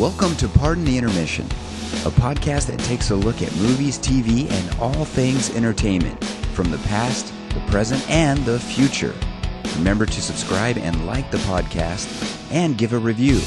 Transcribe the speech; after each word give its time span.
Welcome 0.00 0.34
to 0.36 0.48
Pardon 0.48 0.86
the 0.86 0.96
Intermission, 0.96 1.44
a 1.44 2.10
podcast 2.10 2.68
that 2.68 2.78
takes 2.78 3.10
a 3.10 3.14
look 3.14 3.42
at 3.42 3.54
movies, 3.56 3.98
TV, 3.98 4.50
and 4.50 4.80
all 4.80 5.04
things 5.04 5.54
entertainment 5.54 6.24
from 6.54 6.70
the 6.70 6.78
past, 6.78 7.34
the 7.50 7.60
present, 7.70 8.10
and 8.10 8.38
the 8.46 8.58
future. 8.58 9.14
Remember 9.76 10.06
to 10.06 10.22
subscribe 10.22 10.78
and 10.78 11.06
like 11.06 11.30
the 11.30 11.36
podcast 11.38 12.50
and 12.50 12.78
give 12.78 12.94
a 12.94 12.98
review. 12.98 13.40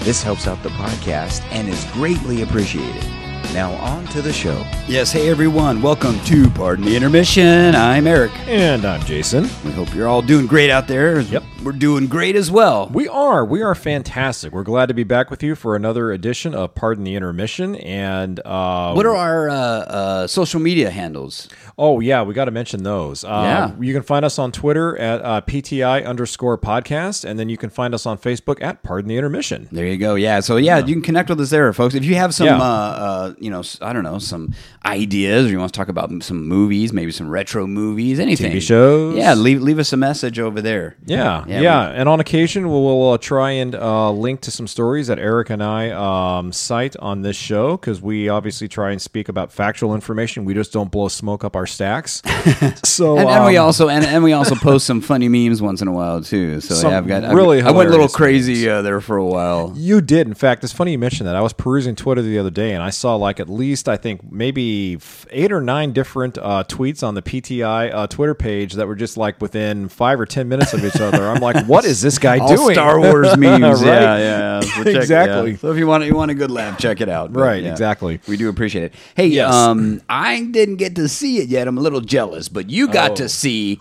This 0.00 0.22
helps 0.22 0.46
out 0.46 0.62
the 0.62 0.70
podcast 0.70 1.42
and 1.50 1.68
is 1.68 1.84
greatly 1.92 2.40
appreciated. 2.40 3.04
Now, 3.52 3.72
on 3.74 4.06
to 4.06 4.22
the 4.22 4.32
show. 4.32 4.64
Yes, 4.86 5.12
hey 5.12 5.28
everyone, 5.28 5.82
welcome 5.82 6.18
to 6.20 6.48
Pardon 6.52 6.86
the 6.86 6.96
Intermission. 6.96 7.74
I'm 7.74 8.06
Eric. 8.06 8.32
And 8.48 8.86
I'm 8.86 9.02
Jason. 9.02 9.42
We 9.62 9.72
hope 9.72 9.94
you're 9.94 10.08
all 10.08 10.22
doing 10.22 10.46
great 10.46 10.70
out 10.70 10.88
there. 10.88 11.20
Yep. 11.20 11.44
We're 11.64 11.72
doing 11.72 12.06
great 12.06 12.36
as 12.36 12.52
well. 12.52 12.88
We 12.88 13.08
are. 13.08 13.44
We 13.44 13.62
are 13.62 13.74
fantastic. 13.74 14.52
We're 14.52 14.62
glad 14.62 14.86
to 14.86 14.94
be 14.94 15.02
back 15.02 15.28
with 15.28 15.42
you 15.42 15.56
for 15.56 15.74
another 15.74 16.12
edition 16.12 16.54
of 16.54 16.74
Pardon 16.76 17.02
the 17.02 17.16
Intermission. 17.16 17.74
And 17.74 18.38
uh, 18.44 18.92
What 18.94 19.04
are 19.06 19.16
our 19.16 19.50
uh, 19.50 19.54
uh, 19.54 20.26
social 20.28 20.60
media 20.60 20.88
handles? 20.90 21.48
oh 21.80 22.00
yeah, 22.00 22.22
we 22.22 22.34
got 22.34 22.46
to 22.46 22.50
mention 22.50 22.82
those. 22.82 23.22
Uh, 23.24 23.28
Yeah. 23.28 23.72
you 23.80 23.92
can 23.94 24.02
find 24.02 24.24
us 24.24 24.36
on 24.38 24.50
Twitter 24.50 24.96
at 24.98 25.24
uh, 25.24 25.40
PTI 25.42 26.04
underscore 26.04 26.58
podcast, 26.58 27.24
and 27.24 27.38
then 27.38 27.48
you 27.48 27.56
can 27.56 27.70
find 27.70 27.94
us 27.94 28.04
on 28.04 28.18
Facebook 28.18 28.60
at 28.60 28.82
Pardon 28.82 29.08
the 29.08 29.16
Intermission. 29.16 29.68
There 29.70 29.86
you 29.86 29.96
go. 29.96 30.16
Yeah. 30.16 30.40
So 30.40 30.56
yeah, 30.56 30.78
you 30.78 30.92
can 30.94 31.02
connect 31.02 31.28
with 31.28 31.40
us 31.40 31.50
there, 31.50 31.72
folks. 31.72 31.94
If 31.94 32.04
you 32.04 32.16
have 32.16 32.34
some, 32.34 32.46
Yeah. 32.48 32.56
uh, 32.58 32.64
uh, 32.64 33.34
you 33.38 33.50
know, 33.50 33.62
I 33.80 33.92
don't 33.92 34.02
know, 34.04 34.18
some 34.18 34.54
ideas, 34.84 35.46
or 35.46 35.50
you 35.50 35.58
want 35.60 35.72
to 35.72 35.76
talk 35.76 35.88
about 35.88 36.10
some 36.22 36.46
movies, 36.48 36.92
maybe 36.92 37.12
some 37.12 37.28
retro 37.28 37.66
movies, 37.66 38.18
anything, 38.18 38.50
TV 38.52 38.60
shows. 38.60 39.16
Yeah, 39.16 39.34
leave 39.34 39.60
leave 39.62 39.78
us 39.78 39.92
a 39.92 39.96
message 39.96 40.38
over 40.40 40.60
there. 40.60 40.96
Yeah, 41.06 41.44
Yeah, 41.48 41.60
yeah, 41.60 41.88
and 41.88 42.08
on 42.08 42.20
occasion 42.20 42.68
we'll, 42.68 42.84
we'll 42.84 43.12
uh, 43.12 43.18
try 43.18 43.52
and 43.52 43.74
uh, 43.74 44.10
link 44.10 44.40
to 44.42 44.50
some 44.50 44.66
stories 44.66 45.06
that 45.06 45.18
Eric 45.18 45.50
and 45.50 45.62
I 45.62 45.90
um, 45.90 46.52
cite 46.52 46.96
on 46.98 47.22
this 47.22 47.36
show 47.36 47.76
because 47.76 48.00
we 48.02 48.28
obviously 48.28 48.68
try 48.68 48.90
and 48.90 49.00
speak 49.00 49.28
about 49.28 49.50
factual 49.52 49.94
information. 49.94 50.44
We 50.44 50.54
just 50.54 50.72
don't 50.72 50.90
blow 50.90 51.08
smoke 51.08 51.44
up 51.44 51.56
our 51.56 51.66
stacks. 51.66 52.22
so 52.84 53.18
And, 53.18 53.28
and 53.28 53.44
we 53.46 53.56
um, 53.56 53.66
also 53.66 53.88
and, 53.88 54.04
and 54.04 54.22
we 54.22 54.32
also 54.32 54.54
post 54.62 54.86
some 54.86 55.00
funny 55.00 55.28
memes 55.28 55.62
once 55.62 55.80
in 55.82 55.88
a 55.88 55.92
while 55.92 56.22
too. 56.22 56.60
So 56.60 56.88
yeah, 56.88 56.98
I've 56.98 57.06
got 57.06 57.24
I've- 57.24 57.34
really 57.34 57.62
I 57.62 57.70
went 57.70 57.88
a 57.88 57.92
little 57.92 58.08
crazy 58.08 58.68
uh, 58.68 58.82
there 58.82 59.00
for 59.00 59.16
a 59.16 59.24
while. 59.24 59.72
You 59.76 60.00
did. 60.00 60.26
In 60.26 60.34
fact, 60.34 60.64
it's 60.64 60.72
funny 60.72 60.92
you 60.92 60.98
mentioned 60.98 61.28
that. 61.28 61.36
I 61.36 61.40
was 61.40 61.52
perusing 61.52 61.96
Twitter 61.96 62.22
the 62.22 62.38
other 62.38 62.50
day, 62.50 62.72
and 62.72 62.82
I 62.82 62.90
saw 62.90 63.16
like 63.16 63.40
at 63.40 63.48
least 63.48 63.88
I 63.88 63.96
think 63.96 64.30
maybe 64.30 64.98
eight 65.30 65.52
or 65.52 65.60
nine 65.60 65.92
different 65.92 66.38
uh, 66.38 66.64
tweets 66.68 67.06
on 67.06 67.14
the 67.14 67.22
PTI 67.22 67.92
uh, 67.94 68.06
Twitter 68.06 68.34
page 68.34 68.74
that 68.74 68.86
were 68.86 68.94
just 68.94 69.16
like 69.16 69.40
within 69.40 69.88
five 69.88 70.20
or 70.20 70.26
ten 70.26 70.48
minutes 70.48 70.72
of 70.72 70.84
each 70.84 71.00
other. 71.00 71.36
I'm 71.38 71.54
like, 71.54 71.66
what 71.66 71.84
is 71.84 72.00
this 72.00 72.18
guy 72.18 72.38
All 72.38 72.48
doing? 72.56 72.74
Star 72.74 73.00
Wars 73.00 73.36
memes. 73.36 73.82
Right? 73.82 73.86
Yeah, 73.86 74.18
yeah. 74.18 74.60
So 74.60 74.84
check- 74.84 74.94
Exactly. 74.96 75.56
So 75.56 75.70
if 75.72 75.78
you 75.78 75.86
want 75.86 76.04
you 76.04 76.14
want 76.14 76.30
a 76.30 76.34
good 76.34 76.50
laugh, 76.50 76.78
check 76.78 77.00
it 77.00 77.08
out. 77.08 77.32
But, 77.32 77.40
Right, 77.40 77.64
exactly. 77.64 78.20
We 78.28 78.36
do 78.36 78.48
appreciate 78.48 78.84
it. 78.84 78.94
Hey, 79.14 79.26
Yes. 79.28 79.52
um, 79.54 80.00
I 80.08 80.42
didn't 80.44 80.76
get 80.76 80.94
to 80.96 81.08
see 81.08 81.38
it 81.38 81.48
yet. 81.48 81.68
I'm 81.68 81.78
a 81.78 81.80
little 81.80 82.00
jealous, 82.00 82.48
but 82.48 82.70
you 82.70 82.88
got 82.88 83.12
Oh. 83.12 83.14
to 83.16 83.28
see 83.28 83.80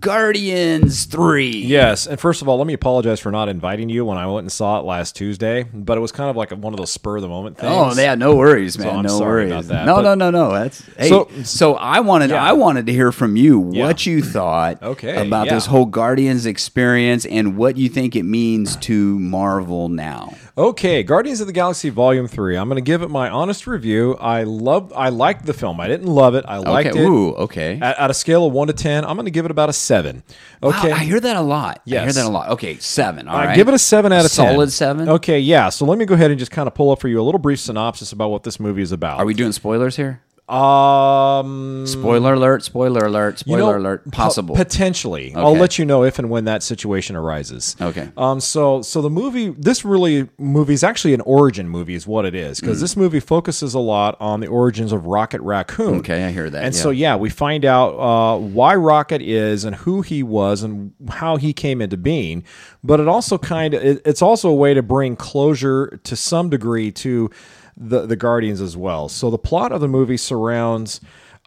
Guardians 0.00 1.04
Three. 1.04 1.50
Yes, 1.50 2.06
and 2.06 2.18
first 2.18 2.40
of 2.40 2.48
all, 2.48 2.56
let 2.56 2.66
me 2.66 2.72
apologize 2.72 3.20
for 3.20 3.30
not 3.30 3.50
inviting 3.50 3.90
you 3.90 4.04
when 4.06 4.16
I 4.16 4.26
went 4.26 4.44
and 4.44 4.50
saw 4.52 4.78
it 4.80 4.84
last 4.86 5.14
Tuesday. 5.14 5.64
But 5.74 5.98
it 5.98 6.00
was 6.00 6.10
kind 6.10 6.30
of 6.30 6.36
like 6.36 6.50
one 6.52 6.72
of 6.72 6.78
those 6.78 6.90
spur 6.90 7.16
of 7.16 7.22
the 7.22 7.28
moment 7.28 7.58
things. 7.58 7.70
Oh 7.70 7.92
yeah, 8.00 8.14
no 8.14 8.34
worries, 8.34 8.78
man. 8.78 8.96
I'm 8.96 9.02
no 9.02 9.18
sorry 9.18 9.46
worries. 9.50 9.52
about 9.52 9.64
that, 9.66 9.84
No, 9.86 9.96
but- 9.96 10.02
no, 10.02 10.14
no, 10.14 10.30
no. 10.30 10.52
That's 10.54 10.82
hey. 10.96 11.08
So, 11.10 11.28
So- 11.42 11.74
I 11.74 12.00
wanted, 12.00 12.30
Yeah. 12.30 12.42
I 12.42 12.52
wanted 12.54 12.86
to 12.86 12.92
hear 12.92 13.12
from 13.12 13.36
you 13.36 13.70
Yeah. 13.72 13.86
what 13.86 14.06
you 14.06 14.22
thought 14.22 14.82
Okay, 14.82 15.26
about 15.26 15.46
yeah. 15.48 15.54
this 15.54 15.66
whole 15.66 15.86
Guardians 15.86 16.46
experience 16.46 17.26
and 17.26 17.56
what 17.56 17.76
you 17.76 17.88
think 17.90 18.16
it 18.16 18.22
means 18.24 18.76
to 18.76 19.18
Marvel 19.18 19.90
now. 19.90 20.34
Okay, 20.56 21.02
Guardians 21.02 21.40
of 21.40 21.48
the 21.48 21.52
Galaxy 21.52 21.90
Volume 21.90 22.28
Three. 22.28 22.56
I'm 22.56 22.68
going 22.68 22.76
to 22.76 22.80
give 22.80 23.02
it 23.02 23.08
my 23.08 23.28
honest 23.28 23.66
review. 23.66 24.14
I 24.20 24.44
love, 24.44 24.92
I 24.94 25.08
liked 25.08 25.46
the 25.46 25.52
film. 25.52 25.80
I 25.80 25.88
didn't 25.88 26.06
love 26.06 26.36
it. 26.36 26.44
I 26.46 26.58
liked 26.58 26.90
okay. 26.90 27.00
it. 27.00 27.08
Ooh. 27.08 27.34
Okay. 27.34 27.80
At, 27.82 27.98
at 27.98 28.10
a 28.10 28.14
scale 28.14 28.46
of 28.46 28.52
one 28.52 28.68
to 28.68 28.72
ten, 28.72 29.04
I'm 29.04 29.16
going 29.16 29.24
to 29.24 29.32
give 29.32 29.46
it 29.46 29.50
about 29.50 29.68
a 29.68 29.72
seven. 29.72 30.22
Okay, 30.62 30.90
Wow, 30.90 30.96
I 30.96 31.00
hear 31.00 31.18
that 31.18 31.36
a 31.36 31.40
lot. 31.40 31.82
Yeah. 31.84 32.02
I 32.02 32.04
hear 32.04 32.12
that 32.12 32.24
a 32.24 32.28
lot. 32.28 32.50
Okay, 32.50 32.76
seven. 32.78 33.26
All 33.26 33.34
I 33.34 33.46
right. 33.46 33.56
give 33.56 33.66
it 33.66 33.74
a 33.74 33.78
seven 33.80 34.12
out 34.12 34.24
of 34.24 34.30
ten. 34.30 34.52
Solid 34.52 34.70
seven. 34.70 35.08
Okay, 35.08 35.40
yeah. 35.40 35.70
So 35.70 35.86
let 35.86 35.98
me 35.98 36.04
go 36.04 36.14
ahead 36.14 36.30
and 36.30 36.38
just 36.38 36.52
kind 36.52 36.68
of 36.68 36.74
pull 36.74 36.92
up 36.92 37.00
for 37.00 37.08
you 37.08 37.20
a 37.20 37.24
little 37.24 37.40
brief 37.40 37.58
synopsis 37.58 38.12
about 38.12 38.30
what 38.30 38.44
this 38.44 38.60
movie 38.60 38.82
is 38.82 38.92
about. 38.92 39.18
Are 39.18 39.26
we 39.26 39.34
doing 39.34 39.50
spoilers 39.50 39.96
here? 39.96 40.22
Um, 40.48 41.86
Spoiler 41.86 42.34
alert! 42.34 42.62
Spoiler 42.62 43.06
alert! 43.06 43.42
you 43.46 43.54
Spoiler 43.54 43.78
know, 43.78 43.78
alert! 43.88 44.04
po- 44.04 44.10
Possible. 44.10 44.54
potentially. 44.54 45.34
I'll 45.34 45.56
let 45.56 45.78
you 45.78 45.84
know 45.84 46.04
if 46.04 46.18
and 46.18 46.28
when 46.30 46.44
that 46.44 46.62
situation 46.62 47.16
arises. 47.16 47.76
Okay. 47.80 48.10
Um. 48.16 48.40
So, 48.40 48.82
so 48.82 49.00
the 49.00 49.10
movie, 49.10 49.48
this 49.50 49.84
really 49.84 50.28
movie 50.38 50.74
is 50.74 50.84
actually 50.84 51.14
an 51.14 51.22
origin 51.22 51.68
movie, 51.68 51.94
is 51.94 52.06
what 52.06 52.24
it 52.24 52.34
is, 52.34 52.58
Mm. 52.58 52.60
because 52.62 52.80
this 52.80 52.96
movie 52.96 53.20
focuses 53.20 53.74
a 53.74 53.78
lot 53.78 54.16
on 54.20 54.40
the 54.40 54.46
origins 54.46 54.92
of 54.92 55.06
Rocket 55.06 55.40
Raccoon. 55.40 55.96
okay, 56.00 56.24
I 56.24 56.30
hear 56.30 56.50
that. 56.50 56.62
And 56.62 56.74
yeah. 56.74 56.80
so, 56.80 56.90
yeah, 56.90 57.16
we 57.16 57.30
find 57.30 57.64
out 57.64 57.90
uh, 57.98 58.38
why 58.38 58.74
Rocket 58.74 59.22
is 59.22 59.64
and 59.64 59.74
who 59.76 60.02
he 60.02 60.22
was 60.22 60.62
and 60.62 60.92
how 61.08 61.36
he 61.36 61.52
came 61.52 61.80
into 61.80 61.96
being. 61.96 62.44
But 62.82 63.00
it 63.00 63.08
also 63.08 63.38
kind 63.38 63.74
of 63.74 63.82
it, 63.82 64.02
it's 64.04 64.20
also 64.22 64.50
a 64.50 64.54
way 64.54 64.74
to 64.74 64.82
bring 64.82 65.16
closure 65.16 65.98
to 66.04 66.16
some 66.16 66.50
degree 66.50 66.92
to 66.92 67.30
the 67.76 68.06
the 68.06 68.16
Guardians 68.16 68.60
as 68.60 68.76
well. 68.76 69.08
So 69.08 69.30
the 69.30 69.38
plot 69.38 69.72
of 69.72 69.80
the 69.80 69.88
movie 69.88 70.16
surrounds 70.16 71.00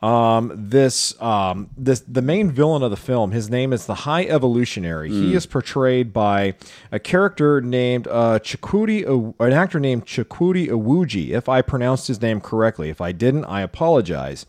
um 0.04 0.52
this 0.56 1.20
um 1.20 1.72
this 1.76 2.02
the 2.02 2.22
main 2.22 2.52
villain 2.52 2.84
of 2.84 2.92
the 2.92 2.98
film. 2.98 3.32
His 3.32 3.50
name 3.50 3.74
is 3.74 3.88
the 3.88 3.96
high 3.96 4.26
evolutionary. 4.26 5.10
He 5.10 5.34
is 5.34 5.48
portrayed 5.48 6.14
by 6.14 6.54
a 6.92 7.00
character 7.00 7.62
named 7.62 8.08
uh 8.08 8.40
an 8.40 9.54
actor 9.54 9.80
named 9.80 10.06
Chukwudi 10.06 10.68
Iwuji 10.68 11.30
if 11.30 11.50
i 11.50 11.64
pronounced 11.64 12.08
his 12.08 12.22
name 12.22 12.42
correctly. 12.42 12.90
If 12.90 13.02
i 13.02 13.12
didn't 13.12 13.46
i 13.46 13.62
apologize. 13.62 14.46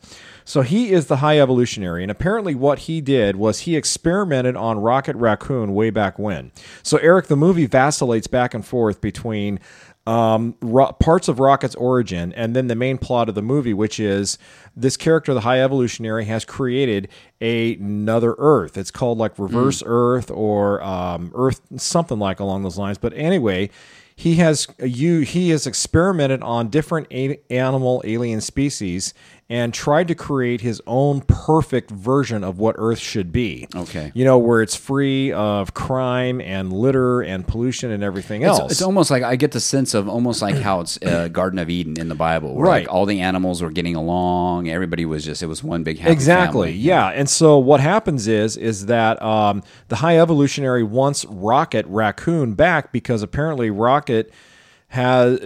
So 0.49 0.63
he 0.63 0.93
is 0.93 1.09
the 1.09 1.17
high 1.17 1.39
evolutionary, 1.39 2.03
and 2.03 2.11
apparently 2.11 2.55
what 2.55 2.79
he 2.81 3.03
did 3.03 3.37
was 3.37 3.61
he 3.61 3.77
experimented 3.77 4.57
on 4.57 4.79
Rocket 4.79 5.15
Raccoon 5.15 5.75
way 5.75 5.91
back 5.91 6.19
when. 6.19 6.53
So 6.83 6.97
Eric, 6.97 7.27
the 7.27 7.37
movie 7.37 7.67
vacillates 7.67 8.27
back 8.27 8.55
and 8.55 8.65
forth 8.65 9.03
between 9.03 9.61
um, 10.09 10.55
ro- 10.63 10.93
parts 10.93 11.29
of 11.29 11.39
Rocket's 11.39 11.75
origin 11.75 12.33
and 12.33 12.57
then 12.57 12.67
the 12.69 12.75
main 12.75 12.97
plot 12.97 13.29
of 13.29 13.35
the 13.35 13.43
movie, 13.43 13.75
which 13.75 14.01
is 14.01 14.39
this 14.75 14.97
character, 14.97 15.35
the 15.35 15.41
High 15.43 15.61
Evolutionary, 15.61 16.25
has 16.25 16.45
created 16.45 17.09
a- 17.41 17.75
another 17.75 18.35
Earth. 18.39 18.79
It's 18.79 18.91
called 18.91 19.19
like 19.19 19.39
Reverse 19.39 19.83
Earth 19.85 20.31
or 20.31 20.83
um, 20.83 21.31
Earth, 21.35 21.61
something 21.77 22.19
like 22.19 22.41
along 22.41 22.63
those 22.63 22.79
lines. 22.79 22.97
But 22.97 23.13
anyway, 23.15 23.69
he 24.17 24.37
has 24.37 24.67
you 24.83 25.21
he 25.21 25.51
has 25.51 25.67
experimented 25.67 26.43
on 26.43 26.69
different 26.71 27.07
a- 27.13 27.39
animal 27.51 28.01
alien 28.05 28.41
species 28.41 29.13
and 29.51 29.73
tried 29.73 30.07
to 30.09 30.15
create 30.15 30.61
his 30.61 30.83
own 30.87 31.23
perfect 31.23 31.91
version 31.91 32.45
of 32.45 32.59
what 32.59 32.75
earth 32.79 32.99
should 32.99 33.33
be 33.33 33.67
Okay. 33.75 34.13
you 34.15 34.23
know 34.25 34.37
where 34.37 34.61
it's 34.61 34.77
free 34.77 35.33
of 35.33 35.73
crime 35.73 36.39
and 36.43 36.71
litter 36.71 37.23
and 37.23 37.47
pollution 37.49 37.91
and 37.91 38.03
everything 38.03 38.43
It's, 38.43 38.59
else 38.59 38.73
it's 38.73 38.83
almost 38.83 39.11
like 39.11 39.23
I 39.23 39.37
get 39.37 39.53
the 39.53 39.61
sense 39.61 39.95
of 39.95 40.07
almost 40.09 40.43
like 40.43 40.57
how 40.57 40.81
it's 40.81 40.99
uh, 41.03 41.29
Garden 41.33 41.59
of 41.59 41.71
Eden 41.71 41.99
in 41.99 42.09
the 42.09 42.15
Bible, 42.15 42.55
where 42.55 42.67
Right. 42.67 42.87
Like 42.87 42.93
all 42.93 43.07
the 43.07 43.21
animals 43.21 43.63
were 43.63 43.71
getting 43.71 43.97
along. 43.97 44.69
Everybody 44.69 45.07
was 45.07 45.25
just 45.25 45.43
it 45.43 45.47
was 45.47 45.65
one 45.65 45.83
big 45.83 45.99
happy 45.99 46.13
exactly 46.13 46.69
family. 46.73 46.81
yeah 46.83 47.09
and 47.09 47.29
so 47.31 47.59
what 47.59 47.81
happens 47.81 48.29
is 48.29 48.57
is 48.59 48.87
that 48.87 49.21
um, 49.23 49.63
the 49.89 49.97
high 49.97 50.19
evolutionary 50.19 50.83
wants 50.83 51.25
rocket 51.25 51.87
raccoon 51.89 52.53
back 52.53 52.93
because 52.93 53.23
apparently 53.23 53.71
rocket 53.71 54.31
has 54.89 55.39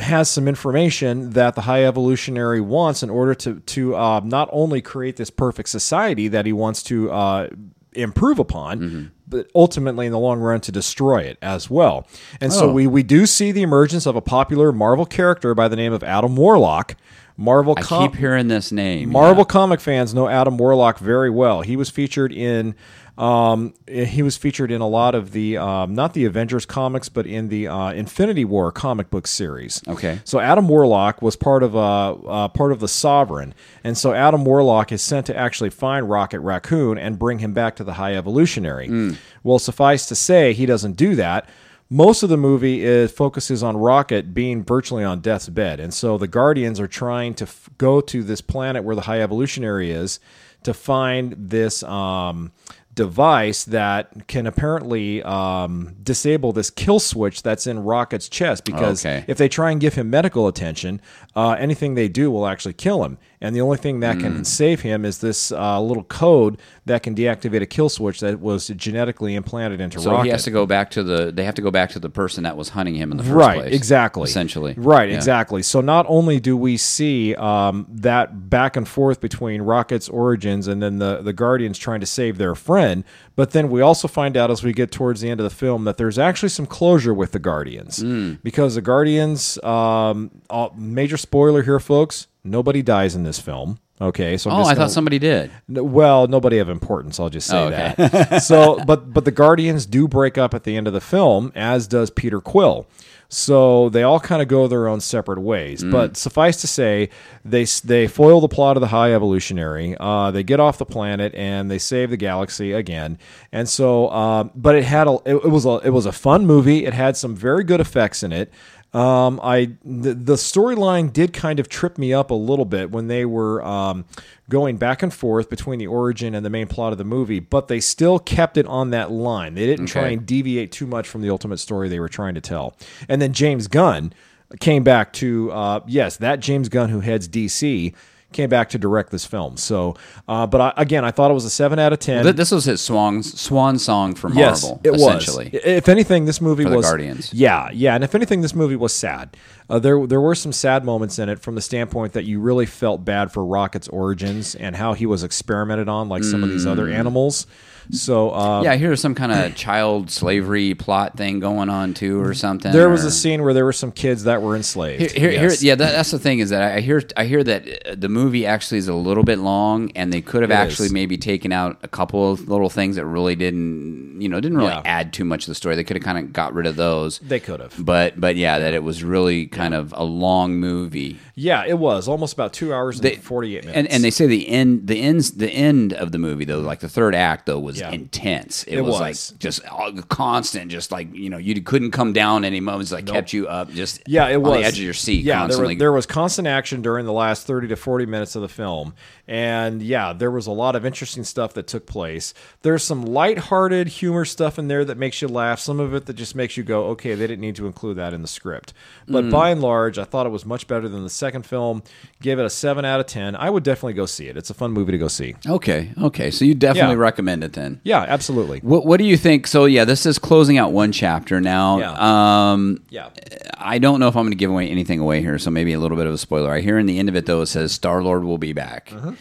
has 0.00 0.28
some 0.28 0.48
information 0.48 1.30
that 1.30 1.54
the 1.54 1.60
high 1.62 1.84
evolutionary 1.84 2.60
wants 2.60 3.02
in 3.02 3.10
order 3.10 3.34
to 3.34 3.60
to 3.60 3.94
uh, 3.96 4.20
not 4.24 4.48
only 4.52 4.80
create 4.82 5.16
this 5.16 5.30
perfect 5.30 5.68
society 5.68 6.28
that 6.28 6.44
he 6.46 6.52
wants 6.52 6.82
to 6.84 7.10
uh, 7.10 7.48
improve 7.92 8.38
upon 8.38 9.12
but 9.28 9.50
ultimately 9.54 10.06
in 10.06 10.12
the 10.12 10.18
long 10.18 10.38
run 10.38 10.60
to 10.60 10.70
destroy 10.70 11.18
it 11.22 11.38
as 11.40 11.70
well 11.70 12.06
and 12.40 12.52
so 12.52 12.68
Oh. 12.68 12.72
we 12.72 12.86
we 12.86 13.02
do 13.02 13.26
see 13.26 13.52
the 13.52 13.62
emergence 13.62 14.06
of 14.06 14.16
a 14.16 14.20
popular 14.20 14.70
marvel 14.72 15.06
character 15.06 15.54
by 15.54 15.66
the 15.68 15.76
name 15.76 15.92
of 15.92 16.02
adam 16.04 16.36
warlock 16.36 16.94
marvel 17.38 17.74
I 17.76 17.82
com- 17.82 18.10
keep 18.10 18.18
hearing 18.18 18.48
this 18.48 18.70
name. 18.72 19.10
Marvel 19.12 19.44
comic 19.44 19.80
fans 19.80 20.14
know 20.14 20.26
Adam 20.26 20.56
Warlock 20.56 20.98
very 20.98 21.28
well. 21.28 21.60
He 21.60 21.76
was 21.76 21.90
featured 21.90 22.32
in 22.32 22.74
um, 23.18 23.72
he 23.88 24.22
was 24.22 24.36
featured 24.36 24.70
in 24.70 24.80
a 24.82 24.88
lot 24.88 25.14
of 25.14 25.32
the 25.32 25.56
um, 25.56 25.94
not 25.94 26.12
the 26.12 26.26
Avengers 26.26 26.66
comics, 26.66 27.08
but 27.08 27.26
in 27.26 27.48
the 27.48 27.66
uh, 27.66 27.92
Infinity 27.92 28.44
War 28.44 28.70
comic 28.70 29.08
book 29.08 29.26
series. 29.26 29.82
Okay. 29.88 30.20
So 30.24 30.38
Adam 30.38 30.68
Warlock 30.68 31.22
was 31.22 31.34
part 31.34 31.62
of 31.62 31.74
uh, 31.74 32.12
uh, 32.12 32.48
part 32.48 32.72
of 32.72 32.80
the 32.80 32.88
Sovereign, 32.88 33.54
and 33.82 33.96
so 33.96 34.12
Adam 34.12 34.44
Warlock 34.44 34.92
is 34.92 35.00
sent 35.00 35.26
to 35.26 35.36
actually 35.36 35.70
find 35.70 36.10
Rocket 36.10 36.40
Raccoon 36.40 36.98
and 36.98 37.18
bring 37.18 37.38
him 37.38 37.54
back 37.54 37.76
to 37.76 37.84
the 37.84 37.94
High 37.94 38.14
Evolutionary. 38.14 39.16
Well, 39.42 39.58
suffice 39.58 40.06
to 40.06 40.14
say, 40.14 40.52
he 40.52 40.66
doesn't 40.66 40.94
do 40.96 41.14
that. 41.16 41.48
Most 41.88 42.22
of 42.24 42.28
the 42.28 42.36
movie 42.36 42.84
is 42.84 43.12
focuses 43.12 43.62
on 43.62 43.76
Rocket 43.76 44.34
being 44.34 44.64
virtually 44.64 45.04
on 45.04 45.20
death's 45.20 45.48
bed, 45.48 45.78
and 45.80 45.94
so 45.94 46.18
the 46.18 46.26
Guardians 46.26 46.80
are 46.80 46.88
trying 46.88 47.32
to 47.34 47.44
f- 47.44 47.70
go 47.78 48.00
to 48.00 48.24
this 48.24 48.40
planet 48.40 48.82
where 48.82 48.96
the 48.96 49.02
High 49.02 49.22
Evolutionary 49.22 49.92
is 49.92 50.18
to 50.64 50.74
find 50.74 51.36
this 51.38 51.84
um, 51.84 52.50
device 52.96 53.62
that 53.64 54.26
can 54.26 54.46
apparently 54.46 55.22
um, 55.22 55.94
disable 56.02 56.52
this 56.52 56.70
kill 56.70 56.98
switch 56.98 57.42
that's 57.44 57.68
in 57.68 57.78
Rocket's 57.84 58.28
chest 58.28 58.64
because 58.64 59.06
Okay. 59.06 59.24
if 59.28 59.38
they 59.38 59.48
try 59.48 59.70
and 59.70 59.80
give 59.80 59.94
him 59.94 60.10
medical 60.10 60.48
attention, 60.48 61.00
uh, 61.36 61.50
anything 61.50 61.94
they 61.94 62.08
do 62.08 62.30
will 62.30 62.46
actually 62.48 62.72
kill 62.72 63.04
him. 63.04 63.18
And 63.40 63.54
the 63.54 63.60
only 63.60 63.76
thing 63.76 64.00
that 64.00 64.16
Hmm. 64.16 64.20
can 64.22 64.44
save 64.44 64.80
him 64.80 65.04
is 65.04 65.18
this 65.18 65.52
uh, 65.52 65.80
little 65.80 66.04
code 66.04 66.58
that 66.86 67.02
can 67.02 67.14
deactivate 67.14 67.60
a 67.62 67.66
kill 67.66 67.88
switch 67.88 68.20
that 68.20 68.40
was 68.40 68.68
genetically 68.68 69.34
implanted 69.34 69.80
into 69.80 70.00
So 70.00 70.10
Rocket. 70.12 70.24
he 70.24 70.30
has 70.30 70.44
to 70.44 70.50
go 70.50 70.64
back 70.66 70.90
to 70.92 71.02
the. 71.02 71.30
They 71.32 71.44
have 71.44 71.54
to 71.56 71.62
go 71.62 71.70
back 71.70 71.90
to 71.90 71.98
the 71.98 72.08
person 72.08 72.44
that 72.44 72.56
was 72.56 72.70
hunting 72.70 72.94
him 72.94 73.10
in 73.10 73.18
the 73.18 73.24
first 73.24 73.34
right 73.34 73.58
place. 73.60 73.74
exactly 73.74 74.24
Essentially. 74.24 74.74
right 74.76 75.08
Yeah. 75.10 75.16
exactly 75.16 75.62
so 75.62 75.80
not 75.80 76.06
only 76.08 76.40
do 76.40 76.56
we 76.56 76.76
see 76.76 77.34
um, 77.34 77.86
that 77.90 78.48
back 78.48 78.76
and 78.76 78.86
forth 78.88 79.20
between 79.20 79.62
rocket's 79.62 80.08
origins 80.08 80.66
and 80.68 80.82
then 80.82 80.98
the, 80.98 81.20
the 81.22 81.32
guardians 81.32 81.78
trying 81.78 82.00
to 82.00 82.06
save 82.06 82.38
their 82.38 82.54
friend 82.54 83.04
but 83.34 83.50
then 83.50 83.68
we 83.68 83.80
also 83.80 84.08
find 84.08 84.36
out 84.36 84.50
as 84.50 84.62
we 84.62 84.72
get 84.72 84.90
towards 84.90 85.20
the 85.20 85.28
end 85.28 85.40
of 85.40 85.44
the 85.44 85.50
film 85.54 85.84
that 85.84 85.96
there's 85.98 86.18
actually 86.18 86.48
some 86.48 86.66
closure 86.66 87.12
with 87.12 87.32
the 87.32 87.38
guardians 87.38 87.98
Hmm. 87.98 88.34
because 88.42 88.74
the 88.76 88.80
guardians 88.82 89.62
um, 89.64 90.30
uh, 90.50 90.68
major 90.76 91.16
spoiler 91.16 91.62
here 91.62 91.80
folks 91.80 92.28
nobody 92.46 92.82
dies 92.82 93.14
in 93.14 93.22
this 93.24 93.38
film 93.38 93.78
okay 94.00 94.36
so 94.36 94.50
I'm 94.50 94.60
Oh, 94.60 94.64
I 94.64 94.74
thought 94.74 94.90
somebody 94.90 95.18
did. 95.18 95.50
Well, 95.68 96.26
nobody 96.28 96.58
of 96.58 96.68
importance. 96.68 97.18
I'll 97.18 97.30
just 97.30 97.46
say 97.46 97.56
Oh, 97.58 97.66
okay. 97.68 97.94
that. 97.96 98.42
so, 98.42 98.78
but 98.84 99.12
but 99.12 99.24
the 99.24 99.30
Guardians 99.30 99.86
do 99.86 100.06
break 100.06 100.36
up 100.38 100.52
at 100.54 100.64
the 100.64 100.76
end 100.76 100.86
of 100.86 100.92
the 100.92 101.00
film, 101.00 101.50
as 101.54 101.86
does 101.88 102.10
Peter 102.10 102.40
Quill. 102.40 102.86
So 103.28 103.88
they 103.88 104.04
all 104.04 104.20
kind 104.20 104.40
of 104.40 104.46
go 104.46 104.68
their 104.68 104.86
own 104.86 105.00
separate 105.00 105.40
ways. 105.40 105.82
Mm. 105.82 105.90
But 105.90 106.16
suffice 106.16 106.60
to 106.60 106.66
say, 106.68 107.08
they 107.44 107.64
they 107.84 108.06
foil 108.06 108.40
the 108.40 108.48
plot 108.48 108.76
of 108.76 108.82
the 108.82 108.86
High 108.88 109.12
Evolutionary. 109.14 109.96
Uh, 109.98 110.30
they 110.30 110.42
get 110.44 110.60
off 110.60 110.78
the 110.78 110.84
planet 110.86 111.34
and 111.34 111.68
they 111.70 111.78
save 111.78 112.10
the 112.10 112.16
galaxy 112.16 112.72
again. 112.72 113.18
And 113.50 113.68
so, 113.68 114.10
um, 114.10 114.50
but 114.54 114.76
it 114.76 114.84
had 114.84 115.08
a 115.08 115.14
it, 115.24 115.34
it 115.36 115.50
was 115.50 115.66
a 115.66 115.78
it 115.84 115.90
was 115.90 116.06
a 116.06 116.12
fun 116.12 116.46
movie. 116.46 116.84
It 116.86 116.92
had 116.94 117.16
some 117.16 117.34
very 117.34 117.64
good 117.64 117.80
effects 117.80 118.22
in 118.22 118.32
it. 118.32 118.52
Um, 118.96 119.40
I 119.42 119.72
the, 119.84 120.14
the 120.14 120.36
storyline 120.36 121.12
did 121.12 121.34
kind 121.34 121.60
of 121.60 121.68
trip 121.68 121.98
me 121.98 122.14
up 122.14 122.30
a 122.30 122.34
little 122.34 122.64
bit 122.64 122.90
when 122.90 123.08
they 123.08 123.26
were 123.26 123.62
um, 123.62 124.06
going 124.48 124.78
back 124.78 125.02
and 125.02 125.12
forth 125.12 125.50
between 125.50 125.78
the 125.78 125.86
origin 125.86 126.34
and 126.34 126.46
the 126.46 126.48
main 126.48 126.66
plot 126.66 126.92
of 126.92 126.98
the 126.98 127.04
movie, 127.04 127.38
but 127.38 127.68
they 127.68 127.78
still 127.78 128.18
kept 128.18 128.56
it 128.56 128.64
on 128.64 128.90
that 128.90 129.10
line. 129.10 129.54
They 129.54 129.66
didn't 129.66 129.86
try 129.86 130.08
and 130.08 130.24
deviate 130.24 130.72
too 130.72 130.86
much 130.86 131.06
from 131.06 131.20
the 131.20 131.28
ultimate 131.28 131.58
story 131.58 131.90
they 131.90 132.00
were 132.00 132.08
trying 132.08 132.36
to 132.36 132.40
tell. 132.40 132.74
And 133.06 133.20
then 133.20 133.34
James 133.34 133.68
Gunn 133.68 134.14
came 134.60 134.82
back 134.82 135.12
to 135.14 135.52
uh, 135.52 135.80
yes, 135.86 136.16
that 136.16 136.40
James 136.40 136.70
Gunn 136.70 136.88
who 136.88 137.00
heads 137.00 137.28
DC 137.28 137.92
came 138.36 138.48
back 138.48 138.68
to 138.70 138.78
direct 138.78 139.10
this 139.10 139.24
film. 139.26 139.56
So, 139.56 139.96
uh, 140.28 140.46
but 140.46 140.60
I, 140.60 140.72
again, 140.76 141.04
I 141.04 141.10
thought 141.10 141.30
it 141.30 141.34
was 141.34 141.44
a 141.44 141.50
seven 141.50 141.78
out 141.78 141.92
of 141.92 141.98
ten. 141.98 142.22
Th- 142.22 142.36
This 142.36 142.52
was 142.52 142.64
his 142.66 142.80
swan 142.80 143.22
swan 143.22 143.78
song 143.78 144.14
for 144.14 144.28
Marvel. 144.28 144.80
Yes, 144.84 144.92
it 144.92 144.94
essentially. 144.94 145.50
was. 145.52 145.62
If 145.64 145.88
anything, 145.88 146.26
this 146.26 146.40
movie 146.40 146.62
For 146.64 146.70
the 146.70 146.76
was 146.76 146.86
Guardians. 146.86 147.34
Yeah, 147.34 147.70
yeah, 147.72 147.94
and 147.94 148.04
if 148.04 148.14
anything, 148.14 148.42
this 148.42 148.54
movie 148.54 148.76
was 148.76 148.92
sad. 148.92 149.36
Uh, 149.68 149.80
there, 149.80 150.06
there 150.06 150.20
were 150.20 150.36
some 150.36 150.52
sad 150.52 150.84
moments 150.84 151.18
in 151.18 151.28
it 151.28 151.40
from 151.40 151.56
the 151.56 151.60
standpoint 151.60 152.12
that 152.12 152.24
you 152.24 152.38
really 152.38 152.66
felt 152.66 153.04
bad 153.04 153.32
for 153.32 153.44
Rocket's 153.44 153.88
origins 153.88 154.54
and 154.54 154.76
how 154.76 154.92
he 154.92 155.06
was 155.06 155.24
experimented 155.24 155.88
on, 155.88 156.08
like 156.08 156.22
some 156.22 156.44
of 156.44 156.50
these 156.50 156.66
other 156.66 156.86
Mm. 156.86 156.94
animals. 156.94 157.46
So, 157.90 158.30
uh, 158.30 158.62
Yeah, 158.62 158.74
here's 158.76 159.00
some 159.00 159.14
kind 159.14 159.32
of 159.32 159.54
child 159.54 160.10
slavery 160.10 160.74
plot 160.74 161.16
thing 161.16 161.40
going 161.40 161.68
on 161.68 161.94
too, 161.94 162.20
or 162.20 162.34
something. 162.34 162.72
there 162.72 162.88
was 162.88 163.04
or- 163.04 163.08
a 163.08 163.10
scene 163.10 163.42
where 163.42 163.54
there 163.54 163.64
were 163.64 163.72
some 163.72 163.92
kids 163.92 164.24
that 164.24 164.42
were 164.42 164.56
enslaved. 164.56 165.12
Here, 165.12 165.30
here, 165.30 165.42
Yes. 165.42 165.60
here, 165.60 165.68
yeah, 165.70 165.74
that, 165.76 165.92
that's 165.92 166.10
the 166.10 166.18
thing 166.18 166.38
is 166.40 166.50
that 166.50 166.62
I 166.62 166.80
hear 166.80 167.02
I 167.16 167.24
hear 167.26 167.42
that 167.44 167.88
uh, 167.90 167.94
the 167.96 168.08
movie 168.08 168.46
actually 168.46 168.78
is 168.78 168.88
a 168.88 168.94
little 168.94 169.22
bit 169.24 169.38
long, 169.38 169.90
and 169.94 170.12
they 170.12 170.20
could 170.20 170.42
have 170.42 170.50
It 170.50 170.54
actually 170.54 170.86
is. 170.86 170.92
maybe 170.92 171.16
taken 171.16 171.52
out 171.52 171.78
a 171.82 171.88
couple 171.88 172.30
of 172.32 172.48
little 172.48 172.68
things 172.70 172.96
that 172.96 173.06
really 173.06 173.36
didn't, 173.36 174.20
you 174.20 174.28
know, 174.28 174.40
didn't 174.40 174.58
really 174.58 174.70
Yeah. 174.70 174.82
add 174.84 175.12
too 175.12 175.24
much 175.24 175.44
to 175.44 175.50
the 175.50 175.54
story. 175.54 175.76
They 175.76 175.84
could 175.84 175.96
have 175.96 176.04
kind 176.04 176.18
of 176.18 176.32
got 176.32 176.54
rid 176.54 176.66
of 176.66 176.76
those. 176.76 177.18
They 177.20 177.40
could 177.40 177.60
have. 177.60 177.74
But 177.78 178.20
but 178.20 178.36
yeah, 178.36 178.58
that 178.58 178.74
it 178.74 178.82
was 178.82 179.04
really 179.04 179.46
kind 179.46 179.74
of 179.74 179.94
a 179.96 180.04
long 180.04 180.56
movie. 180.56 181.18
Yeah, 181.34 181.64
it 181.66 181.78
was 181.78 182.08
almost 182.08 182.32
about 182.32 182.52
two 182.52 182.72
hours 182.72 182.96
and 182.96 183.04
They- 183.04 183.16
forty-eight 183.16 183.62
minutes. 183.64 183.76
And 183.78 183.86
and 183.88 184.02
they 184.04 184.10
say 184.10 184.26
the 184.26 184.48
end 184.48 184.86
the 184.86 185.00
ends 185.00 185.32
the 185.32 185.50
end 185.50 185.92
of 185.92 186.12
the 186.12 186.18
movie 186.18 186.44
though, 186.44 186.60
like 186.60 186.80
the 186.80 186.88
third 186.88 187.14
act 187.14 187.46
though, 187.46 187.58
was 187.60 187.75
Yeah. 187.80 187.90
intense. 187.90 188.64
It, 188.64 188.78
It 188.78 188.80
was, 188.82 188.92
was. 189.00 189.00
like 189.32 189.38
just 189.40 189.66
all- 189.68 189.92
constant, 190.08 190.70
just 190.70 190.90
like 190.92 191.14
you 191.14 191.30
know, 191.30 191.38
you 191.38 191.60
couldn't 191.62 191.90
come 191.92 192.12
down 192.12 192.44
any 192.44 192.60
moments. 192.60 192.92
Like 192.92 193.06
kept 193.06 193.32
you 193.32 193.46
up, 193.48 193.70
just 193.72 194.02
Yeah, 194.06 194.26
it 194.28 194.36
on 194.36 194.42
was 194.42 194.58
the 194.60 194.64
edge 194.64 194.78
of 194.78 194.84
your 194.84 194.94
seat. 194.94 195.24
Yeah, 195.24 195.38
constantly. 195.40 195.74
there, 195.74 195.76
were, 195.76 195.78
there 195.78 195.92
was 195.92 196.06
constant 196.06 196.48
action 196.48 196.82
during 196.82 197.06
the 197.06 197.12
last 197.12 197.46
thirty 197.46 197.68
to 197.68 197.76
forty 197.76 198.06
minutes 198.06 198.36
of 198.36 198.42
the 198.42 198.48
film, 198.48 198.94
and 199.28 199.82
yeah, 199.82 200.12
there 200.12 200.30
was 200.30 200.46
a 200.46 200.52
lot 200.52 200.76
of 200.76 200.84
interesting 200.86 201.24
stuff 201.24 201.54
that 201.54 201.66
took 201.66 201.86
place. 201.86 202.34
There's 202.62 202.82
some 202.84 203.02
lighthearted 203.04 203.88
humor 203.88 204.24
stuff 204.24 204.58
in 204.58 204.68
there 204.68 204.84
that 204.84 204.96
makes 204.98 205.20
you 205.20 205.28
laugh. 205.28 205.58
Some 205.58 205.80
of 205.80 205.94
it 205.94 206.06
that 206.06 206.14
just 206.14 206.34
makes 206.34 206.56
you 206.56 206.62
go, 206.62 206.84
"Okay, 206.88 207.14
they 207.14 207.26
didn't 207.26 207.40
need 207.40 207.56
to 207.56 207.66
include 207.66 207.96
that 207.98 208.12
in 208.14 208.22
the 208.22 208.28
script." 208.28 208.72
But 209.08 209.24
Mm. 209.24 209.30
by 209.30 209.50
and 209.50 209.60
large, 209.60 209.98
I 209.98 210.04
thought 210.04 210.26
it 210.26 210.30
was 210.30 210.44
much 210.46 210.66
better 210.68 210.88
than 210.88 211.02
the 211.02 211.10
second 211.10 211.46
film. 211.46 211.82
Gave 212.22 212.38
it 212.38 212.44
a 212.44 212.50
seven 212.50 212.84
out 212.84 213.00
of 213.00 213.06
ten. 213.06 213.34
I 213.36 213.50
would 213.50 213.62
definitely 213.62 213.94
go 213.94 214.06
see 214.06 214.26
it. 214.28 214.36
It's 214.36 214.50
a 214.50 214.54
fun 214.54 214.72
movie 214.72 214.92
to 214.92 214.98
go 214.98 215.08
see. 215.08 215.34
Okay, 215.46 215.90
okay. 216.00 216.30
So 216.30 216.44
you 216.44 216.54
definitely 216.54 216.94
Yeah. 216.96 217.00
recommend 217.02 217.44
it 217.44 217.52
then. 217.52 217.65
Yeah, 217.84 218.02
absolutely. 218.02 218.60
What 218.60 218.86
What 218.86 218.98
do 218.98 219.04
you 219.04 219.16
think? 219.16 219.46
So 219.46 219.64
yeah, 219.64 219.84
this 219.84 220.06
is 220.06 220.18
closing 220.18 220.58
out 220.58 220.72
one 220.72 220.92
chapter 220.92 221.40
now. 221.40 221.78
Yeah. 221.78 222.52
Um, 222.52 222.80
Yeah. 222.90 223.10
I 223.58 223.78
don't 223.78 224.00
know 224.00 224.08
if 224.08 224.16
I'm 224.16 224.22
going 224.22 224.30
to 224.32 224.36
give 224.36 224.50
away 224.50 224.68
anything 224.68 225.00
away 225.00 225.20
here, 225.20 225.38
so 225.38 225.50
maybe 225.50 225.72
a 225.72 225.80
little 225.80 225.96
bit 225.96 226.06
of 226.06 226.12
a 226.14 226.18
spoiler. 226.18 226.52
I 226.52 226.60
hear 226.60 226.78
in 226.78 226.86
the 226.86 226.98
end 226.98 227.08
of 227.08 227.16
it 227.16 227.26
though 227.26 227.42
it 227.42 227.46
says 227.46 227.72
Star 227.72 228.02
Lord 228.02 228.24
will 228.24 228.38
be 228.38 228.52
back. 228.52 228.92
Uh-huh. 228.94 229.12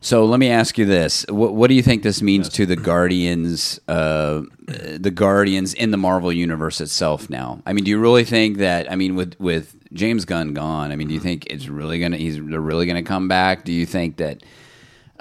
So 0.00 0.26
let 0.26 0.38
me 0.38 0.50
ask 0.50 0.76
you 0.76 0.84
this: 0.84 1.24
what, 1.30 1.54
what 1.54 1.68
do 1.68 1.74
you 1.74 1.82
think 1.82 2.02
this 2.02 2.20
means 2.20 2.50
to 2.50 2.66
the 2.66 2.76
Guardians? 2.76 3.80
Uh, 3.88 4.42
the 4.66 5.10
Guardians 5.10 5.72
in 5.72 5.92
the 5.92 5.96
Marvel 5.96 6.30
universe 6.30 6.82
itself 6.82 7.30
now. 7.30 7.62
I 7.64 7.72
mean, 7.72 7.84
do 7.84 7.90
you 7.90 7.98
really 7.98 8.24
think 8.24 8.58
that? 8.58 8.92
I 8.92 8.96
mean, 8.96 9.16
with 9.16 9.34
with 9.40 9.74
James 9.94 10.26
Gunn 10.26 10.52
gone, 10.52 10.92
I 10.92 10.96
mean, 10.96 11.08
do 11.08 11.14
you 11.14 11.20
think 11.20 11.46
it's 11.46 11.68
really 11.68 12.00
gonna? 12.00 12.18
He's 12.18 12.36
they're 12.36 12.60
really 12.60 12.84
gonna 12.84 13.02
come 13.02 13.28
back? 13.28 13.64
Do 13.64 13.72
you 13.72 13.86
think 13.86 14.18
that? 14.18 14.42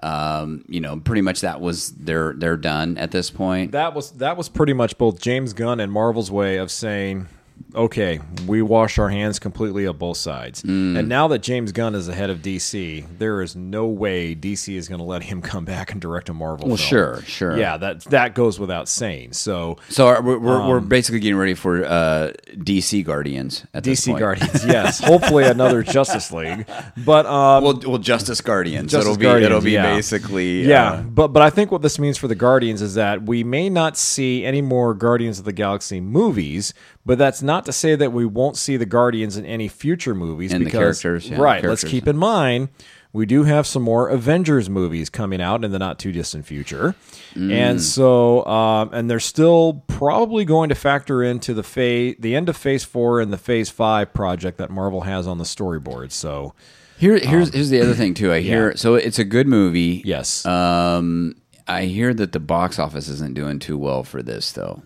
Um, 0.04 0.66
you 0.68 0.82
know, 0.82 1.00
pretty 1.00 1.22
much 1.22 1.40
that 1.42 1.62
was 1.62 1.92
they're 1.92 2.34
they're 2.34 2.58
done 2.58 2.98
at 2.98 3.12
this 3.12 3.30
point. 3.30 3.72
That 3.72 3.94
was 3.94 4.12
that 4.12 4.36
was 4.36 4.50
pretty 4.50 4.74
much 4.74 4.98
both 4.98 5.22
James 5.22 5.54
Gunn 5.54 5.80
and 5.80 5.90
Marvel's 5.90 6.30
way 6.30 6.58
of 6.58 6.72
saying, 6.72 7.28
"Okay, 7.76 8.20
we 8.48 8.62
wash 8.62 8.98
our 9.00 9.10
hands 9.10 9.40
completely 9.40 9.86
of 9.86 9.98
both 10.00 10.18
sides." 10.18 10.62
Mm. 10.64 10.98
And 11.00 11.10
now 11.10 11.28
that 11.30 11.40
James 11.40 11.72
Gunn 11.72 11.96
is 11.96 12.08
the 12.08 12.14
head 12.14 12.30
of 12.30 12.40
DC, 12.42 13.06
there 13.18 13.42
is 13.42 13.56
no 13.56 13.86
way 13.88 14.36
DC 14.36 14.76
is 14.76 14.88
going 14.88 15.00
to 15.00 15.06
let 15.06 15.24
him 15.24 15.42
come 15.52 15.66
back 15.66 15.92
and 15.92 16.00
direct 16.02 16.30
a 16.30 16.34
Marvel. 16.34 16.68
Well, 16.68 16.78
film. 16.78 16.88
sure, 16.90 17.22
sure. 17.24 17.58
Yeah, 17.58 17.78
that 17.78 18.02
that 18.06 18.36
goes 18.36 18.60
without 18.60 18.88
saying. 18.88 19.34
So 19.34 19.78
So 19.90 20.08
are- 20.08 20.22
we're 20.22 20.40
we're, 20.40 20.62
Um, 20.62 20.68
we're 20.68 20.80
basically 20.80 21.20
getting 21.20 21.38
ready 21.38 21.54
for 21.54 21.84
uh, 21.86 22.32
DC 22.56 23.04
Guardians 23.04 23.66
at 23.74 23.84
this 23.84 24.06
DC. 24.06 24.18
Guardians, 24.18 24.66
yes, 24.68 25.00
hopefully 25.04 25.44
another 25.46 25.84
Justice 25.84 26.32
League, 26.32 26.66
but 27.06 27.26
um, 27.26 27.64
Well, 27.64 27.80
well, 27.86 27.98
Justice 27.98 28.42
Guardians. 28.42 28.92
Justice 28.92 29.06
it'll 29.08 29.18
be 29.18 29.24
Guardians, 29.24 29.46
it'll 29.52 29.62
be 29.62 29.72
yeah. 29.72 29.96
basically 29.96 30.64
Yeah, 30.64 30.92
uh, 30.94 31.02
but 31.02 31.30
but 31.30 31.42
I 31.42 31.50
think 31.50 31.72
what 31.72 31.82
this 31.82 31.98
means 32.00 32.18
for 32.18 32.28
the 32.28 32.36
Guardians 32.36 32.82
is 32.82 32.96
that 32.96 33.24
we 33.24 33.44
may 33.44 33.70
not 33.70 33.98
see 33.98 34.46
any 34.46 34.62
more 34.62 34.94
Guardians 34.94 35.40
of 35.40 35.46
the 35.46 35.54
Galaxy 35.54 36.00
movies, 36.02 36.74
but 37.06 37.18
that's 37.18 37.42
not 37.42 37.63
to 37.66 37.72
say 37.74 37.96
that 37.96 38.12
we 38.14 38.26
won't 38.26 38.58
see 38.58 38.78
the 38.78 38.86
Guardians 38.86 39.38
in 39.38 39.46
any 39.46 39.68
future 39.68 40.14
movies. 40.16 40.52
And 40.54 40.62
the 40.62 40.66
because, 40.66 41.02
characters, 41.02 41.30
yeah, 41.30 41.38
the 41.38 41.42
right? 41.42 41.64
Let's 41.64 41.84
keep 41.84 42.08
in 42.08 42.18
mind 42.18 42.70
we 43.16 43.28
do 43.28 43.44
have 43.44 43.68
some 43.68 43.84
more 43.84 44.10
Avengers 44.10 44.72
movies 44.72 45.08
coming 45.12 45.40
out 45.40 45.64
in 45.64 45.72
the 45.72 45.78
not 45.78 46.00
too 46.00 46.12
distant 46.12 46.46
future, 46.48 46.96
Mm. 47.36 47.52
and 47.52 47.82
so 47.82 48.44
um, 48.46 48.90
and 48.94 49.10
they're 49.10 49.20
still 49.20 49.84
probably 49.88 50.46
going 50.46 50.70
to 50.70 50.76
factor 50.76 51.22
into 51.24 51.54
the 51.54 51.64
phase 51.64 52.16
the 52.20 52.36
end 52.36 52.50
of 52.50 52.58
Phase 52.58 52.84
Four 52.84 53.22
and 53.22 53.32
the 53.34 53.38
Phase 53.38 53.70
Five 53.70 54.14
project 54.14 54.58
that 54.58 54.70
Marvel 54.72 55.02
has 55.02 55.28
on 55.28 55.38
the 55.38 55.44
storyboard. 55.44 56.12
So 56.12 56.54
Here, 56.98 57.18
here's 57.20 57.54
here's 57.54 57.70
the 57.70 57.82
other 57.82 57.94
thing 57.96 58.14
too. 58.16 58.32
I 58.34 58.40
hear 58.52 58.66
Um, 58.66 58.70
yeah. 58.72 58.76
so 58.78 58.96
it's 58.96 59.20
a 59.20 59.24
good 59.24 59.48
movie. 59.48 60.02
yes, 60.06 60.46
Um, 60.46 61.36
I 61.68 61.86
hear 61.86 62.14
that 62.16 62.32
the 62.34 62.40
box 62.40 62.78
office 62.80 63.08
isn't 63.10 63.34
doing 63.36 63.58
too 63.60 63.78
well 63.78 64.04
for 64.04 64.22
this 64.24 64.52
though. 64.52 64.82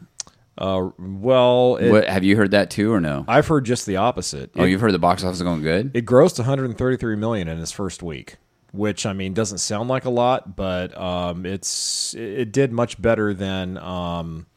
Uh, 0.57 0.89
well, 0.97 1.75
it, 1.77 1.89
what 1.91 2.07
have 2.07 2.23
you 2.23 2.35
heard 2.35 2.51
that 2.51 2.69
too 2.69 2.91
or 2.93 2.99
no? 2.99 3.25
I've 3.27 3.47
heard 3.47 3.65
just 3.65 3.85
the 3.85 3.97
opposite. 3.97 4.51
oh, 4.55 4.63
It- 4.63 4.69
you've 4.69 4.81
heard 4.81 4.93
the 4.93 4.99
box 4.99 5.23
office 5.23 5.37
is 5.37 5.43
going 5.43 5.61
good. 5.61 5.91
It 5.93 6.05
grossed 6.05 6.39
133 6.39 7.15
million 7.15 7.47
in 7.47 7.59
its 7.59 7.71
first 7.71 8.01
week, 8.03 8.37
which 8.71 9.05
I 9.05 9.13
mean 9.13 9.33
doesn't 9.33 9.59
sound 9.59 9.89
like 9.89 10.05
a 10.05 10.09
lot, 10.09 10.55
but 10.55 10.97
um, 10.99 11.45
it's 11.45 12.13
it, 12.15 12.51
did 12.51 12.71
much 12.71 13.01
better 13.01 13.33
than 13.33 13.77
um, 13.77 14.47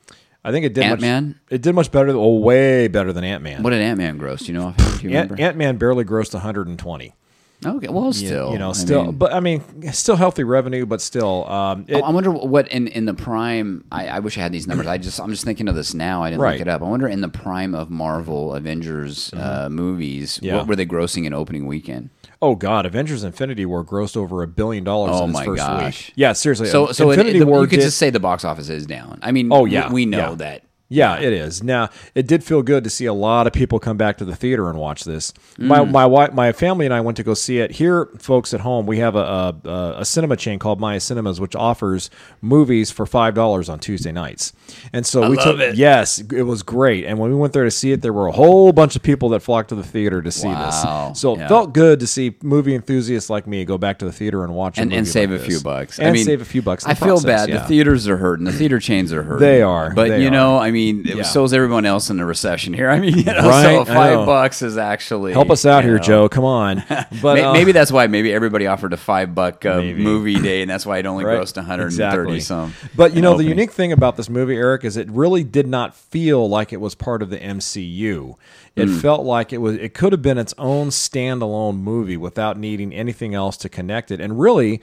I 0.42 0.52
think 0.52 0.64
it 0.64 0.72
did. 0.74 0.84
Ant-Man? 0.84 1.26
Much, 1.28 1.36
it 1.50 1.62
did 1.62 1.74
much 1.74 1.90
better. 1.92 2.10
Oh, 2.10 2.36
way 2.36 2.88
better 2.88 3.12
than 3.12 3.24
Ant 3.24 3.42
Man. 3.42 3.62
what 3.62 3.70
did 3.70 3.80
Ant 3.82 3.98
Man 3.98 4.16
gross? 4.16 4.48
You 4.48 4.54
know? 4.54 4.74
If 4.78 5.02
you 5.02 5.10
remember? 5.10 5.36
Ant 5.38 5.56
Man 5.58 5.76
barely 5.76 6.04
grossed 6.04 6.32
120. 6.34 7.14
Okay, 7.64 7.88
well, 7.88 8.10
still, 8.12 8.52
you 8.52 8.58
know, 8.58 8.70
I 8.70 8.72
still, 8.72 9.02
mean- 9.04 9.16
but 9.16 9.34
I 9.34 9.40
mean, 9.40 9.62
still 9.92 10.16
healthy 10.16 10.44
revenue, 10.44 10.86
but 10.86 11.00
still, 11.02 11.46
um, 11.46 11.84
it, 11.88 11.96
Oh, 11.96 12.00
I 12.00 12.10
wonder 12.10 12.30
what 12.30 12.68
in, 12.68 12.88
in 12.88 13.04
the 13.04 13.12
prime. 13.12 13.84
I, 13.92 14.08
I 14.08 14.18
wish 14.20 14.38
I 14.38 14.40
had 14.40 14.50
these 14.52 14.66
numbers. 14.66 14.86
I 14.86 14.96
just 14.96 15.20
I'm 15.20 15.30
just 15.30 15.44
thinking 15.44 15.68
of 15.68 15.74
this 15.74 15.92
now. 15.92 16.22
I 16.22 16.30
didn't 16.30 16.40
Right. 16.40 16.52
look 16.52 16.62
it 16.62 16.68
up. 16.68 16.80
I 16.80 16.86
wonder 16.86 17.06
in 17.06 17.20
the 17.20 17.28
prime 17.28 17.74
of 17.74 17.90
Marvel 17.90 18.54
Avengers 18.54 19.32
uh, 19.34 19.68
movies, 19.70 20.36
Mm-hmm. 20.36 20.44
Yeah. 20.46 20.56
what 20.56 20.68
were 20.68 20.76
they 20.76 20.86
grossing 20.86 21.26
in 21.26 21.34
opening 21.34 21.66
weekend? 21.66 22.10
oh 22.42 22.54
god, 22.54 22.86
Avengers: 22.86 23.22
Infinity 23.22 23.66
War 23.66 23.84
grossed 23.84 24.16
over 24.16 24.42
a 24.42 24.46
billion 24.46 24.82
dollars 24.82 25.10
Oh 25.14 25.24
in 25.24 25.30
its 25.30 25.38
my 25.38 25.44
first 25.44 25.58
gosh. 25.58 26.06
week. 26.08 26.12
Yeah, 26.16 26.32
seriously. 26.32 26.68
So 26.68 26.92
so 26.92 27.10
it, 27.10 27.18
Infinity 27.18 27.40
it- 27.40 27.44
War 27.46 27.60
you 27.60 27.66
could 27.66 27.76
did- 27.80 27.84
just 27.84 27.98
say 27.98 28.08
the 28.08 28.20
box 28.20 28.44
office 28.44 28.70
is 28.70 28.86
down. 28.86 29.18
I 29.20 29.32
mean, 29.32 29.52
Oh, 29.52 29.64
we- 29.64 29.72
yeah, 29.72 29.92
we, 29.92 30.06
know 30.06 30.30
yeah. 30.30 30.34
that. 30.36 30.62
Yeah, 30.92 31.18
it 31.20 31.32
is. 31.32 31.62
Now, 31.62 31.88
it 32.16 32.26
did 32.26 32.42
feel 32.42 32.62
good 32.62 32.82
to 32.82 32.90
see 32.90 33.06
a 33.06 33.12
lot 33.14 33.46
of 33.46 33.52
people 33.52 33.78
come 33.78 33.96
back 33.96 34.18
to 34.18 34.24
the 34.24 34.34
theater 34.34 34.68
and 34.68 34.76
watch 34.76 35.04
this. 35.04 35.32
My 35.56 35.78
mm. 35.78 35.90
my 35.92 36.04
wife, 36.04 36.32
my 36.34 36.50
family 36.50 36.84
and 36.84 36.92
I 36.92 37.00
went 37.00 37.16
to 37.18 37.22
go 37.22 37.32
see 37.32 37.58
it. 37.60 37.70
Here, 37.70 38.06
folks 38.18 38.52
at 38.52 38.60
home, 38.60 38.86
we 38.86 38.98
have 38.98 39.14
a 39.14 39.54
a, 39.64 39.94
a 39.98 40.04
cinema 40.04 40.36
chain 40.36 40.58
called 40.58 40.80
Maya 40.80 40.98
Cinemas, 40.98 41.40
which 41.40 41.54
offers 41.54 42.10
movies 42.42 42.90
for 42.90 43.06
five 43.06 43.34
dollars 43.34 43.68
on 43.68 43.78
Tuesday 43.78 44.10
nights. 44.10 44.52
And 44.92 45.06
so 45.06 45.30
we 45.30 45.36
love 45.36 45.44
took 45.46 45.60
it. 45.60 45.76
yes, 45.76 46.18
it 46.18 46.42
was 46.42 46.62
great. 46.64 47.04
And 47.04 47.18
when 47.18 47.30
we 47.30 47.36
went 47.36 47.52
there 47.52 47.64
to 47.64 47.70
see 47.70 47.92
it, 47.92 48.02
there 48.02 48.12
were 48.12 48.26
a 48.26 48.32
whole 48.32 48.72
bunch 48.72 48.96
of 48.96 49.02
people 49.02 49.28
that 49.30 49.40
flocked 49.40 49.68
to 49.68 49.76
the 49.76 49.84
theater 49.84 50.20
to 50.22 50.32
see 50.32 50.48
Wow. 50.48 51.10
this. 51.10 51.20
So 51.20 51.36
Yeah. 51.36 51.44
it 51.44 51.48
felt 51.48 51.72
good 51.72 52.00
to 52.00 52.06
see 52.08 52.34
movie 52.42 52.74
enthusiasts 52.74 53.30
like 53.30 53.46
me 53.46 53.64
go 53.64 53.78
back 53.78 53.98
to 54.00 54.04
the 54.04 54.12
theater 54.12 54.42
and 54.42 54.54
watch 54.54 54.76
And, 54.78 54.92
and 54.92 55.06
save 55.06 55.30
like 55.30 55.40
a 55.40 55.44
few 55.44 55.60
bucks. 55.60 55.98
and 56.00 56.08
I 56.08 56.12
mean, 56.12 56.24
save 56.24 56.40
a 56.40 56.44
few 56.44 56.62
bucks. 56.62 56.84
I 56.84 56.94
feel 56.94 57.10
process, 57.20 57.24
bad. 57.24 57.48
yeah. 57.48 57.58
The 57.58 57.66
theaters 57.68 58.08
are 58.08 58.16
hurting. 58.16 58.44
The 58.46 58.52
theater 58.52 58.80
chains 58.80 59.12
are 59.12 59.22
hurting. 59.22 59.40
They 59.46 59.62
are. 59.62 59.92
But 59.94 60.08
They 60.08 60.22
you 60.22 60.28
are. 60.28 60.32
know, 60.32 60.58
I 60.58 60.70
mean, 60.72 60.79
Yeah. 60.88 61.22
so 61.22 61.44
is 61.44 61.52
everyone 61.52 61.84
else 61.86 62.10
in 62.10 62.16
the 62.16 62.24
recession 62.24 62.74
here. 62.74 62.90
I 62.90 62.98
mean, 63.00 63.16
you 63.18 63.24
know, 63.24 63.32
Right, 63.48 63.62
so 63.62 63.84
five 63.84 64.26
bucks 64.26 64.62
is 64.62 64.76
actually 64.76 65.32
Help 65.32 65.50
us 65.50 65.64
out 65.66 65.84
here, 65.84 65.96
know. 65.96 66.02
Joe. 66.02 66.28
Come 66.28 66.44
on. 66.44 66.82
But 67.22 67.34
May- 67.34 67.42
uh, 67.42 67.52
maybe 67.52 67.72
that's 67.72 67.92
why 67.92 68.06
maybe 68.06 68.32
everybody 68.32 68.66
offered 68.66 68.92
a 68.92 68.96
five 68.96 69.34
buck 69.34 69.64
uh, 69.66 69.82
movie 69.82 70.34
day, 70.40 70.62
and 70.62 70.70
that's 70.70 70.86
why 70.86 70.98
it 70.98 71.06
only 71.06 71.24
Right. 71.24 71.38
grossed 71.38 71.56
130 71.56 71.86
Exactly. 71.86 72.40
some. 72.40 72.74
But 72.96 73.14
you 73.14 73.22
know, 73.22 73.36
the 73.36 73.44
unique 73.44 73.72
thing 73.72 73.92
about 73.92 74.16
this 74.16 74.28
movie, 74.30 74.56
Eric, 74.56 74.84
is 74.84 74.96
it 74.96 75.10
really 75.10 75.44
did 75.44 75.66
not 75.66 75.94
feel 75.94 76.48
like 76.48 76.72
it 76.72 76.80
was 76.80 76.94
part 76.94 77.22
of 77.22 77.30
the 77.30 77.38
MCU. 77.38 78.36
It 78.76 78.86
Hmm. 78.88 78.98
felt 78.98 79.24
like 79.26 79.52
it 79.52 79.58
was. 79.58 79.74
It 79.76 79.94
could 79.94 80.12
have 80.12 80.22
been 80.22 80.38
its 80.38 80.54
own 80.56 80.88
standalone 80.88 81.78
movie 81.80 82.16
without 82.16 82.56
needing 82.58 82.94
anything 82.94 83.34
else 83.34 83.56
to 83.58 83.68
connect 83.68 84.10
it. 84.12 84.20
And 84.20 84.38
really, 84.40 84.80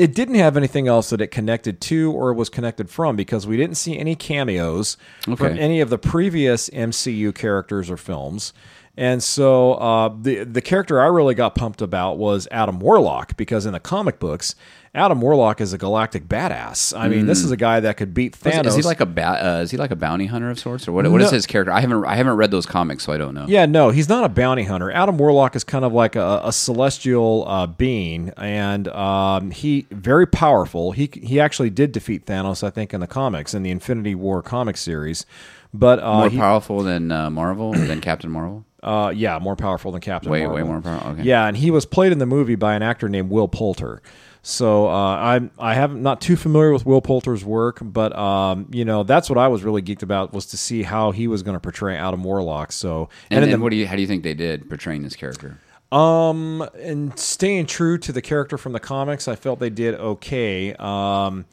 it 0.00 0.14
didn't 0.14 0.36
have 0.36 0.56
anything 0.56 0.88
else 0.88 1.10
that 1.10 1.20
it 1.20 1.26
connected 1.26 1.78
to 1.78 2.10
or 2.10 2.32
was 2.32 2.48
connected 2.48 2.88
from 2.88 3.16
because 3.16 3.46
we 3.46 3.58
didn't 3.58 3.76
see 3.76 3.98
any 3.98 4.16
cameos 4.16 4.96
from 5.36 5.58
any 5.58 5.82
of 5.82 5.90
the 5.90 5.98
previous 5.98 6.70
MCU 6.70 7.34
characters 7.34 7.90
or 7.90 7.98
films. 7.98 8.54
And 9.00 9.22
so 9.22 9.74
uh, 9.76 10.10
the 10.20 10.44
the 10.44 10.60
character 10.60 11.00
I 11.00 11.06
really 11.06 11.34
got 11.34 11.54
pumped 11.54 11.80
about 11.80 12.18
was 12.18 12.46
Adam 12.50 12.80
Warlock 12.80 13.34
because 13.38 13.64
in 13.64 13.72
the 13.72 13.80
comic 13.80 14.18
books, 14.18 14.54
Adam 14.94 15.22
Warlock 15.22 15.62
is 15.62 15.72
a 15.72 15.78
galactic 15.78 16.28
badass. 16.28 16.94
I 16.94 17.08
mean, 17.08 17.24
this 17.24 17.42
is 17.42 17.50
a 17.50 17.56
guy 17.56 17.80
that 17.80 17.96
could 17.96 18.12
beat 18.12 18.36
Thanos. 18.38 18.66
Is 18.66 18.74
he 18.74 18.82
like 18.82 19.00
a 19.00 19.06
ba- 19.06 19.42
uh, 19.42 19.60
is 19.62 19.70
he 19.70 19.78
like 19.78 19.90
a 19.90 19.96
bounty 19.96 20.26
hunter 20.26 20.50
of 20.50 20.58
sorts, 20.58 20.86
or 20.86 20.92
what? 20.92 21.10
What 21.10 21.22
is 21.22 21.30
No. 21.30 21.34
his 21.36 21.46
character? 21.46 21.72
I 21.72 21.80
haven't 21.80 22.04
I 22.04 22.14
haven't 22.14 22.36
read 22.36 22.50
those 22.50 22.66
comics, 22.66 23.04
so 23.04 23.12
I 23.14 23.16
don't 23.16 23.32
know. 23.32 23.46
Yeah, 23.48 23.64
no, 23.64 23.88
he's 23.88 24.10
not 24.10 24.24
a 24.24 24.28
bounty 24.28 24.64
hunter. 24.64 24.90
Adam 24.90 25.16
Warlock 25.16 25.56
is 25.56 25.64
kind 25.64 25.86
of 25.86 25.94
like 25.94 26.14
a, 26.14 26.42
a 26.44 26.52
celestial 26.52 27.44
uh, 27.48 27.66
being, 27.68 28.34
and 28.36 28.86
um, 28.88 29.50
he 29.50 29.86
very 29.90 30.26
powerful. 30.26 30.92
He 30.92 31.08
he 31.22 31.40
actually 31.40 31.70
did 31.70 31.92
defeat 31.92 32.26
Thanos, 32.26 32.62
I 32.62 32.68
think, 32.68 32.92
in 32.92 33.00
the 33.00 33.06
comics 33.06 33.54
in 33.54 33.62
the 33.62 33.70
Infinity 33.70 34.14
War 34.14 34.42
comic 34.42 34.76
series. 34.76 35.24
But 35.72 36.00
uh, 36.02 36.18
More 36.18 36.28
he- 36.30 36.36
powerful 36.36 36.82
than 36.82 37.12
uh, 37.12 37.30
Marvel 37.30 37.72
than 37.72 38.00
Captain 38.00 38.28
Marvel. 38.30 38.66
Uh, 38.82 39.12
yeah, 39.14 39.38
more 39.38 39.56
powerful 39.56 39.92
than 39.92 40.00
Captain 40.00 40.30
Way- 40.30 40.40
Marvel. 40.40 40.56
way 40.56 40.62
more 40.62 40.80
powerful, 40.80 41.10
okay. 41.12 41.22
Yeah, 41.22 41.46
and 41.46 41.56
he 41.56 41.70
was 41.70 41.84
played 41.86 42.12
in 42.12 42.18
the 42.18 42.26
movie 42.26 42.54
by 42.54 42.74
an 42.74 42.82
actor 42.82 43.08
named 43.08 43.30
Will 43.30 43.48
Poulter. 43.48 44.00
So 44.42 44.88
uh, 44.88 45.16
I'm 45.16 45.50
I 45.58 45.74
haven't 45.74 46.02
not 46.02 46.22
too 46.22 46.34
familiar 46.34 46.72
with 46.72 46.86
Will 46.86 47.02
Poulter's 47.02 47.44
work, 47.44 47.78
but 47.82 48.16
um, 48.18 48.68
you 48.72 48.86
know 48.86 49.02
that's 49.02 49.28
what 49.28 49.36
I 49.38 49.48
was 49.48 49.62
really 49.62 49.82
geeked 49.82 50.02
about 50.02 50.32
was 50.32 50.46
to 50.46 50.56
see 50.56 50.82
how 50.82 51.10
he 51.10 51.28
was 51.28 51.42
going 51.42 51.56
to 51.56 51.60
portray 51.60 51.94
Adam 51.96 52.24
Warlock. 52.24 52.72
So 52.72 53.10
And, 53.30 53.44
in 53.44 53.50
then 53.50 53.58
the- 53.60 53.62
what 53.62 53.68
do 53.70 53.76
you 53.76 53.86
how 53.86 53.96
do 53.96 54.00
you 54.00 54.06
think 54.08 54.22
they 54.22 54.32
did 54.32 54.66
portraying 54.70 55.02
this 55.02 55.14
character? 55.14 55.58
um, 55.92 56.66
and 56.80 57.18
staying 57.18 57.66
true 57.66 57.98
to 57.98 58.12
the 58.12 58.22
character 58.22 58.56
from 58.56 58.72
the 58.72 58.80
comics, 58.80 59.26
I 59.28 59.34
felt 59.34 59.58
they 59.60 59.70
did 59.70 59.94
okay. 59.96 60.72
Um, 60.74 61.44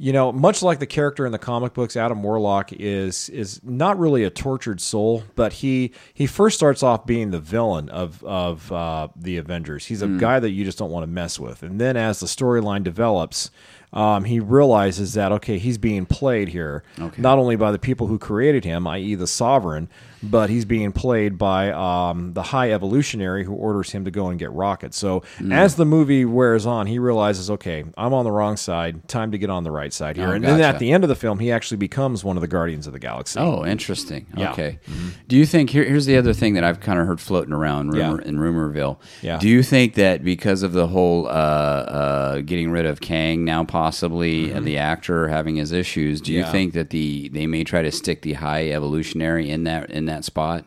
you 0.00 0.12
know, 0.12 0.30
much 0.30 0.62
like 0.62 0.78
the 0.78 0.86
character 0.86 1.26
in 1.26 1.32
the 1.32 1.38
comic 1.38 1.74
books, 1.74 1.96
Adam 1.96 2.22
Warlock 2.22 2.72
is 2.72 3.28
is 3.30 3.60
not 3.64 3.98
really 3.98 4.22
a 4.22 4.30
tortured 4.30 4.80
soul, 4.80 5.24
but 5.34 5.54
he 5.54 5.92
he 6.14 6.26
first 6.26 6.56
starts 6.56 6.84
off 6.84 7.04
being 7.04 7.32
the 7.32 7.40
villain 7.40 7.88
of 7.88 8.22
of 8.22 8.70
uh, 8.70 9.08
the 9.16 9.38
Avengers. 9.38 9.86
He's 9.86 10.02
a 10.02 10.06
guy 10.06 10.38
that 10.38 10.50
you 10.50 10.64
just 10.64 10.78
don't 10.78 10.92
want 10.92 11.02
to 11.02 11.08
mess 11.08 11.40
with, 11.40 11.64
and 11.64 11.80
then 11.80 11.96
as 11.96 12.20
the 12.20 12.26
storyline 12.26 12.84
develops. 12.84 13.50
Um, 13.92 14.24
he 14.24 14.38
realizes 14.38 15.14
that 15.14 15.32
okay, 15.32 15.56
he's 15.58 15.78
being 15.78 16.04
played 16.04 16.48
here, 16.48 16.82
Okay. 17.00 17.20
not 17.22 17.38
only 17.38 17.56
by 17.56 17.72
the 17.72 17.78
people 17.78 18.06
who 18.06 18.18
created 18.18 18.64
him, 18.64 18.86
i.e., 18.86 19.14
the 19.14 19.26
Sovereign, 19.26 19.88
but 20.22 20.50
he's 20.50 20.64
being 20.64 20.90
played 20.92 21.38
by 21.38 21.70
um, 21.70 22.32
the 22.34 22.42
High 22.42 22.72
Evolutionary 22.72 23.44
who 23.44 23.52
orders 23.54 23.92
him 23.92 24.04
to 24.04 24.10
go 24.10 24.28
and 24.28 24.38
get 24.38 24.50
rockets. 24.52 24.96
So 24.98 25.22
Hmm. 25.38 25.52
as 25.52 25.76
the 25.76 25.84
movie 25.84 26.24
wears 26.24 26.66
on, 26.66 26.86
he 26.88 26.98
realizes, 26.98 27.50
okay, 27.50 27.84
I'm 27.96 28.12
on 28.12 28.24
the 28.24 28.32
wrong 28.32 28.56
side. 28.56 29.08
Time 29.08 29.30
to 29.32 29.38
get 29.38 29.48
on 29.48 29.62
the 29.64 29.70
right 29.70 29.92
side 29.92 30.16
here. 30.16 30.28
Oh, 30.28 30.32
and 30.32 30.44
then 30.44 30.60
at 30.60 30.78
the 30.80 30.90
end 30.92 31.04
of 31.04 31.08
the 31.08 31.14
film, 31.14 31.38
he 31.38 31.50
actually 31.52 31.76
becomes 31.78 32.24
one 32.24 32.36
of 32.36 32.40
the 32.40 32.48
Guardians 32.48 32.86
of 32.86 32.92
the 32.92 32.98
Galaxy. 32.98 33.38
Oh, 33.40 33.64
interesting. 33.64 34.26
Yeah. 34.36 34.50
Okay. 34.52 34.80
Do 35.28 35.36
you 35.36 35.46
think 35.46 35.70
here, 35.70 35.84
here's 35.84 36.06
the 36.06 36.16
other 36.18 36.32
thing 36.34 36.54
that 36.54 36.64
I've 36.64 36.80
kind 36.80 36.98
of 36.98 37.06
heard 37.06 37.20
floating 37.20 37.52
around 37.54 37.94
Yeah. 37.94 38.08
rumor, 38.10 38.20
in 38.22 38.36
rumorville? 38.36 38.98
Yeah. 39.22 39.38
Do 39.38 39.48
you 39.48 39.62
think 39.62 39.94
that 39.94 40.24
because 40.24 40.62
of 40.64 40.72
the 40.72 40.88
whole 40.88 41.26
uh, 41.26 41.30
uh, 41.30 42.40
getting 42.40 42.70
rid 42.70 42.84
of 42.86 43.00
Kang 43.00 43.44
now, 43.44 43.62
possibly 43.82 44.50
and 44.50 44.66
the 44.66 44.76
actor 44.78 45.28
having 45.28 45.56
his 45.56 45.70
issues, 45.72 46.20
do 46.20 46.32
you 46.32 46.40
Mm-hmm. 46.40 46.46
Yeah. 46.46 46.52
think 46.52 46.72
that 46.74 46.90
the 46.90 47.28
they 47.28 47.46
may 47.46 47.62
try 47.64 47.82
to 47.82 47.92
stick 47.92 48.22
the 48.22 48.32
high 48.34 48.70
evolutionary 48.70 49.50
in 49.50 49.64
that 49.64 49.90
in 49.90 50.06
that 50.06 50.24
spot? 50.24 50.64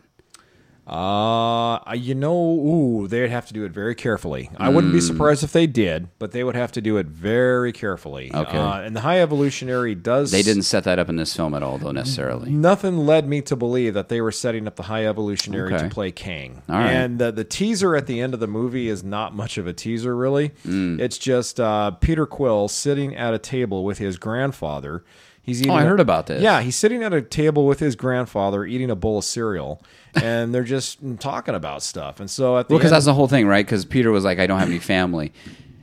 Uh, 0.92 1.94
you 1.94 2.14
know, 2.14 2.34
ooh, 2.36 3.08
they'd 3.08 3.30
have 3.30 3.46
to 3.46 3.54
do 3.54 3.64
it 3.64 3.72
very 3.72 3.94
carefully. 3.94 4.50
I 4.58 4.68
wouldn't 4.68 4.92
be 4.92 4.98
Hmm. 5.00 5.06
surprised 5.06 5.42
if 5.42 5.52
they 5.52 5.66
did, 5.66 6.08
but 6.18 6.32
they 6.32 6.44
would 6.44 6.54
have 6.54 6.70
to 6.72 6.80
do 6.82 6.98
it 6.98 7.06
very 7.06 7.72
carefully. 7.72 8.30
Okay. 8.32 8.58
Uh, 8.58 8.80
and 8.82 8.94
the 8.94 9.00
High 9.00 9.20
Evolutionary 9.22 9.94
does. 9.94 10.30
They 10.30 10.42
didn't 10.42 10.64
set 10.64 10.84
that 10.84 10.98
up 10.98 11.08
in 11.08 11.16
this 11.16 11.34
film 11.34 11.54
at 11.54 11.62
all, 11.62 11.78
though 11.78 11.92
necessarily. 11.92 12.50
Nothing 12.50 12.98
led 13.06 13.26
me 13.26 13.40
to 13.42 13.56
believe 13.56 13.94
that 13.94 14.08
they 14.10 14.20
were 14.20 14.32
setting 14.32 14.66
up 14.66 14.76
the 14.76 14.84
High 14.84 15.06
Evolutionary 15.06 15.72
Okay. 15.74 15.84
to 15.84 15.88
play 15.88 16.10
Kang. 16.12 16.62
All 16.68 16.76
right. 16.76 16.90
And 16.90 17.18
the, 17.18 17.32
the 17.32 17.44
teaser 17.44 17.96
at 17.96 18.06
the 18.06 18.20
end 18.20 18.34
of 18.34 18.40
the 18.40 18.46
movie 18.46 18.88
is 18.88 19.02
not 19.02 19.34
much 19.34 19.56
of 19.58 19.66
a 19.66 19.72
teaser, 19.72 20.14
really. 20.14 20.52
Hmm. 20.64 21.00
It's 21.00 21.16
just 21.18 21.58
uh, 21.58 21.92
Peter 21.92 22.26
Quill 22.26 22.68
sitting 22.68 23.16
at 23.16 23.32
a 23.32 23.38
table 23.38 23.84
with 23.84 23.96
his 23.98 24.18
grandfather. 24.18 25.04
He's 25.44 25.60
eating 25.60 25.72
Oh, 25.72 25.76
I 25.76 25.82
a- 25.82 25.86
heard 25.86 25.98
about 26.00 26.26
this. 26.26 26.40
Yeah, 26.42 26.60
he's 26.60 26.76
sitting 26.76 27.02
at 27.02 27.12
a 27.12 27.20
table 27.20 27.66
with 27.66 27.80
his 27.80 27.96
grandfather 27.96 28.64
eating 28.64 28.90
a 28.90 28.96
bowl 28.96 29.18
of 29.18 29.24
cereal, 29.24 29.82
and 30.14 30.54
they're 30.54 30.62
just 30.62 30.98
talking 31.18 31.54
about 31.56 31.82
stuff. 31.82 32.20
And 32.20 32.30
so 32.30 32.58
at 32.58 32.68
the 32.68 32.74
Well, 32.74 32.78
because 32.78 32.92
that's 32.92 33.06
the 33.06 33.14
whole 33.14 33.26
thing, 33.28 33.46
right? 33.46 33.66
Because 33.66 33.84
Peter 33.84 34.10
was 34.12 34.24
like, 34.24 34.38
"I 34.38 34.46
don't 34.46 34.60
have 34.60 34.68
any 34.68 34.78
family." 34.78 35.32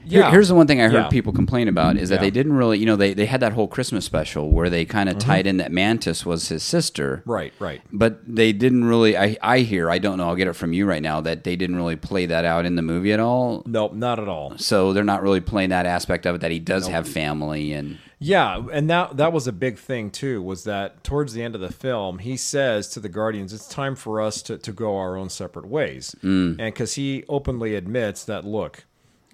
Here- 0.06 0.22
Yeah. 0.22 0.32
here's 0.32 0.48
the 0.48 0.56
one 0.56 0.66
thing 0.66 0.82
I 0.82 0.86
heard 0.86 0.94
Yeah. 0.94 1.08
people 1.10 1.32
complain 1.34 1.68
about 1.68 1.96
is 1.98 2.10
that 2.10 2.16
Yeah. 2.16 2.22
they 2.22 2.30
didn't 2.32 2.54
really, 2.54 2.80
you 2.80 2.86
know, 2.88 2.96
they, 2.96 3.13
they 3.13 3.28
had 3.28 3.42
that 3.42 3.51
whole 3.54 3.68
Christmas 3.68 4.06
special 4.06 4.50
where 4.50 4.68
they 4.68 4.84
kind 4.84 5.08
of 5.08 5.18
Mm-hmm. 5.18 5.30
tied 5.30 5.46
in 5.46 5.58
that 5.58 5.72
Mantis 5.72 6.25
was 6.25 6.48
his 6.50 6.63
sister, 6.63 7.22
right, 7.28 7.54
right. 7.60 7.82
But 7.94 8.22
they 8.25 8.51
didn't 8.54 8.86
really. 8.86 9.16
I 9.18 9.38
I 9.44 9.60
hear. 9.60 9.89
I 9.92 10.00
don't 10.00 10.18
know. 10.18 10.28
I'll 10.30 10.36
get 10.38 10.48
it 10.48 10.54
from 10.56 10.74
you 10.74 10.86
right 10.88 11.01
now 11.04 11.20
that 11.22 11.44
they 11.44 11.56
didn't 11.56 11.75
really 11.75 11.96
play 11.98 12.25
that 12.25 12.44
out 12.46 12.66
in 12.66 12.75
the 12.75 12.82
movie 12.82 13.12
at 13.13 13.20
all. 13.20 13.62
Nope, 13.68 13.94
not 13.94 14.18
at 14.20 14.28
all. 14.30 14.54
So 14.58 14.94
they're 14.94 15.04
not 15.04 15.22
really 15.22 15.42
playing 15.42 15.70
that 15.72 15.86
aspect 15.86 16.25
of 16.25 16.36
it 16.36 16.42
that 16.42 16.50
he 16.51 16.60
does 16.60 16.88
have 16.88 17.08
family 17.08 17.74
and 17.74 17.98
Yeah, 18.21 18.63
and 18.73 18.89
that 18.89 19.15
that 19.15 19.31
was 19.31 19.47
a 19.47 19.53
big 19.53 19.77
thing 19.77 20.11
too. 20.11 20.41
Was 20.41 20.65
that 20.65 21.03
towards 21.05 21.33
the 21.33 21.41
end 21.41 21.55
of 21.55 21.61
the 21.61 21.71
film, 21.71 22.19
he 22.19 22.35
says 22.35 22.89
to 22.89 22.99
the 22.99 23.07
Guardians, 23.07 23.53
"It's 23.53 23.67
time 23.67 23.95
for 23.95 24.19
us 24.21 24.41
to, 24.43 24.57
to 24.57 24.71
go 24.73 24.97
our 24.97 25.15
own 25.15 25.29
separate 25.29 25.67
ways," 25.67 26.15
Mm. 26.21 26.57
and 26.59 26.73
because 26.73 26.95
he 26.95 27.23
openly 27.29 27.75
admits 27.75 28.25
that, 28.25 28.43
look, 28.43 28.83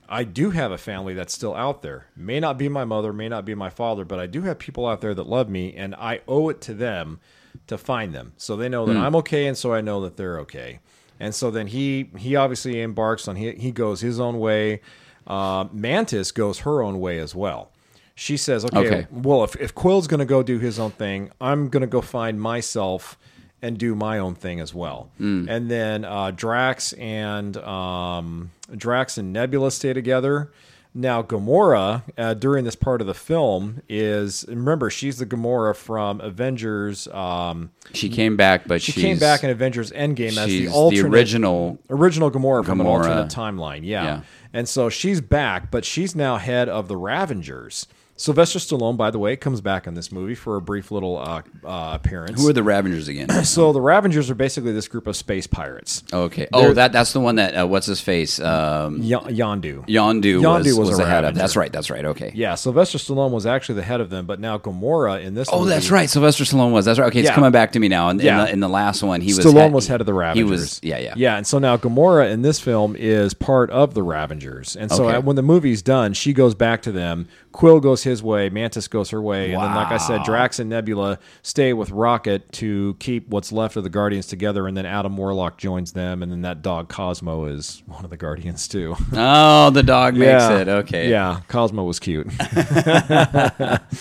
I 0.08 0.24
do 0.24 0.52
have 0.52 0.72
a 0.72 0.78
family 0.78 1.16
that's 1.16 1.34
still 1.34 1.56
out 1.56 1.82
there. 1.82 2.06
May 2.16 2.40
not 2.40 2.60
be 2.60 2.70
my 2.70 2.86
mother, 2.86 3.12
may 3.12 3.28
not 3.28 3.44
be 3.44 3.56
my 3.56 3.72
father, 3.72 4.06
but 4.06 4.20
I 4.20 4.28
do 4.28 4.44
have 4.44 4.60
people 4.60 4.86
out 4.86 5.02
there 5.02 5.16
that 5.16 5.26
love 5.28 5.50
me, 5.50 5.74
and 5.74 5.96
I 5.96 6.22
owe 6.28 6.50
it 6.50 6.62
to 6.62 6.76
them 6.76 7.20
to 7.66 7.80
find 7.80 8.14
them, 8.14 8.34
so 8.38 8.56
they 8.56 8.70
know 8.70 8.86
that 8.86 8.98
I'm 8.98 9.16
okay, 9.16 9.48
and 9.48 9.58
so 9.58 9.74
I 9.74 9.82
know 9.82 10.00
that 10.02 10.16
they're 10.16 10.40
okay. 10.42 10.80
And 11.20 11.34
so 11.34 11.50
then 11.50 11.68
he 11.68 12.12
he 12.18 12.36
obviously 12.36 12.80
embarks 12.82 13.28
on 13.28 13.36
he 13.38 13.54
he 13.54 13.72
goes 13.72 14.02
his 14.02 14.20
own 14.20 14.38
way. 14.38 14.82
Uh, 15.26 15.66
Mantis 15.72 16.32
goes 16.32 16.60
her 16.60 16.84
own 16.84 17.00
way 17.00 17.18
as 17.18 17.34
well. 17.34 17.72
She 18.18 18.38
says, 18.38 18.64
okay, 18.66 18.78
Okay. 18.80 19.08
well, 19.12 19.44
if, 19.44 19.56
if 19.58 19.76
Quill's 19.76 20.08
going 20.08 20.20
to 20.22 20.26
go 20.26 20.42
do 20.42 20.58
his 20.58 20.80
own 20.80 20.92
thing, 20.92 21.32
I'm 21.42 21.68
going 21.70 21.82
to 21.82 21.88
go 21.88 22.00
find 22.02 22.40
myself 22.40 23.18
and 23.62 23.78
do 23.78 23.94
my 23.96 24.20
own 24.20 24.36
thing 24.36 24.60
as 24.62 24.74
well. 24.74 25.10
And 25.20 25.70
then 25.70 26.06
uh, 26.06 26.32
Drax 26.32 26.94
and 26.94 27.58
um, 27.58 28.52
Drax 28.76 29.18
and 29.18 29.34
Nebula 29.34 29.72
stay 29.72 29.92
together. 29.94 30.52
Now, 30.98 31.22
Gamora, 31.24 32.04
uh, 32.18 32.36
during 32.36 32.64
this 32.64 32.76
part 32.78 33.02
of 33.02 33.08
the 33.08 33.14
film, 33.14 33.82
is 33.90 34.46
remember 34.48 34.90
she's 34.90 35.18
the 35.18 35.26
Gamora 35.26 35.76
from 35.76 36.22
Avengers. 36.22 37.10
Um, 37.10 37.72
She 37.94 38.08
came 38.08 38.38
back, 38.38 38.66
but 38.66 38.82
she 38.82 38.94
came 38.94 39.20
back 39.20 39.44
in 39.44 39.50
Avengers 39.50 39.92
Endgame 39.92 40.38
as 40.38 40.46
the 40.48 40.70
alternate 40.70 41.12
original. 41.14 41.80
original 41.90 42.32
Gamora, 42.32 42.64
from 42.64 42.80
an 42.80 42.88
alternate 42.88 43.28
timeline. 43.28 43.82
Yeah. 43.84 44.04
Yeah. 44.06 44.22
And 44.54 44.70
so 44.70 44.88
she's 44.88 45.20
back, 45.20 45.70
but 45.70 45.84
she's 45.84 46.16
now 46.16 46.38
head 46.38 46.70
of 46.70 46.88
the 46.88 46.96
Ravengers. 46.96 47.88
Sylvester 48.18 48.60
Stallone, 48.60 48.96
by 48.96 49.12
the 49.12 49.20
way, 49.20 49.36
comes 49.36 49.60
back 49.60 49.88
in 49.88 49.94
this 49.94 50.10
movie 50.10 50.36
for 50.36 50.56
a 50.56 50.62
brief 50.62 50.90
little 50.90 51.18
uh, 51.18 51.42
uh, 51.66 51.92
appearance. 51.96 52.42
Who 52.42 52.48
are 52.48 52.54
the 52.54 52.64
Ravengers 52.64 53.10
again? 53.10 53.30
so 53.44 53.74
the 53.74 53.82
Ravengers 53.82 54.30
are 54.30 54.36
basically 54.36 54.72
this 54.72 54.88
group 54.88 55.06
of 55.06 55.18
space 55.18 55.48
pirates. 55.48 56.02
okay. 56.14 56.48
Oh, 56.54 56.72
that 56.74 56.94
that's 56.94 57.12
the 57.12 57.20
one 57.20 57.36
that 57.36 57.54
uh, 57.60 57.68
what's 57.68 57.88
his 57.88 58.00
face? 58.00 58.40
Um, 58.40 59.00
Y- 59.00 59.08
Yondu. 59.08 59.86
Yondu, 59.88 60.40
Yondu 60.40 60.42
was, 60.42 60.78
was 60.78 60.90
was 60.92 60.98
the 61.00 61.06
head 61.06 61.26
of. 61.26 61.36
That's 61.36 61.58
right. 61.58 61.72
That's 61.74 61.90
right. 61.90 62.06
Okay. 62.06 62.32
Yeah, 62.34 62.56
Sylvester 62.56 62.98
Stallone 62.98 63.32
was 63.32 63.46
actually 63.46 63.76
the 63.76 63.84
head 63.84 64.00
of 64.00 64.10
them, 64.10 64.26
but 64.26 64.40
now 64.40 64.58
Gamora 64.60 65.22
in 65.22 65.34
this. 65.34 65.50
Oh, 65.52 65.60
movie, 65.60 65.72
that's 65.72 65.92
right. 65.92 66.10
Sylvester 66.10 66.46
Stallone 66.46 66.72
was. 66.72 66.86
That's 66.86 66.98
right. 67.00 67.08
Okay, 67.08 67.20
it's 67.20 67.28
Yeah. 67.30 67.36
coming 67.36 67.52
back 67.52 67.74
to 67.74 67.80
me 67.80 67.90
now. 67.90 68.08
In, 68.10 68.20
Yeah. 68.20 68.40
in, 68.40 68.46
the, 68.46 68.54
in 68.54 68.60
the 68.62 68.70
last 68.70 69.04
one, 69.04 69.20
he 69.20 69.34
was 69.34 69.40
Stallone 69.46 69.74
was 69.74 69.88
head 69.88 70.00
of 70.00 70.06
the 70.08 70.14
Ravengers. 70.14 70.38
He 70.38 70.44
was. 70.44 70.80
Yeah, 70.84 71.00
yeah. 71.00 71.14
yeah. 71.18 71.36
And 71.36 71.46
so 71.46 71.60
now 71.60 71.76
Gamora 71.76 72.32
in 72.32 72.44
this 72.44 72.62
film 72.62 72.96
is 72.96 73.34
part 73.34 73.70
of 73.72 73.94
the 73.94 74.04
Ravengers. 74.04 74.78
And 74.78 74.90
so 74.90 75.10
Okay. 75.10 75.18
when 75.20 75.36
the 75.36 75.42
movie's 75.44 75.82
done, 75.82 76.14
she 76.14 76.32
goes 76.32 76.56
back 76.56 76.82
to 76.84 76.94
them. 76.94 77.28
Quill 77.56 77.80
goes 77.80 78.04
his 78.04 78.22
way. 78.22 78.50
Mantis 78.50 78.90
goes 78.90 79.12
her 79.12 79.22
way. 79.22 79.54
And 79.54 79.64
then, 79.64 79.74
like 79.74 79.90
I 79.90 79.96
said, 79.96 80.24
Drax 80.24 80.60
and 80.60 80.70
Nebula 80.70 81.20
stay 81.42 81.72
with 81.72 81.90
Rocket 81.90 82.52
to 82.54 82.98
keep 83.00 83.30
what's 83.30 83.54
left 83.54 83.78
of 83.78 83.86
the 83.86 83.90
Guardians 83.90 84.28
together. 84.28 84.68
And 84.68 84.76
then 84.76 84.86
Adam 84.86 85.16
Warlock 85.16 85.58
joins 85.58 85.94
them. 85.94 86.22
And 86.22 86.30
then 86.30 86.42
that 86.42 86.62
dog 86.62 86.90
Cosmo 86.90 87.46
is 87.46 87.82
one 87.86 88.04
of 88.04 88.10
the 88.10 88.18
Guardians 88.18 88.68
too. 88.68 88.98
Oh, 89.18 89.70
the 89.70 89.84
dog 89.84 90.16
makes 90.16 90.44
it. 90.44 90.68
Okay. 90.68 91.10
Yeah, 91.10 91.40
Cosmo 91.48 91.84
was 91.86 92.00
cute. 92.00 92.28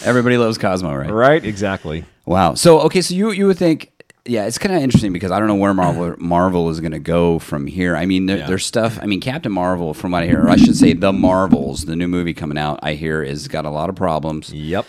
Everybody 0.05 0.37
loves 0.37 0.59
Cosmo, 0.59 0.93
right? 0.95 1.11
right? 1.11 1.45
Exactly. 1.45 2.05
Wow. 2.27 2.55
So 2.55 2.81
okay, 2.81 3.01
so 3.01 3.15
you 3.15 3.31
you 3.31 3.47
would 3.47 3.59
think. 3.59 3.93
Yeah, 4.27 4.47
it's 4.47 4.57
kind 4.57 4.75
of 4.75 4.81
interesting 4.83 5.13
because 5.13 5.31
I 5.31 5.39
don't 5.39 5.49
know 5.49 5.55
where 5.55 5.75
Marvel 5.75 6.15
Marvel 6.19 6.71
is 6.71 6.81
going 6.81 6.93
to 6.93 6.99
go 6.99 7.39
from 7.39 7.67
here. 7.67 7.95
I 7.95 8.07
mean, 8.07 8.25
there, 8.27 8.39
Yeah. 8.39 8.47
there's 8.47 8.65
stuff. 8.65 8.99
I 9.03 9.07
mean, 9.07 9.21
Captain 9.21 9.53
Marvel, 9.53 9.93
from 9.93 10.13
what 10.13 10.23
I 10.23 10.27
hear, 10.27 10.41
or 10.43 10.49
I 10.49 10.57
should 10.57 10.77
say, 10.77 10.95
the 10.95 11.13
Marvels, 11.13 11.85
the 11.85 11.95
new 11.95 12.09
movie 12.09 12.33
coming 12.33 12.57
out, 12.57 12.81
I 12.83 12.95
hear 12.95 13.23
is 13.23 13.49
got 13.49 13.67
a 13.67 13.71
lot 13.71 13.91
of 13.91 13.97
problems. 13.97 14.51
Yep. 14.53 14.87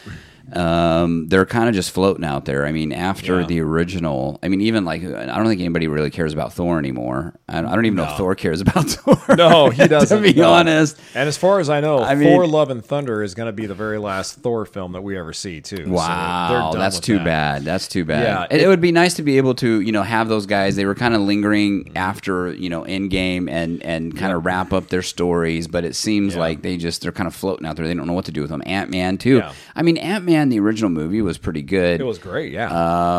Um, 0.53 1.27
they're 1.27 1.45
kind 1.45 1.67
of 1.69 1.75
just 1.75 1.91
floating 1.91 2.23
out 2.23 2.45
there. 2.45 2.65
I 2.65 2.71
mean, 2.71 2.91
after 2.91 3.41
Yeah. 3.41 3.47
the 3.47 3.59
original, 3.61 4.39
I 4.43 4.47
mean, 4.47 4.61
even 4.61 4.85
like 4.85 5.03
I 5.03 5.25
don't 5.25 5.47
think 5.47 5.59
anybody 5.61 5.87
really 5.87 6.09
cares 6.11 6.33
about 6.33 6.53
Thor 6.53 6.77
anymore. 6.79 7.39
I 7.49 7.61
don't, 7.61 7.65
I 7.67 7.75
don't 7.75 7.85
even 7.85 7.95
know 7.97 8.03
if 8.09 8.17
Thor 8.17 8.35
cares 8.35 8.61
about 8.61 8.85
Thor. 8.89 9.35
No, 9.35 9.69
he 9.69 9.87
doesn't. 9.87 10.21
to 10.21 10.33
be 10.33 10.39
no. 10.39 10.51
honest. 10.53 10.99
And 11.15 11.27
as 11.27 11.37
far 11.37 11.59
as 11.59 11.69
I 11.69 11.79
know, 11.81 11.99
I 12.03 12.15
mean- 12.15 12.29
Thor: 12.29 12.45
Love 12.47 12.69
and 12.69 12.83
Thunder 12.85 13.23
is 13.23 13.33
going 13.33 13.47
to 13.47 13.53
be 13.53 13.65
the 13.65 13.73
very 13.75 13.97
last 13.97 14.35
Thor 14.39 14.65
film 14.65 14.91
that 14.93 15.01
we 15.01 15.17
ever 15.17 15.33
see, 15.33 15.61
too. 15.61 15.89
Wow, 15.89 16.71
done 16.71 16.79
that's 16.79 16.99
too 16.99 17.17
that. 17.17 17.25
bad. 17.25 17.63
That's 17.63 17.87
too 17.87 18.05
bad. 18.05 18.23
Yeah, 18.23 18.43
it, 18.55 18.61
it- 18.61 18.65
it 18.65 18.67
would 18.67 18.81
be 18.81 18.91
nice 18.91 19.13
to 19.15 19.21
be 19.23 19.37
able 19.37 19.53
to, 19.55 19.79
you 19.81 19.91
know, 19.91 20.01
have 20.03 20.27
those 20.27 20.45
guys. 20.47 20.75
They 20.75 20.85
were 20.85 20.95
kind 20.95 21.13
of 21.13 21.21
lingering 21.21 21.91
after, 21.95 22.51
you 22.53 22.67
know, 22.69 22.81
Endgame 22.83 23.47
and 23.49 23.81
and 23.83 24.17
kind 24.17 24.33
of 24.33 24.43
wrap 24.45 24.73
up 24.73 24.87
their 24.89 25.03
stories, 25.03 25.67
but 25.67 25.85
it 25.85 25.95
seems 25.95 26.33
Yeah. 26.33 26.39
like 26.39 26.61
they 26.63 26.77
just 26.77 27.01
they're 27.03 27.11
kind 27.11 27.27
of 27.27 27.35
floating 27.35 27.67
out 27.67 27.75
there. 27.75 27.85
They 27.87 27.93
don't 27.93 28.07
know 28.07 28.13
what 28.13 28.25
to 28.25 28.31
do 28.31 28.41
with 28.41 28.49
them. 28.49 28.63
Ant 28.65 28.89
Man 28.89 29.17
too. 29.19 29.37
Yeah. 29.37 29.53
I 29.75 29.83
mean, 29.83 29.97
Ant 29.97 30.25
Man, 30.25 30.34
the 30.49 30.59
original 30.59 30.89
movie 30.89 31.21
was 31.21 31.37
pretty 31.37 31.61
good. 31.61 32.01
It 32.01 32.05
was 32.05 32.17
great, 32.17 32.51
yeah. 32.51 32.69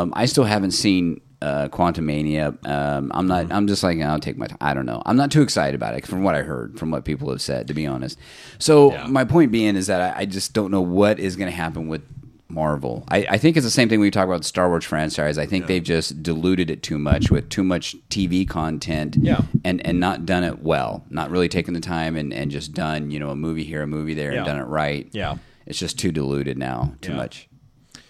Um, 0.01 0.13
I 0.17 0.27
still 0.27 0.45
haven't 0.45 0.73
seen 0.73 1.21
uh, 1.43 1.69
Quantum 1.69 2.07
Mania. 2.07 2.55
Um, 2.65 3.11
I'm 3.15 3.27
not. 3.27 3.53
I'm 3.53 3.67
just 3.67 3.83
like 3.83 4.01
I'll 4.01 4.19
take 4.21 4.37
my. 4.37 4.47
time. 4.47 4.59
I 4.61 4.75
don't 4.75 4.87
know. 4.87 5.03
I'm 5.07 5.17
not 5.17 5.31
too 5.31 5.43
excited 5.43 5.75
about 5.75 5.95
it 5.95 6.07
from 6.07 6.23
what 6.23 6.35
I 6.35 6.43
heard, 6.43 6.79
from 6.79 6.91
what 6.91 7.05
people 7.05 7.31
have 7.31 7.43
said. 7.43 7.69
To 7.69 7.75
be 7.75 7.87
honest, 7.87 8.19
so 8.59 8.93
Yeah. 8.93 9.07
my 9.07 9.25
point 9.25 9.53
being 9.53 9.77
is 9.77 9.87
that 9.89 10.17
I, 10.17 10.21
I 10.21 10.25
just 10.27 10.53
don't 10.53 10.71
know 10.71 10.81
what 10.81 11.19
is 11.19 11.37
going 11.37 11.51
to 11.51 11.57
happen 11.57 11.89
with 11.89 12.03
Marvel. 12.49 13.05
I, 13.09 13.27
I 13.31 13.39
think 13.39 13.57
it's 13.57 13.67
the 13.67 13.71
same 13.73 13.89
thing 13.89 13.99
we 14.01 14.11
talk 14.11 14.25
about 14.27 14.39
the 14.43 14.47
Star 14.47 14.69
Wars 14.69 14.85
franchise. 14.85 15.37
I 15.37 15.47
think 15.47 15.67
they've 15.67 15.83
just 15.83 16.23
diluted 16.23 16.71
it 16.71 16.81
too 16.83 16.97
much 16.97 17.29
with 17.31 17.49
too 17.51 17.65
much 17.65 17.97
TV 18.09 18.49
content. 18.49 19.17
Yeah. 19.21 19.41
and 19.65 19.85
and 19.87 19.99
not 20.01 20.25
done 20.27 20.45
it 20.45 20.63
well. 20.63 21.05
Not 21.11 21.31
really 21.31 21.49
taken 21.49 21.75
the 21.75 21.81
time 21.81 22.17
and, 22.17 22.33
and 22.33 22.51
just 22.51 22.73
done 22.73 23.11
you 23.11 23.19
know 23.19 23.31
a 23.31 23.37
movie 23.37 23.65
here, 23.65 23.83
a 23.83 23.87
movie 23.87 24.15
there, 24.15 24.31
Yeah. 24.33 24.39
and 24.39 24.47
done 24.47 24.59
it 24.59 24.65
right. 24.69 25.09
Yeah. 25.13 25.37
It's 25.67 25.79
just 25.79 25.99
too 25.99 26.13
diluted 26.13 26.57
now. 26.59 26.95
Too 27.01 27.13
Yeah. 27.13 27.17
much. 27.19 27.49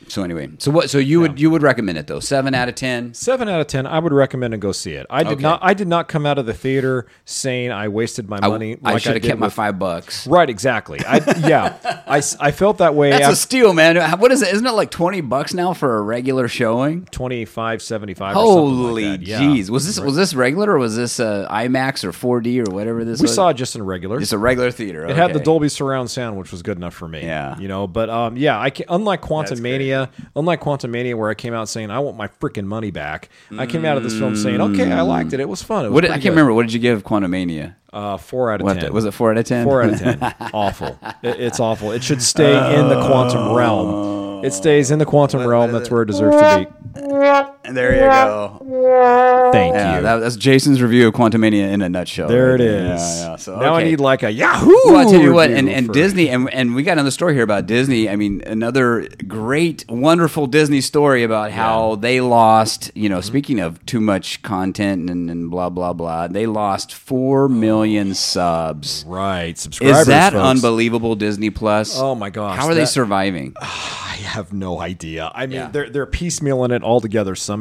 So 0.08 0.22
anyway, 0.22 0.50
so 0.58 0.70
what? 0.70 0.88
So 0.90 0.98
you 0.98 1.20
would 1.20 1.40
you 1.40 1.50
would 1.50 1.62
recommend 1.62 1.98
it 1.98 2.06
though? 2.06 2.20
Seven 2.20 2.54
out 2.54 2.68
of 2.68 2.74
ten. 2.74 3.12
Seven 3.14 3.48
out 3.48 3.60
of 3.60 3.66
ten. 3.66 3.86
I 3.86 3.98
would 3.98 4.12
recommend 4.12 4.54
and 4.54 4.60
go 4.60 4.72
see 4.72 4.92
it. 4.92 5.06
I 5.10 5.22
did 5.24 5.32
Okay. 5.34 5.42
not. 5.42 5.60
I 5.62 5.74
did 5.74 5.88
not 5.88 6.06
come 6.08 6.26
out 6.26 6.38
of 6.38 6.46
the 6.46 6.54
theater 6.54 7.06
saying 7.24 7.72
I 7.72 7.88
wasted 7.88 8.28
my 8.28 8.38
money. 8.40 8.76
I 8.84 8.92
like 8.92 9.02
should 9.02 9.14
have 9.14 9.22
kept 9.22 9.40
my 9.40 9.48
five 9.48 9.78
bucks. 9.78 10.26
Right, 10.26 10.48
exactly. 10.48 11.00
I 11.04 11.16
yeah. 11.48 12.02
I, 12.06 12.22
I 12.40 12.50
felt 12.52 12.78
that 12.78 12.94
way. 12.94 13.10
That's 13.10 13.28
a 13.28 13.36
steal, 13.36 13.72
man. 13.72 13.96
What 14.20 14.30
is 14.30 14.42
it? 14.42 14.52
Isn't 14.54 14.66
it 14.66 14.72
like 14.72 14.90
twenty 14.90 15.20
bucks 15.22 15.54
now 15.54 15.72
for 15.72 15.96
a 15.96 16.02
regular 16.02 16.46
showing? 16.48 17.06
twenty 17.06 17.44
five 17.44 17.82
seventy 17.82 18.14
five. 18.14 18.36
or 18.36 18.44
something 18.46 18.76
Holy 18.76 19.04
like 19.10 19.20
that. 19.20 19.26
Yeah. 19.26 19.40
jeez! 19.40 19.70
Was 19.70 19.86
this 19.86 19.98
was 19.98 20.14
this 20.16 20.34
regular 20.34 20.72
or 20.72 20.78
was 20.78 20.94
this 20.96 21.18
uh, 21.18 21.48
IMAX 21.50 22.04
or 22.04 22.12
4D 22.12 22.68
or 22.68 22.74
whatever 22.74 23.04
this 23.04 23.12
was? 23.14 23.20
We 23.22 23.24
was? 23.24 23.34
saw 23.34 23.48
it 23.48 23.54
just 23.54 23.74
in 23.76 23.82
regular. 23.82 24.20
It's 24.20 24.32
a 24.32 24.38
regular 24.38 24.70
theater. 24.70 25.06
It 25.06 25.16
had 25.16 25.32
the. 25.32 25.46
Dolby 25.46 25.68
surround 25.68 26.10
sound, 26.10 26.36
which 26.36 26.50
was 26.50 26.62
good 26.62 26.76
enough 26.76 26.92
for 26.92 27.06
me. 27.06 27.22
Yeah. 27.22 27.56
you 27.58 27.68
know. 27.68 27.86
But 27.86 28.10
um, 28.10 28.36
yeah, 28.36 28.60
I 28.60 28.70
can, 28.70 28.86
unlike 28.88 29.20
Quantum 29.20 29.50
That's 29.50 29.60
Mania, 29.96 30.10
unlike 30.34 30.60
Quantum 30.60 30.90
Mania, 30.90 31.16
where 31.16 31.30
I 31.30 31.34
came 31.34 31.54
out 31.54 31.68
saying 31.68 31.90
I 31.90 31.98
want 31.98 32.16
my 32.16 32.28
freaking 32.28 32.64
money 32.66 32.90
back. 32.90 33.28
I 33.58 33.66
came 33.66 33.84
out 33.84 33.96
of 33.96 34.02
this 34.02 34.18
film 34.18 34.36
saying, 34.36 34.60
okay, 34.60 34.90
I 34.92 35.00
liked 35.02 35.32
it. 35.32 35.40
It 35.40 35.48
was 35.48 35.62
fun. 35.62 35.84
It 35.84 35.88
was 35.88 35.94
What 35.94 36.00
did, 36.02 36.10
I 36.10 36.14
pretty 36.14 36.22
can't 36.24 36.34
good. 36.34 36.38
remember. 36.40 36.54
What 36.54 36.62
did 36.62 36.72
you 36.72 36.80
give 36.80 37.04
Quantum 37.04 37.30
Mania? 37.30 37.76
Uh, 37.92 38.16
four 38.18 38.50
out 38.52 38.60
of 38.60 38.64
What 38.66 38.74
ten. 38.74 38.84
the- 38.86 38.92
was 38.92 39.04
it 39.06 39.12
four 39.12 39.30
out 39.30 39.38
of 39.38 39.44
ten? 39.46 39.64
Four 39.64 39.82
out 39.82 39.90
of 39.94 39.98
ten. 39.98 40.18
awful. 40.52 40.98
It, 41.22 41.40
it's 41.40 41.60
awful. 41.60 41.92
It 41.92 42.02
should 42.04 42.20
stay 42.22 42.52
in 42.78 42.88
the 42.88 43.06
quantum 43.06 43.54
realm. 43.54 44.44
It 44.44 44.52
stays 44.52 44.90
in 44.90 44.98
the 44.98 45.06
quantum 45.06 45.46
realm. 45.46 45.72
That's 45.72 45.90
where 45.90 46.02
it 46.02 46.06
deserves 46.06 46.36
to 46.36 46.68
And 46.94 47.48
there 47.74 47.94
you 47.94 48.00
go. 48.00 49.50
Thank 49.52 49.74
Yeah, 49.74 49.96
you. 49.96 50.02
that, 50.02 50.18
that's 50.18 50.36
Jason's 50.36 50.82
review 50.82 51.08
of 51.08 51.14
Quantum 51.14 51.40
Mania 51.40 51.68
in 51.68 51.82
a 51.82 51.88
nutshell. 51.88 52.28
there 52.28 52.54
it 52.54 52.60
is. 52.60 53.00
Yeah, 53.00 53.30
yeah. 53.30 53.36
So 53.36 53.58
now 53.58 53.74
I 53.74 53.84
need 53.84 54.00
like 54.00 54.22
a 54.22 54.30
Yahoo. 54.30 54.70
Well, 54.86 54.96
I'll 54.98 55.10
tell 55.10 55.20
you 55.20 55.32
what, 55.32 55.50
and, 55.50 55.68
and 55.68 55.92
Disney, 55.92 56.28
and, 56.28 56.52
and 56.52 56.74
we 56.74 56.82
got 56.82 56.92
another 56.92 57.10
story 57.10 57.34
here 57.34 57.42
about 57.42 57.66
Disney. 57.66 58.08
I 58.08 58.16
mean, 58.16 58.42
another 58.46 59.08
great, 59.26 59.84
wonderful 59.88 60.46
Disney 60.46 60.80
story 60.80 61.22
about 61.22 61.50
how 61.52 61.96
they 61.96 62.20
lost, 62.20 62.90
you 62.94 63.06
Mm-hmm. 63.06 63.14
know, 63.14 63.20
speaking 63.20 63.60
of 63.60 63.84
too 63.86 64.00
much 64.00 64.42
content 64.42 65.08
and, 65.08 65.30
and 65.30 65.50
blah, 65.50 65.70
blah, 65.70 65.92
blah, 65.92 66.26
they 66.28 66.46
lost 66.46 66.92
4 66.92 67.48
million 67.48 68.14
subs. 68.14 69.04
Right, 69.06 69.56
subscribers. 69.56 70.00
Is 70.00 70.06
that 70.08 70.32
folks. 70.32 70.42
unbelievable, 70.44 71.14
Disney 71.14 71.50
Plus? 71.50 71.96
Oh 71.98 72.14
my 72.14 72.30
gosh, 72.30 72.58
How 72.58 72.66
are 72.66 72.74
they 72.74 72.84
surviving? 72.86 73.54
I 73.60 74.18
have 74.20 74.52
no 74.52 74.80
idea. 74.80 75.30
I 75.34 75.46
mean, 75.46 75.56
Yeah. 75.56 75.68
they're 75.70 75.88
they're 75.88 76.06
piecemealing 76.06 76.74
it 76.74 76.82
all 76.82 77.00
together 77.00 77.34
somehow. 77.34 77.55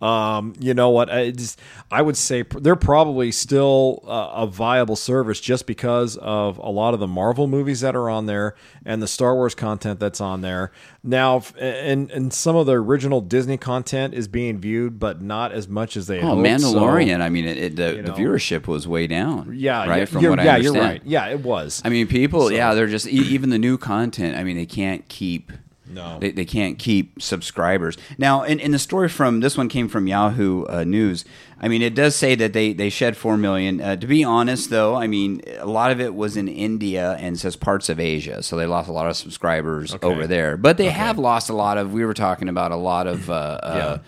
Um, 0.00 0.54
you 0.58 0.74
know 0.74 0.90
what? 0.90 1.10
I 1.10 1.30
just 1.30 1.58
I 1.90 2.02
would 2.02 2.16
say 2.16 2.42
they're 2.42 2.76
probably 2.76 3.32
still 3.32 4.02
uh, 4.06 4.30
a 4.34 4.46
viable 4.46 4.96
service 4.96 5.40
just 5.40 5.66
because 5.66 6.16
of 6.16 6.58
a 6.58 6.70
lot 6.70 6.94
of 6.94 7.00
the 7.00 7.06
Marvel 7.06 7.46
movies 7.46 7.80
that 7.80 7.94
are 7.94 8.08
on 8.08 8.26
there 8.26 8.54
and 8.84 9.02
the 9.02 9.08
Star 9.08 9.34
Wars 9.34 9.54
content 9.54 10.00
that's 10.00 10.20
on 10.20 10.40
there. 10.40 10.72
Now, 11.04 11.42
and 11.58 12.10
and 12.10 12.32
some 12.32 12.56
of 12.56 12.66
the 12.66 12.72
original 12.72 13.20
Disney 13.20 13.56
content 13.56 14.14
is 14.14 14.28
being 14.28 14.58
viewed, 14.58 14.98
but 14.98 15.20
not 15.20 15.52
as 15.52 15.68
much 15.68 15.96
as 15.96 16.06
they. 16.06 16.20
Oh, 16.20 16.36
hoped, 16.36 16.60
so- 16.60 16.74
Mandalorian. 16.74 17.20
I 17.20 17.28
mean, 17.28 17.46
it, 17.46 17.56
it, 17.58 17.76
the, 17.76 17.96
you 17.96 18.02
the 18.02 18.12
viewership 18.12 18.66
was 18.66 18.86
way 18.86 19.06
down. 19.06 19.52
yeah, 19.56 19.86
right. 19.86 20.08
From 20.08 20.22
you're, 20.22 20.30
what 20.30 20.40
I 20.40 20.44
yeah, 20.44 20.54
understand. 20.54 20.76
you're 20.76 20.84
right. 20.84 21.02
Yeah, 21.04 21.28
it 21.28 21.40
was. 21.40 21.82
I 21.84 21.88
mean, 21.88 22.06
people, 22.06 22.52
yeah, 22.52 22.74
they're 22.74 22.86
just 22.86 23.06
even 23.08 23.50
the 23.50 23.58
new 23.58 23.78
content. 23.78 24.36
I 24.36 24.44
mean, 24.44 24.56
they 24.56 24.66
can't 24.66 25.06
keep. 25.08 25.52
No. 25.92 26.18
they, 26.18 26.30
they 26.30 26.44
can't 26.44 26.78
keep 26.78 27.20
subscribers 27.20 27.96
now. 28.18 28.42
In, 28.42 28.58
in 28.58 28.70
the 28.70 28.78
story 28.78 29.08
from 29.08 29.40
this 29.40 29.56
one 29.56 29.68
came 29.68 29.88
from 29.88 30.06
Yahoo 30.06 30.64
uh, 30.66 30.84
News. 30.84 31.24
I 31.60 31.68
mean, 31.68 31.82
it 31.82 31.94
does 31.94 32.16
say 32.16 32.34
that 32.34 32.52
they 32.52 32.72
they 32.72 32.90
shed 32.90 33.16
four 33.16 33.36
million. 33.36 33.80
Uh, 33.80 33.96
to 33.96 34.06
be 34.06 34.24
honest, 34.24 34.70
though, 34.70 34.96
I 34.96 35.06
mean, 35.06 35.42
a 35.58 35.66
lot 35.66 35.92
of 35.92 36.00
it 36.00 36.14
was 36.14 36.36
in 36.36 36.48
India 36.48 37.12
and 37.20 37.38
says 37.38 37.54
parts 37.54 37.88
of 37.88 38.00
Asia, 38.00 38.42
so 38.42 38.56
they 38.56 38.66
lost 38.66 38.88
a 38.88 38.92
lot 38.92 39.08
of 39.08 39.16
subscribers 39.16 39.94
over 40.02 40.26
there. 40.26 40.56
But 40.56 40.76
they 40.76 40.90
have 40.90 41.18
lost 41.18 41.50
a 41.50 41.54
lot 41.54 41.78
of. 41.78 41.92
We 41.92 42.04
were 42.04 42.14
talking 42.14 42.48
about 42.48 42.72
a 42.72 42.76
lot 42.76 43.06
of. 43.06 43.30
Uh, 43.30 43.32
uh, 43.62 43.98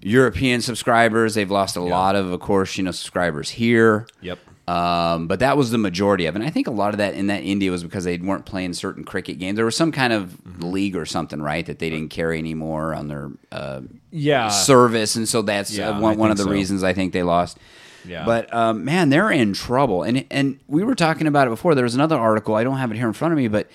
European 0.00 0.60
subscribers, 0.60 1.34
they've 1.34 1.50
lost 1.50 1.76
a 1.76 1.80
lot 1.80 2.14
of, 2.14 2.30
of 2.30 2.38
course, 2.38 2.76
you 2.76 2.84
know, 2.84 2.92
subscribers 2.92 3.50
here. 3.50 4.06
Yep. 4.20 4.38
Um, 4.68 5.28
but 5.28 5.40
that 5.40 5.56
was 5.56 5.70
the 5.70 5.78
majority 5.78 6.26
of 6.26 6.34
it. 6.34 6.40
And 6.40 6.46
I 6.46 6.50
think 6.50 6.66
a 6.66 6.70
lot 6.70 6.92
of 6.92 6.98
that 6.98 7.14
in 7.14 7.28
that 7.28 7.42
India 7.42 7.70
was 7.70 7.82
because 7.82 8.04
they 8.04 8.18
weren't 8.18 8.44
playing 8.44 8.74
certain 8.74 9.02
cricket 9.02 9.38
games. 9.38 9.56
There 9.56 9.64
was 9.64 9.76
some 9.76 9.92
kind 9.92 10.12
of 10.12 10.62
league 10.62 10.94
or 10.94 11.06
something, 11.06 11.40
right, 11.40 11.64
that 11.64 11.78
they 11.78 11.88
didn't 11.88 12.10
carry 12.10 12.38
anymore 12.38 12.92
on 12.92 13.08
their 13.08 13.30
uh, 13.50 13.80
yeah, 14.10 14.48
service, 14.48 15.16
and 15.16 15.26
so 15.26 15.40
that's 15.40 15.70
Yeah, 15.70 15.90
uh, 15.90 16.00
one, 16.00 16.18
one 16.18 16.30
of 16.30 16.36
the 16.36 16.42
so. 16.42 16.50
reasons 16.50 16.84
I 16.84 16.92
think 16.92 17.14
they 17.14 17.22
lost. 17.22 17.56
Yeah. 18.04 18.26
But 18.26 18.52
um, 18.52 18.84
man, 18.84 19.08
they're 19.08 19.30
in 19.30 19.54
trouble. 19.54 20.02
And 20.02 20.26
and 20.30 20.60
we 20.68 20.84
were 20.84 20.94
talking 20.94 21.26
about 21.26 21.46
it 21.46 21.50
before. 21.50 21.74
There 21.74 21.84
was 21.84 21.94
another 21.94 22.16
article. 22.16 22.54
I 22.54 22.62
don't 22.62 22.76
have 22.76 22.90
it 22.90 22.96
here 22.96 23.06
in 23.06 23.14
front 23.14 23.32
of 23.32 23.38
me, 23.38 23.48
but 23.48 23.70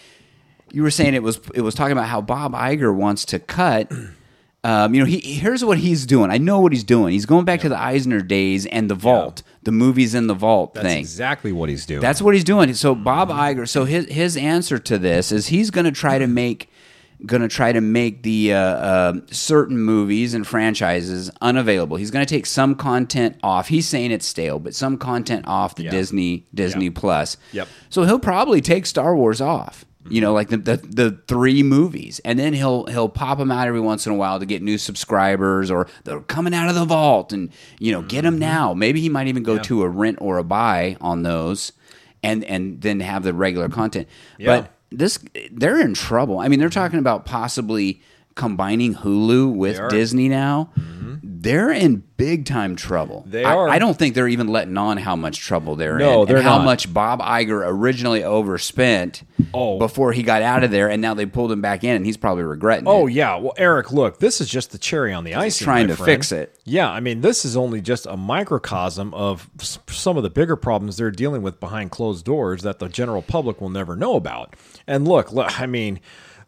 you 0.72 0.84
were 0.84 0.92
saying 0.92 1.16
it 1.16 1.24
was 1.24 1.40
it 1.56 1.62
was 1.62 1.74
talking 1.74 1.94
about 1.94 2.08
how 2.08 2.22
Bob 2.22 2.54
Iger 2.54 2.94
wants 2.94 3.26
to 3.26 3.40
cut. 3.40 3.92
Um, 4.64 4.94
you 4.94 5.02
know, 5.02 5.06
he 5.06 5.20
here's 5.20 5.66
what 5.66 5.80
he's 5.80 6.06
doing. 6.06 6.32
I 6.32 6.38
know 6.38 6.60
what 6.60 6.72
he's 6.72 6.84
doing. 6.86 7.14
He's 7.14 7.26
going 7.26 7.46
back 7.46 7.62
to 7.62 7.70
the 7.70 7.80
Eisner 7.80 8.22
days 8.22 8.66
and 8.68 8.90
the 8.90 8.96
Vault. 8.96 9.44
The 9.66 9.72
movies 9.72 10.14
in 10.16 10.28
the 10.28 10.34
vault 10.34 10.74
That's 10.74 10.86
thing. 10.88 11.00
exactly 11.00 11.52
what 11.52 11.70
he's 11.70 11.86
doing. 11.86 12.02
That's 12.02 12.22
what 12.22 12.34
he's 12.34 12.44
doing. 12.44 12.74
So 12.74 12.96
Bob 12.96 13.30
Iger. 13.30 13.68
So 13.68 13.86
his 13.86 14.06
his 14.08 14.38
answer 14.38 14.78
to 14.80 14.98
this 14.98 15.32
is 15.32 15.48
he's 15.48 15.72
going 15.72 15.86
to 15.86 15.92
try 15.92 16.18
to 16.18 16.28
make 16.28 16.70
going 17.26 17.42
to 17.42 17.48
try 17.48 17.72
to 17.72 17.80
make 17.80 18.24
the 18.24 18.54
uh, 18.54 18.58
uh, 18.60 19.14
certain 19.32 19.78
movies 19.80 20.34
and 20.34 20.46
franchises 20.46 21.32
unavailable. 21.42 21.96
He's 21.96 22.12
going 22.12 22.26
to 22.26 22.30
take 22.36 22.46
some 22.46 22.76
content 22.76 23.38
off. 23.42 23.70
He's 23.70 23.88
saying 23.88 24.12
it's 24.12 24.26
stale, 24.26 24.60
but 24.60 24.76
some 24.76 24.98
content 24.98 25.48
off 25.48 25.76
the 25.76 25.84
Yeah. 25.84 25.92
Disney 25.92 26.48
Disney 26.54 26.86
Yeah. 26.86 26.92
Plus. 26.96 27.38
Yep. 27.54 27.68
So 27.90 28.04
he'll 28.04 28.20
probably 28.20 28.60
take 28.60 28.86
Star 28.86 29.16
Wars 29.16 29.40
off. 29.40 29.86
You 30.10 30.20
know, 30.22 30.34
like 30.34 30.50
the, 30.50 30.58
the 30.58 30.78
the 30.78 31.18
three 31.28 31.64
movies, 31.64 32.20
and 32.26 32.38
then 32.38 32.52
he'll 32.54 32.86
he'll 32.88 33.08
pop 33.10 33.38
them 33.38 33.52
out 33.52 33.68
every 33.68 33.80
once 33.80 34.06
in 34.06 34.12
a 34.12 34.16
while 34.16 34.38
to 34.40 34.46
get 34.46 34.62
new 34.62 34.78
subscribers, 34.78 35.72
or 35.72 35.88
they're 36.04 36.20
coming 36.20 36.54
out 36.54 36.68
of 36.68 36.76
the 36.76 36.84
vault, 36.86 37.32
and 37.32 37.52
you 37.80 37.92
know, 37.94 38.02
get 38.02 38.18
Mm-hmm. 38.26 38.26
them 38.26 38.40
now. 38.40 38.74
Maybe 38.74 39.00
he 39.00 39.08
might 39.10 39.28
even 39.28 39.44
go 39.44 39.58
to 39.60 39.84
a 39.84 39.88
rent 39.88 40.18
or 40.20 40.38
a 40.40 40.44
buy 40.44 40.98
on 41.00 41.24
those, 41.24 41.72
and 42.22 42.44
and 42.44 42.82
then 42.82 43.00
have 43.00 43.24
the 43.24 43.34
regular 43.34 43.70
content. 43.70 44.08
Yeah. 44.38 44.46
But 44.62 44.72
this, 44.92 45.20
they're 45.52 45.80
in 45.80 45.94
trouble. 45.94 46.40
I 46.40 46.50
mean, 46.50 46.60
they're 46.60 46.70
talking 46.70 47.00
about 47.00 47.26
possibly 47.26 48.02
combining 48.36 48.96
Hulu 48.96 49.54
with. 49.56 49.80
Disney 49.90 50.28
now. 50.28 50.70
They're 51.26 51.72
in 51.72 52.04
big 52.18 52.46
time 52.46 52.76
trouble. 52.78 53.24
They 53.28 53.44
I, 53.44 53.54
are. 53.54 53.70
I 53.70 53.78
don't 53.80 53.98
think 53.98 54.16
they're 54.16 54.28
even 54.30 54.48
letting 54.48 54.78
on 54.78 54.98
how 54.98 55.16
much 55.18 55.40
trouble 55.40 55.76
they're 55.76 55.98
No, 55.98 56.22
in. 56.22 56.28
they're 56.28 56.38
and 56.38 56.46
how 56.46 56.58
not. 56.60 56.66
much 56.66 56.94
Bob 56.94 57.20
Iger 57.22 57.64
originally 57.66 58.24
overspent 58.24 59.24
Oh. 59.54 59.78
before 59.78 60.12
he 60.14 60.24
got 60.24 60.42
out 60.42 60.64
of 60.64 60.72
there, 60.72 60.90
and 60.90 61.02
now 61.02 61.14
they 61.14 61.26
pulled 61.26 61.52
him 61.52 61.62
back 61.62 61.84
in, 61.84 61.96
and 61.96 62.06
he's 62.06 62.18
probably 62.18 62.44
regretting 62.44 62.88
Oh 62.88 63.08
it. 63.08 63.14
yeah, 63.14 63.36
well, 63.38 63.54
Eric, 63.58 63.92
look, 63.92 64.18
this 64.20 64.42
is 64.42 64.50
just 64.50 64.72
the 64.72 64.78
cherry 64.78 65.14
on 65.14 65.24
the 65.24 65.36
ice. 65.36 65.58
trying 65.60 65.88
to 65.90 65.96
friend. 65.96 66.06
fix 66.06 66.32
it. 66.32 66.58
Yeah, 66.66 66.90
I 66.90 67.00
mean, 67.00 67.22
this 67.22 67.46
is 67.46 67.56
only 67.56 67.80
just 67.82 68.06
a 68.06 68.18
microcosm 68.18 69.14
of 69.14 69.50
some 69.88 70.18
of 70.18 70.24
the 70.24 70.30
bigger 70.30 70.56
problems 70.56 70.98
they're 70.98 71.12
dealing 71.12 71.42
with 71.42 71.60
behind 71.60 71.92
closed 71.92 72.26
doors 72.26 72.62
that 72.64 72.80
the 72.80 72.90
general 72.90 73.22
public 73.22 73.62
will 73.62 73.70
never 73.70 73.96
know 73.96 74.16
about. 74.16 74.56
And 74.88 75.08
look, 75.08 75.32
look 75.32 75.60
I 75.62 75.66
mean, 75.66 76.00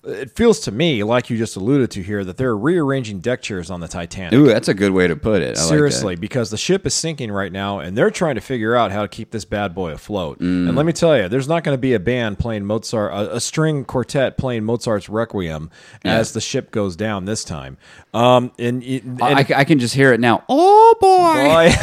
it 0.06 0.32
feels 0.36 0.60
to 0.62 0.72
me 0.72 1.04
like 1.04 1.30
you 1.30 1.38
just 1.38 1.56
alluded 1.56 1.92
to 1.92 2.04
here 2.04 2.24
that 2.24 2.38
they're 2.38 2.56
rearranging 2.56 3.20
deck 3.20 3.42
chairs 3.42 3.70
on 3.72 3.80
the 3.80 3.88
Titanic. 3.88 4.34
Ooh, 4.34 4.46
that's 4.46 4.68
a 4.68 4.74
good 4.74 4.92
way 4.92 5.08
to 5.08 5.16
put 5.16 5.42
it. 5.42 5.58
I 5.58 5.62
like. 5.62 5.70
Seriously, 5.70 6.16
because 6.16 6.50
the 6.50 6.58
ship 6.58 6.86
is 6.86 6.94
sinking 6.94 7.32
right 7.32 7.52
now, 7.52 7.80
and 7.80 7.98
they're 7.98 8.12
trying 8.12 8.36
to 8.36 8.42
figure 8.42 8.76
out 8.76 8.92
how 8.92 9.02
to 9.02 9.08
keep 9.08 9.32
this 9.32 9.46
bad 9.46 9.74
boy 9.74 9.92
afloat. 9.92 10.40
Mm. 10.40 10.68
And 10.68 10.76
let 10.76 10.86
me 10.86 10.94
tell 10.94 11.18
you, 11.18 11.28
there's 11.28 11.48
not 11.48 11.64
going 11.64 11.76
to 11.76 11.82
be 11.82 11.94
a 11.94 12.00
band 12.00 12.40
playing 12.40 12.66
Mozart, 12.66 13.12
a, 13.14 13.36
a 13.36 13.40
string 13.40 13.86
quartet 13.86 14.38
playing 14.38 14.64
Mozart's 14.64 15.10
Requiem 15.10 15.70
as 16.04 16.34
the 16.34 16.42
ship 16.42 16.72
goes 16.72 16.96
down 16.96 17.26
this 17.26 17.44
time. 17.44 17.78
Um, 18.14 18.52
and, 18.60 18.84
and 18.84 19.22
I, 19.22 19.46
I 19.56 19.64
can 19.66 19.80
just 19.80 19.94
hear 19.96 20.14
it 20.14 20.20
now. 20.20 20.44
Oh 20.48 20.96
boy, 21.02 21.46
Boy. 21.46 21.74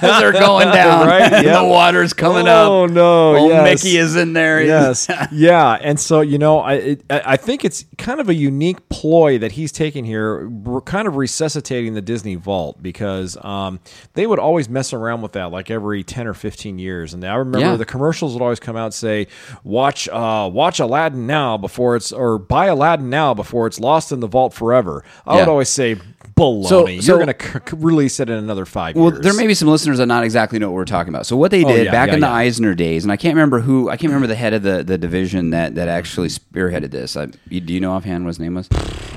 they're 0.00 0.32
going 0.32 0.68
down, 0.68 1.06
Right, 1.06 1.44
yeah. 1.44 1.62
the 1.62 1.68
water's 1.68 2.12
coming 2.12 2.48
up. 2.48 2.68
Oh, 2.68 2.86
no, 2.86 3.36
Old 3.36 3.50
yes. 3.50 3.84
Mickey 3.84 3.96
is 3.96 4.16
in 4.16 4.32
there. 4.32 4.62
yes, 4.62 5.08
yeah, 5.32 5.78
and 5.80 5.98
so 6.00 6.20
you 6.22 6.38
know, 6.38 6.58
I 6.60 6.72
it, 6.74 7.04
I 7.10 7.22
I 7.26 7.36
think 7.36 7.64
it's 7.66 7.84
kind 7.98 8.20
of 8.20 8.28
a 8.28 8.34
unique 8.34 8.88
ploy 8.88 9.38
that 9.38 9.52
he's 9.52 9.72
taking 9.72 10.04
here, 10.04 10.48
We're 10.48 10.80
kind 10.80 11.08
of 11.08 11.16
resuscitating 11.16 11.94
the 11.94 12.00
Disney 12.00 12.36
vault 12.36 12.80
because 12.80 13.36
um, 13.44 13.80
they 14.14 14.26
would 14.26 14.38
always 14.38 14.68
mess 14.68 14.92
around 14.92 15.22
with 15.22 15.32
that 15.32 15.50
like 15.50 15.70
every 15.70 16.04
ten 16.04 16.26
or 16.26 16.32
fifteen 16.34 16.78
years, 16.78 17.12
and 17.12 17.24
I 17.24 17.34
remember 17.34 17.58
Yeah. 17.72 17.76
the 17.76 17.84
commercials 17.84 18.32
would 18.34 18.42
always 18.42 18.60
come 18.60 18.76
out 18.76 18.86
and 18.86 18.94
say, 18.94 19.26
"Watch, 19.64 20.08
uh, 20.08 20.48
watch 20.52 20.78
Aladdin 20.80 21.26
now 21.26 21.56
before 21.56 21.96
it's 21.96 22.12
or 22.12 22.38
buy 22.38 22.66
Aladdin 22.66 23.10
now 23.10 23.34
before 23.34 23.66
it's 23.66 23.80
lost 23.80 24.12
in 24.12 24.20
the 24.20 24.28
vault 24.28 24.54
forever." 24.54 25.02
I 25.26 25.34
would 25.36 25.48
always 25.48 25.68
say, 25.68 25.96
"Baloney! 26.38 26.66
So- 26.68 26.86
You're 26.88 27.02
so- 27.02 27.16
going 27.16 27.34
to 27.34 27.44
c- 27.70 27.76
release 27.76 28.20
it 28.20 28.28
in 28.28 28.36
another 28.36 28.64
five 28.66 28.94
Well, 28.96 29.10
years." 29.10 29.22
there 29.22 29.34
may 29.34 29.46
be 29.46 29.54
some 29.54 29.68
listeners 29.68 29.98
that 29.98 30.06
not 30.06 30.22
exactly 30.24 30.58
know 30.58 30.68
what 30.68 30.74
we're 30.76 30.84
talking 30.84 31.12
about. 31.12 31.26
So 31.26 31.36
what 31.36 31.50
they 31.50 31.64
Oh, 31.64 31.68
did 31.68 31.86
yeah, 31.86 31.90
back 31.92 32.08
yeah, 32.08 32.14
in 32.14 32.20
the 32.20 32.26
yeah. 32.26 32.32
Eisner 32.34 32.74
days, 32.74 33.04
and 33.04 33.10
I 33.12 33.16
can't 33.16 33.34
remember 33.34 33.60
who, 33.60 33.88
I 33.88 33.96
can't 33.96 34.10
remember 34.10 34.26
the 34.26 34.34
head 34.34 34.52
of 34.54 34.62
the, 34.62 34.82
the 34.84 34.98
division 34.98 35.50
that, 35.50 35.74
that 35.76 35.88
actually 35.88 36.28
spearheaded 36.28 36.90
this. 36.90 37.16
I, 37.16 37.26
do 37.26 37.72
you 37.72 37.80
know 37.80 37.92
offhand 37.92 38.24
what 38.24 38.28
his 38.30 38.38
name 38.38 38.54
was? 38.54 38.68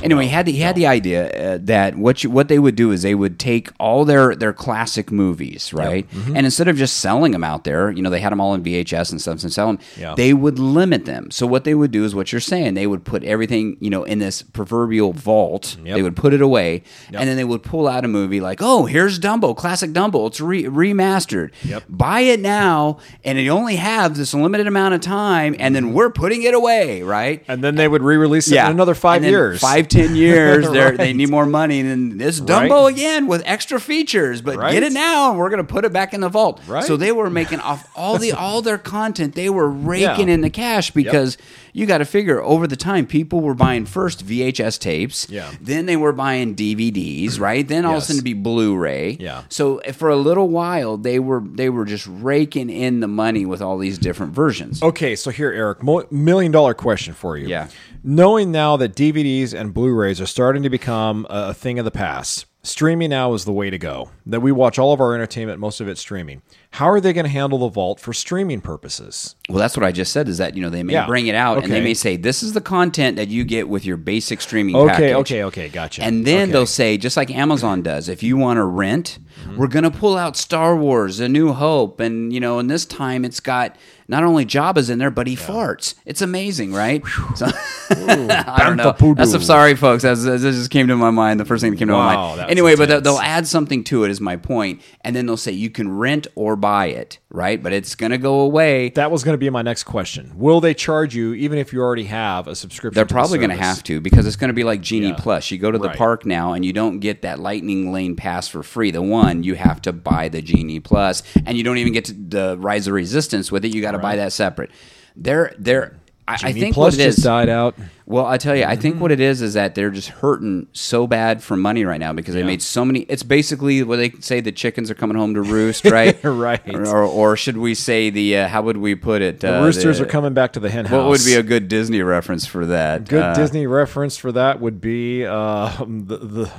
Anyway, 0.01 0.23
he 0.25 0.29
had 0.29 0.45
the, 0.45 0.51
he 0.51 0.59
had 0.59 0.75
the 0.75 0.88
idea 0.88 1.29
uh, 1.55 1.59
that 1.63 1.95
what 1.95 2.23
you, 2.23 2.29
what 2.29 2.47
they 2.47 2.59
would 2.59 2.75
do 2.75 2.91
is 2.91 3.01
they 3.01 3.15
would 3.15 3.39
take 3.39 3.69
all 3.79 4.05
their 4.05 4.35
their 4.35 4.53
classic 4.53 5.12
movies, 5.12 5.73
right, 5.73 6.09
Mm-hmm. 6.09 6.35
and 6.38 6.45
instead 6.45 6.67
of 6.67 6.77
just 6.77 6.97
selling 6.97 7.31
them 7.31 7.43
out 7.43 7.63
there, 7.63 7.91
you 7.91 8.01
know, 8.01 8.09
they 8.09 8.19
had 8.19 8.31
them 8.31 8.39
all 8.41 8.53
in 8.53 8.63
VHS 8.63 9.12
and 9.12 9.21
stuff 9.21 9.41
and 9.43 9.51
sell 9.51 9.67
them. 9.67 9.79
Yeah. 9.97 10.15
They 10.15 10.33
would 10.33 10.57
limit 10.59 11.05
them. 11.05 11.31
So 11.31 11.45
what 11.47 11.63
they 11.63 11.75
would 11.75 11.91
do 11.91 12.03
is 12.05 12.15
what 12.15 12.31
you're 12.31 12.39
saying. 12.41 12.73
They 12.75 12.88
would 12.88 13.03
put 13.03 13.23
everything, 13.23 13.77
you 13.79 13.89
know, 13.89 14.03
in 14.03 14.19
this 14.19 14.41
proverbial 14.41 15.13
vault. 15.13 15.77
Yep. 15.83 15.95
They 15.95 16.01
would 16.01 16.15
put 16.15 16.33
it 16.33 16.41
away, 16.41 16.83
and 17.12 17.27
then 17.29 17.35
they 17.38 17.43
would 17.43 17.63
pull 17.63 17.88
out 17.88 18.05
a 18.05 18.07
movie 18.07 18.39
like, 18.39 18.59
oh, 18.62 18.85
here's 18.85 19.19
Dumbo, 19.19 19.55
classic 19.55 19.91
Dumbo. 19.91 20.27
It's 20.27 20.39
re- 20.41 20.63
remastered. 20.63 21.51
Yep. 21.63 21.83
Buy 21.89 22.21
it 22.21 22.39
now, 22.39 22.99
and 23.23 23.38
you 23.39 23.51
only 23.51 23.75
have 23.75 24.15
this 24.15 24.33
limited 24.33 24.67
amount 24.67 24.93
of 24.93 25.01
time, 25.01 25.55
and 25.59 25.75
then 25.75 25.93
we're 25.93 26.09
putting 26.09 26.43
it 26.43 26.53
away, 26.53 27.01
right? 27.03 27.43
and 27.47 27.63
then 27.63 27.75
they 27.75 27.88
would 27.88 28.01
re-release 28.03 28.47
it 28.51 28.55
in 28.55 28.71
another 28.71 28.93
five 28.95 29.23
years. 29.23 29.59
five, 29.59 29.88
ten 29.89 30.15
years. 30.15 30.69
they're 30.71 30.95
They 30.95 31.13
need 31.13 31.30
more 31.30 31.45
money, 31.45 31.80
and 31.80 31.89
then 31.89 32.17
this 32.17 32.39
Right. 32.39 32.69
Dumbo 32.69 32.89
again 32.89 33.28
with 33.28 33.41
extra 33.45 33.80
features. 33.80 34.41
But 34.41 34.58
Right. 34.58 34.71
get 34.73 34.84
it 34.84 34.93
now, 34.93 35.32
and 35.32 35.39
we're 35.39 35.49
going 35.49 35.65
to 35.65 35.71
put 35.71 35.86
it 35.86 35.91
back 35.93 36.13
in 36.13 36.21
the 36.21 36.30
vault. 36.30 36.62
Right. 36.67 36.84
So 36.84 36.97
they 36.97 37.12
were 37.12 37.30
making 37.30 37.60
off 37.60 37.88
all 37.95 38.17
the 38.17 38.32
all 38.32 38.62
their 38.62 38.78
content. 38.78 39.36
They 39.36 39.49
were 39.49 39.69
raking 39.69 40.28
Yeah. 40.28 40.34
in 40.36 40.41
the 40.41 40.49
cash 40.49 40.91
because 40.91 41.38
you 41.73 41.86
got 41.86 41.99
to 41.99 42.05
figure 42.05 42.41
over 42.41 42.67
the 42.67 42.75
time 42.75 43.05
people 43.05 43.41
were 43.41 43.53
buying 43.53 43.86
first 43.86 44.25
VHS 44.25 44.79
tapes. 44.79 45.27
Yeah. 45.29 45.51
Then 45.62 45.86
they 45.86 45.95
were 45.97 46.13
buying 46.13 46.55
DVDs, 46.55 47.39
right? 47.39 47.67
Then 47.67 47.86
all 47.86 47.93
of 47.93 47.97
a 47.99 48.01
sudden 48.01 48.17
it'd 48.17 48.25
be 48.25 48.34
Blu-ray. 48.34 49.17
Yeah. 49.19 49.43
So 49.49 49.77
eh, 49.79 49.91
for 49.91 50.10
a 50.10 50.15
little 50.15 50.47
while 50.49 50.97
they 50.97 51.19
were 51.19 51.41
they 51.45 51.69
were 51.69 51.86
just 51.86 52.08
raking 52.10 52.69
in 52.69 52.99
the 52.99 53.08
money 53.08 53.45
with 53.45 53.62
all 53.62 53.77
these 53.77 53.97
different 53.97 54.34
versions. 54.34 54.82
Okay, 54.82 55.15
so 55.15 55.32
here, 55.32 55.51
Eric, 55.51 55.84
mo- 55.84 56.08
million 56.12 56.51
dollar 56.51 56.73
question 56.73 57.13
for 57.13 57.38
you. 57.38 57.47
Yeah. 57.47 57.67
Knowing 58.03 58.51
now 58.51 58.77
that 58.77 58.95
DVDs 58.95 59.53
and 59.53 59.73
Blu-rays 59.73 60.21
are 60.21 60.25
starting 60.25 60.63
to 60.63 60.69
become 60.69 61.27
a 61.29 61.53
thing 61.53 61.79
of 61.79 61.86
the 61.86 61.91
past, 61.91 62.45
streaming 62.63 63.10
now 63.10 63.34
is 63.34 63.45
the 63.45 63.52
way 63.54 63.69
to 63.69 63.78
go. 63.78 64.12
That 64.26 64.41
we 64.41 64.52
watch 64.52 64.78
all 64.78 64.93
of 64.93 65.00
our 65.00 65.13
entertainment, 65.15 65.60
most 65.60 65.80
of 65.82 65.88
it 65.88 65.98
streaming. 65.98 66.41
How 66.72 66.89
are 66.89 67.00
they 67.02 67.13
going 67.13 67.26
to 67.26 67.32
handle 67.32 67.60
the 67.60 67.69
vault 67.69 68.00
for 68.00 68.13
streaming 68.13 68.62
purposes? 68.62 69.36
Well, 69.48 69.58
that's 69.60 69.76
what 69.78 69.86
I 69.86 69.91
just 69.91 70.12
said. 70.12 70.28
Is 70.28 70.38
that 70.38 70.56
you 70.56 70.62
know 70.62 70.69
they 70.69 70.84
may 70.84 70.93
Yeah. 70.93 71.06
bring 71.06 71.28
it 71.28 71.36
out 71.36 71.63
and 71.63 71.72
they 71.72 71.78
Okay. 71.78 71.84
may 71.84 71.93
say 71.93 72.15
this 72.17 72.43
is 72.43 72.54
the 72.54 72.62
content 72.62 73.15
that 73.17 73.30
you 73.30 73.43
get 73.43 73.69
with 73.69 73.86
your 73.86 73.98
basic 73.98 74.41
streaming 74.41 74.76
Okay, 74.76 74.89
package. 74.91 75.13
okay, 75.15 75.43
okay, 75.45 75.69
gotcha. 75.69 76.04
And 76.04 76.26
then 76.26 76.43
Okay. 76.43 76.52
they'll 76.52 76.65
say, 76.65 76.98
just 76.98 77.17
like 77.17 77.32
Amazon 77.32 77.82
does, 77.82 78.08
if 78.10 78.22
you 78.22 78.38
want 78.38 78.58
to 78.58 78.63
rent, 78.65 79.19
Mm-hmm. 79.41 79.58
we're 79.58 79.67
going 79.67 79.84
to 79.84 79.91
pull 79.91 80.17
out 80.17 80.36
Star 80.36 80.76
Wars: 80.76 81.19
A 81.22 81.30
New 81.30 81.54
Hope, 81.54 82.00
and 82.02 82.34
you 82.34 82.39
know, 82.41 82.60
and 82.60 82.69
this 82.69 82.86
time 82.86 83.24
it's 83.24 83.39
got 83.39 83.76
not 84.10 84.24
only 84.24 84.43
Jabba's 84.43 84.89
in 84.89 84.98
there, 84.98 85.12
but 85.12 85.28
he 85.28 85.36
farts. 85.36 85.93
It's 86.04 86.24
amazing, 86.24 86.74
right? 86.74 87.04
So, 87.36 87.45
I 87.91 88.63
don't 88.65 88.76
know. 88.76 88.91
That's 88.91 89.00
poodoo. 89.32 89.39
sorry, 89.39 89.76
folks. 89.76 90.02
That's, 90.02 90.24
that 90.24 90.39
just 90.39 90.72
came 90.72 90.88
to 90.88 90.95
my 90.95 91.12
mind. 91.12 91.39
The 91.39 91.45
first 91.45 91.62
thing 91.62 91.72
that 91.72 91.78
came 91.78 91.89
to 91.89 91.93
my 91.93 92.15
mind. 92.15 92.50
Anyway, 92.50 92.76
but 92.76 93.04
they'll, 93.04 93.19
add 93.19 93.45
something 93.45 93.84
to 93.86 94.06
it. 94.06 94.12
Is 94.12 94.19
my 94.19 94.36
point, 94.36 94.82
and 95.02 95.15
then 95.15 95.28
they'll 95.28 95.38
say 95.38 95.52
you 95.52 95.69
can 95.69 95.95
rent 95.95 96.26
or 96.34 96.56
buy 96.56 96.88
it, 96.88 97.19
right? 97.30 97.62
But 97.62 97.72
it's 97.72 97.93
going 97.93 98.12
to 98.12 98.17
go 98.17 98.39
away. 98.39 98.89
That 98.89 99.12
was 99.12 99.24
going 99.24 99.34
to 99.36 99.38
be 99.38 99.50
my 99.52 99.62
next 99.62 99.84
question. 99.84 100.32
Will 100.36 100.60
they 100.60 100.74
charge 100.74 101.13
you 101.13 101.36
even 101.36 101.60
if 101.60 101.72
you 101.72 101.82
already 101.82 102.06
have 102.06 102.48
a 102.48 102.56
subscription? 102.56 102.95
They're 102.95 103.06
to 103.06 103.08
the 103.10 103.13
probably 103.13 103.38
going 103.38 103.52
to 103.52 103.56
have 103.58 103.84
to 103.84 104.02
because 104.02 104.26
it's 104.26 104.36
going 104.38 104.48
to 104.50 104.54
be 104.56 104.63
like 104.63 104.82
Genie 104.82 105.10
Yeah. 105.10 105.15
Plus. 105.19 105.52
You 105.52 105.60
go 105.60 105.69
to 105.69 105.78
the 105.78 105.89
Right. 105.89 105.98
park 105.98 106.26
now 106.26 106.54
and 106.54 106.65
you 106.65 106.74
don't 106.74 107.00
get 107.00 107.22
that 107.22 107.39
Lightning 107.39 107.91
Lane 107.91 108.15
pass 108.15 108.48
for 108.48 108.63
free. 108.63 108.89
The 108.89 109.02
one 109.04 109.43
you 109.43 109.54
have 109.56 109.82
to 109.84 109.93
buy 109.93 110.30
the 110.30 110.41
Genie 110.41 110.80
Plus, 110.80 111.22
and 111.45 111.58
you 111.58 111.63
don't 111.63 111.78
even 111.78 111.93
get 111.93 112.06
to 112.06 112.13
the 112.13 112.58
Rise 112.60 112.88
of 112.88 112.93
Resistance 112.93 113.52
with 113.52 113.65
it. 113.65 113.76
You 113.76 113.82
got 113.82 113.91
to 113.91 113.98
buy 114.01 114.15
that 114.17 114.33
separate. 114.33 114.71
They're 115.15 115.53
they're. 115.57 115.95
I, 116.27 116.38
I 116.43 116.53
think 116.53 116.75
Plus 116.75 116.93
what 116.93 116.99
it 117.01 117.07
is. 117.07 117.15
just 117.15 117.25
died 117.25 117.49
out. 117.49 117.75
Well, 118.05 118.23
I 118.27 118.38
tell 118.38 118.55
you, 118.55 118.63
I 118.63 118.73
Mm-hmm. 118.73 118.81
think 118.83 119.01
what 119.01 119.12
it 119.12 119.19
is 119.19 119.41
is 119.41 119.55
that 119.55 119.73
they're 119.73 119.89
just 119.89 120.09
hurting 120.09 120.67
so 120.73 121.07
bad 121.07 121.41
for 121.41 121.57
money 121.57 121.85
right 121.85 121.99
now 121.99 122.13
because 122.13 122.35
they 122.35 122.43
made 122.43 122.62
so 122.62 122.85
many. 122.85 122.99
It's 123.09 123.23
basically 123.23 123.81
what 123.81 123.95
they 123.95 124.12
say 124.19 124.39
the 124.39 124.51
chickens 124.51 124.91
are 124.91 124.93
coming 124.93 125.17
home 125.17 125.33
to 125.33 125.41
roost, 125.41 125.85
right? 125.89 126.23
Right. 126.23 126.62
Or, 126.75 127.03
or 127.03 127.35
should 127.35 127.57
we 127.57 127.73
say 127.73 128.12
the? 128.12 128.38
Uh, 128.38 128.47
how 128.47 128.62
would 128.62 128.77
we 128.77 128.93
put 128.93 129.23
it? 129.23 129.39
The 129.39 129.57
Uh, 129.59 129.63
roosters 129.65 129.99
are 129.99 130.05
coming 130.05 130.35
back 130.35 130.53
to 130.53 130.59
the 130.59 130.69
hen 130.69 130.85
house. 130.85 130.97
What 131.01 131.09
would 131.09 131.25
be 131.25 131.33
a 131.33 131.41
good 131.41 131.67
Disney 131.67 132.03
reference 132.03 132.45
for 132.45 132.63
that? 132.67 133.07
good 133.09 133.23
Uh, 133.23 133.33
Disney 133.33 133.65
reference 133.65 134.15
for 134.15 134.31
that? 134.31 134.62
Would 134.62 134.79
be 134.79 135.25
uh, 135.25 135.69
the 135.79 136.17
the. 136.17 136.51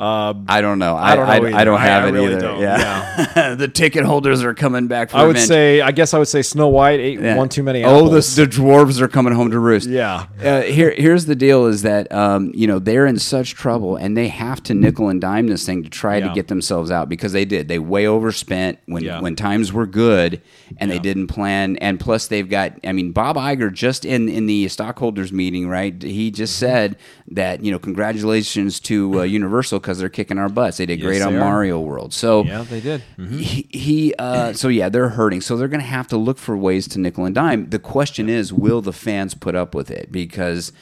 Uh, 0.00 0.34
I 0.48 0.60
don't 0.62 0.78
know. 0.78 0.96
I, 0.96 1.12
I 1.12 1.16
don't 1.16 1.26
know 1.26 1.32
I. 1.56 1.60
I 1.60 1.64
don't 1.64 1.80
have 1.80 2.04
I 2.04 2.08
it 2.08 2.12
really 2.12 2.32
either. 2.32 2.40
don't. 2.40 2.60
Yeah, 2.60 3.54
the 3.58 3.68
ticket 3.68 4.04
holders 4.04 4.42
are 4.42 4.54
coming 4.54 4.86
back. 4.86 5.10
For 5.10 5.18
I 5.18 5.26
would 5.26 5.38
say, 5.38 5.80
I 5.82 5.90
guess 5.92 6.14
I 6.14 6.18
would 6.18 6.28
say 6.28 6.40
Snow 6.42 6.68
White 6.68 7.00
ate 7.00 7.20
Yeah. 7.20 7.36
one 7.36 7.48
too 7.50 7.62
many 7.62 7.84
Oh, 7.84 8.08
the, 8.08 8.20
the 8.20 8.46
dwarves 8.46 9.00
are 9.00 9.08
coming 9.08 9.34
home 9.34 9.50
to 9.50 9.58
roost. 9.58 9.88
Yeah. 9.88 10.26
Uh, 10.42 10.62
here, 10.62 10.90
here's 10.96 11.26
the 11.26 11.34
deal: 11.36 11.66
is 11.66 11.82
that 11.82 12.10
um, 12.12 12.50
you 12.54 12.66
know 12.66 12.78
they're 12.78 13.04
in 13.06 13.18
such 13.18 13.54
trouble, 13.54 13.96
and 13.96 14.16
they 14.16 14.28
have 14.28 14.62
to 14.64 14.74
nickel 14.74 15.08
and 15.10 15.20
dime 15.20 15.48
this 15.48 15.66
thing 15.66 15.82
to 15.82 15.90
try 15.90 16.16
Yeah. 16.16 16.28
to 16.28 16.34
get 16.34 16.48
themselves 16.48 16.90
out 16.90 17.08
because 17.10 17.32
they 17.32 17.44
did. 17.44 17.68
They 17.68 17.78
way 17.78 18.06
overspent 18.06 18.78
when 18.86 19.04
Yeah. 19.04 19.20
when 19.20 19.36
times 19.36 19.70
were 19.72 19.86
good, 19.86 20.40
and 20.78 20.90
they 20.90 20.98
didn't 20.98 21.26
plan. 21.26 21.76
And 21.76 22.00
plus, 22.00 22.26
they've 22.26 22.48
got. 22.48 22.72
I 22.84 22.92
mean, 22.92 23.12
Bob 23.12 23.36
Iger 23.36 23.70
just 23.72 24.04
in 24.06 24.28
in 24.30 24.46
the 24.46 24.66
stockholders 24.68 25.30
meeting, 25.32 25.68
right? 25.68 26.02
He 26.02 26.30
just 26.30 26.50
Mm-hmm. 26.50 26.66
said 26.70 26.96
that 27.28 27.62
you 27.62 27.70
know 27.70 27.78
congratulations 27.78 28.80
to 28.80 29.20
uh, 29.20 29.22
Universal 29.24 29.80
because 29.90 29.98
they're 29.98 30.08
kicking 30.08 30.38
our 30.38 30.48
butts. 30.48 30.76
They 30.76 30.86
did 30.86 31.00
Yes, 31.00 31.06
great 31.06 31.20
on 31.22 31.34
are. 31.34 31.40
Mario 31.40 31.80
World. 31.80 32.14
So 32.14 32.44
Yeah, 32.44 32.62
they 32.62 32.80
did. 32.80 33.02
he, 33.18 33.66
he 33.70 34.14
uh, 34.14 34.52
so 34.52 34.68
yeah, 34.68 34.88
they're 34.88 35.08
hurting. 35.08 35.40
So 35.40 35.56
they're 35.56 35.66
going 35.66 35.80
to 35.80 35.86
have 35.86 36.06
to 36.08 36.16
look 36.16 36.38
for 36.38 36.56
ways 36.56 36.86
to 36.88 37.00
nickel 37.00 37.24
and 37.24 37.34
dime. 37.34 37.70
The 37.70 37.80
question 37.80 38.28
is, 38.28 38.52
will 38.52 38.82
the 38.82 38.92
fans 38.92 39.34
put 39.34 39.56
up 39.56 39.74
with 39.74 39.90
it? 39.90 40.12
Because 40.12 40.72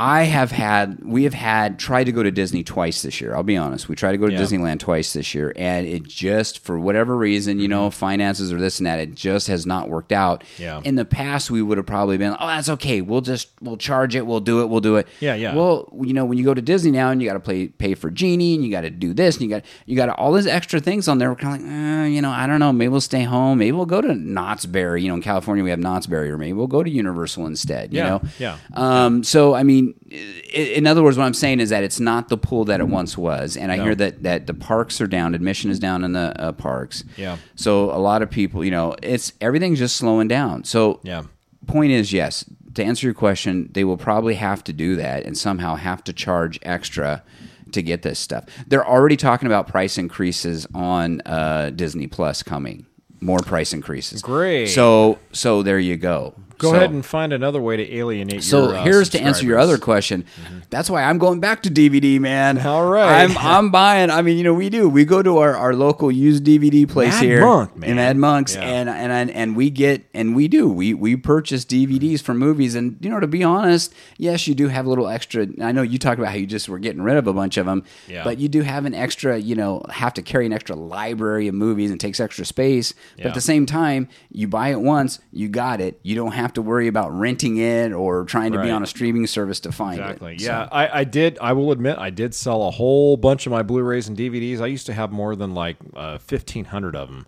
I 0.00 0.22
have 0.24 0.52
had, 0.52 1.00
we 1.04 1.24
have 1.24 1.34
had 1.34 1.78
tried 1.78 2.04
to 2.04 2.12
go 2.12 2.22
to 2.22 2.30
Disney 2.30 2.62
twice 2.62 3.02
this 3.02 3.20
year. 3.20 3.34
I'll 3.34 3.42
be 3.42 3.56
honest. 3.56 3.88
We 3.88 3.96
tried 3.96 4.12
to 4.12 4.18
go 4.18 4.28
to 4.28 4.32
Yeah. 4.32 4.40
Disneyland 4.40 4.78
twice 4.78 5.12
this 5.12 5.34
year, 5.34 5.52
and 5.56 5.88
it 5.88 6.04
just, 6.04 6.60
for 6.60 6.78
whatever 6.78 7.16
reason, 7.16 7.58
you 7.58 7.66
know, 7.66 7.90
finances 7.90 8.52
or 8.52 8.58
this 8.58 8.78
and 8.78 8.86
that, 8.86 9.00
it 9.00 9.16
just 9.16 9.48
has 9.48 9.66
not 9.66 9.88
worked 9.88 10.12
out. 10.12 10.44
Mm-hmm. 10.54 10.62
Yeah. 10.62 10.80
In 10.84 10.94
the 10.94 11.04
past, 11.04 11.50
we 11.50 11.60
would 11.62 11.78
have 11.78 11.86
probably 11.86 12.16
been, 12.16 12.36
oh, 12.38 12.46
that's 12.46 12.68
okay. 12.68 13.00
We'll 13.00 13.22
just, 13.22 13.48
we'll 13.60 13.76
charge 13.76 14.14
it. 14.14 14.24
We'll 14.24 14.38
do 14.38 14.62
it. 14.62 14.66
We'll 14.68 14.80
do 14.80 14.96
it. 14.96 15.08
Yeah, 15.18 15.34
yeah. 15.34 15.54
Well, 15.54 15.92
you 16.00 16.12
know, 16.14 16.24
when 16.24 16.38
you 16.38 16.44
go 16.44 16.54
to 16.54 16.62
Disney 16.62 16.92
now 16.92 17.10
and 17.10 17.20
you 17.20 17.28
got 17.28 17.34
to 17.34 17.40
pay 17.40 17.66
pay 17.66 17.94
for 17.94 18.10
Genie 18.10 18.54
and 18.54 18.64
you 18.64 18.70
got 18.70 18.82
to 18.82 18.90
do 18.90 19.12
this 19.12 19.34
and 19.36 19.42
you 19.42 19.48
got 19.48 19.64
you 19.86 19.96
got 19.96 20.10
all 20.10 20.32
these 20.32 20.46
extra 20.46 20.78
things 20.78 21.08
on 21.08 21.18
there. 21.18 21.28
We're 21.30 21.36
kind 21.36 21.60
of 21.60 21.66
like, 21.66 21.72
eh, 21.72 22.06
you 22.06 22.22
know, 22.22 22.30
I 22.30 22.46
don't 22.46 22.60
know. 22.60 22.72
Maybe 22.72 22.88
we'll 22.88 23.00
stay 23.00 23.24
home. 23.24 23.58
Maybe 23.58 23.72
we'll 23.72 23.86
go 23.86 24.00
to 24.00 24.14
Knott's 24.14 24.64
Berry. 24.66 25.02
You 25.02 25.08
know, 25.08 25.14
in 25.14 25.22
California 25.22 25.64
we 25.64 25.70
have 25.70 25.78
Knott's 25.80 26.06
Berry, 26.06 26.30
or 26.30 26.38
maybe 26.38 26.52
we'll 26.52 26.66
go 26.68 26.84
to 26.84 26.90
Universal 26.90 27.46
instead. 27.46 27.92
You 27.92 27.98
Yeah, 27.98 28.08
know, 28.08 28.22
yeah. 28.38 28.58
Um, 28.74 29.24
so 29.24 29.54
I 29.54 29.62
mean, 29.64 29.87
in 30.10 30.86
other 30.86 31.02
words, 31.02 31.16
what 31.18 31.24
I'm 31.24 31.34
saying 31.34 31.60
is 31.60 31.70
that 31.70 31.84
it's 31.84 32.00
not 32.00 32.28
the 32.28 32.36
pool 32.38 32.64
that 32.66 32.80
it 32.80 32.88
once 32.88 33.16
was, 33.18 33.56
and 33.56 33.70
I 33.72 33.76
No. 33.76 33.84
hear 33.84 33.94
that 33.96 34.22
that 34.22 34.46
the 34.46 34.54
parks 34.54 35.00
are 35.00 35.06
down, 35.06 35.34
admission 35.34 35.70
is 35.70 35.78
down 35.78 36.04
in 36.04 36.12
the 36.12 36.34
uh, 36.40 36.52
parks. 36.52 37.04
Yeah. 37.16 37.36
So 37.56 37.90
a 37.90 37.98
lot 37.98 38.22
of 38.22 38.30
people, 38.30 38.64
you 38.64 38.70
know, 38.70 38.94
it's 39.02 39.32
everything's 39.40 39.78
just 39.78 39.96
slowing 39.96 40.28
down. 40.28 40.64
So 40.64 41.00
Yeah. 41.02 41.22
point 41.66 41.92
is 41.92 42.12
yes 42.12 42.44
to 42.74 42.84
answer 42.84 43.06
your 43.06 43.14
question 43.14 43.68
they 43.72 43.84
will 43.84 43.96
probably 43.96 44.34
have 44.36 44.62
to 44.64 44.72
do 44.72 44.96
that 44.96 45.24
and 45.24 45.36
somehow 45.36 45.74
have 45.74 46.02
to 46.04 46.12
charge 46.12 46.58
extra 46.62 47.22
to 47.72 47.82
get 47.82 48.00
this 48.02 48.18
stuff 48.18 48.44
they're 48.68 48.86
already 48.86 49.16
talking 49.16 49.46
about 49.46 49.66
price 49.68 49.98
increases 49.98 50.66
on 50.74 51.20
uh, 51.26 51.68
disney 51.70 52.06
plus 52.06 52.42
coming 52.42 52.86
more 53.20 53.40
price 53.40 53.74
increases 53.74 54.22
Great. 54.22 54.68
so 54.68 55.18
so 55.32 55.62
there 55.62 55.78
you 55.80 55.96
go 55.96 56.32
Go 56.58 56.70
So- 56.70 56.76
ahead 56.76 56.90
and 56.90 57.04
find 57.06 57.32
another 57.32 57.60
way 57.60 57.76
to 57.76 57.94
alienate 57.96 58.42
so 58.42 58.64
your 58.70 58.76
uh, 58.76 58.82
here's 58.84 59.08
to 59.10 59.20
answer 59.20 59.44
your 59.46 59.58
other 59.58 59.78
question. 59.78 60.24
That's 60.70 60.90
why 60.90 61.04
I'm 61.04 61.18
going 61.18 61.40
back 61.40 61.62
to 61.62 61.70
DVD, 61.70 62.18
man. 62.20 62.58
All 62.58 62.88
right. 62.88 63.22
I'm 63.30 63.38
I'm 63.38 63.70
buying. 63.70 64.10
I 64.10 64.22
mean, 64.22 64.36
you 64.38 64.44
know, 64.44 64.54
we 64.54 64.68
do. 64.68 64.88
We 64.88 65.04
go 65.04 65.22
to 65.22 65.38
our, 65.38 65.56
our 65.56 65.72
local 65.74 66.10
used 66.10 66.44
DVD 66.44 66.88
place 66.88 67.14
Mad 67.14 67.22
here 67.22 67.40
Monk, 67.42 67.76
man. 67.76 67.90
in 67.90 67.96
Mad 67.96 68.16
Monks, 68.16 68.54
Yeah. 68.56 68.62
and 68.62 68.88
and 68.88 69.12
and 69.12 69.30
and 69.30 69.56
we 69.56 69.70
get 69.70 70.04
and 70.12 70.34
we 70.34 70.48
do. 70.48 70.68
We 70.68 70.94
we 70.94 71.16
purchase 71.16 71.64
DVDs 71.64 72.20
for 72.20 72.34
movies, 72.34 72.74
and 72.74 72.96
you 73.00 73.08
know, 73.08 73.20
to 73.20 73.26
be 73.28 73.44
honest, 73.44 73.94
yes, 74.16 74.46
you 74.48 74.54
do 74.54 74.68
have 74.68 74.84
a 74.84 74.88
little 74.88 75.08
extra. 75.08 75.46
I 75.62 75.70
know 75.72 75.82
you 75.82 75.98
talked 75.98 76.18
about 76.18 76.30
how 76.32 76.36
you 76.38 76.46
just 76.46 76.68
were 76.68 76.78
getting 76.80 77.02
rid 77.02 77.16
of 77.16 77.26
a 77.28 77.32
bunch 77.32 77.56
of 77.56 77.66
them, 77.66 77.84
Yeah. 78.08 78.24
but 78.24 78.38
you 78.38 78.48
do 78.48 78.62
have 78.62 78.84
an 78.84 78.94
extra. 78.94 79.38
You 79.38 79.54
know, 79.54 79.82
have 79.90 80.12
to 80.14 80.22
carry 80.22 80.44
an 80.46 80.52
extra 80.52 80.74
library 80.74 81.46
of 81.48 81.54
movies 81.54 81.90
and 81.90 82.00
takes 82.00 82.18
extra 82.20 82.44
space. 82.44 82.94
But 83.16 83.26
at 83.26 83.34
the 83.34 83.40
same 83.40 83.64
time, 83.64 84.08
you 84.32 84.48
buy 84.48 84.70
it 84.70 84.80
once, 84.80 85.20
you 85.32 85.48
got 85.48 85.80
it. 85.80 86.00
You 86.02 86.14
don't 86.16 86.32
have 86.32 86.47
to 86.54 86.62
worry 86.62 86.88
about 86.88 87.10
renting 87.12 87.56
it 87.58 87.92
or 87.92 88.24
trying 88.24 88.52
to 88.52 88.60
be 88.62 88.70
on 88.70 88.82
a 88.82 88.86
streaming 88.86 89.26
service 89.26 89.60
to 89.60 89.72
find 89.72 90.00
Exactly. 90.00 90.34
it. 90.34 90.40
Yeah, 90.42 90.68
I, 90.70 91.00
I 91.00 91.04
did. 91.04 91.38
I 91.40 91.52
will 91.52 91.72
admit, 91.72 91.98
I 91.98 92.10
did 92.10 92.34
sell 92.34 92.66
a 92.66 92.70
whole 92.70 93.16
bunch 93.16 93.46
of 93.46 93.52
my 93.52 93.62
Blu-rays 93.62 94.08
and 94.08 94.16
DVDs. 94.16 94.60
I 94.60 94.66
used 94.66 94.86
to 94.86 94.92
have 94.94 95.12
more 95.12 95.34
than 95.36 95.54
like 95.54 95.76
uh, 95.94 96.18
fifteen 96.18 96.66
hundred 96.66 96.96
of 96.96 97.08
them, 97.08 97.26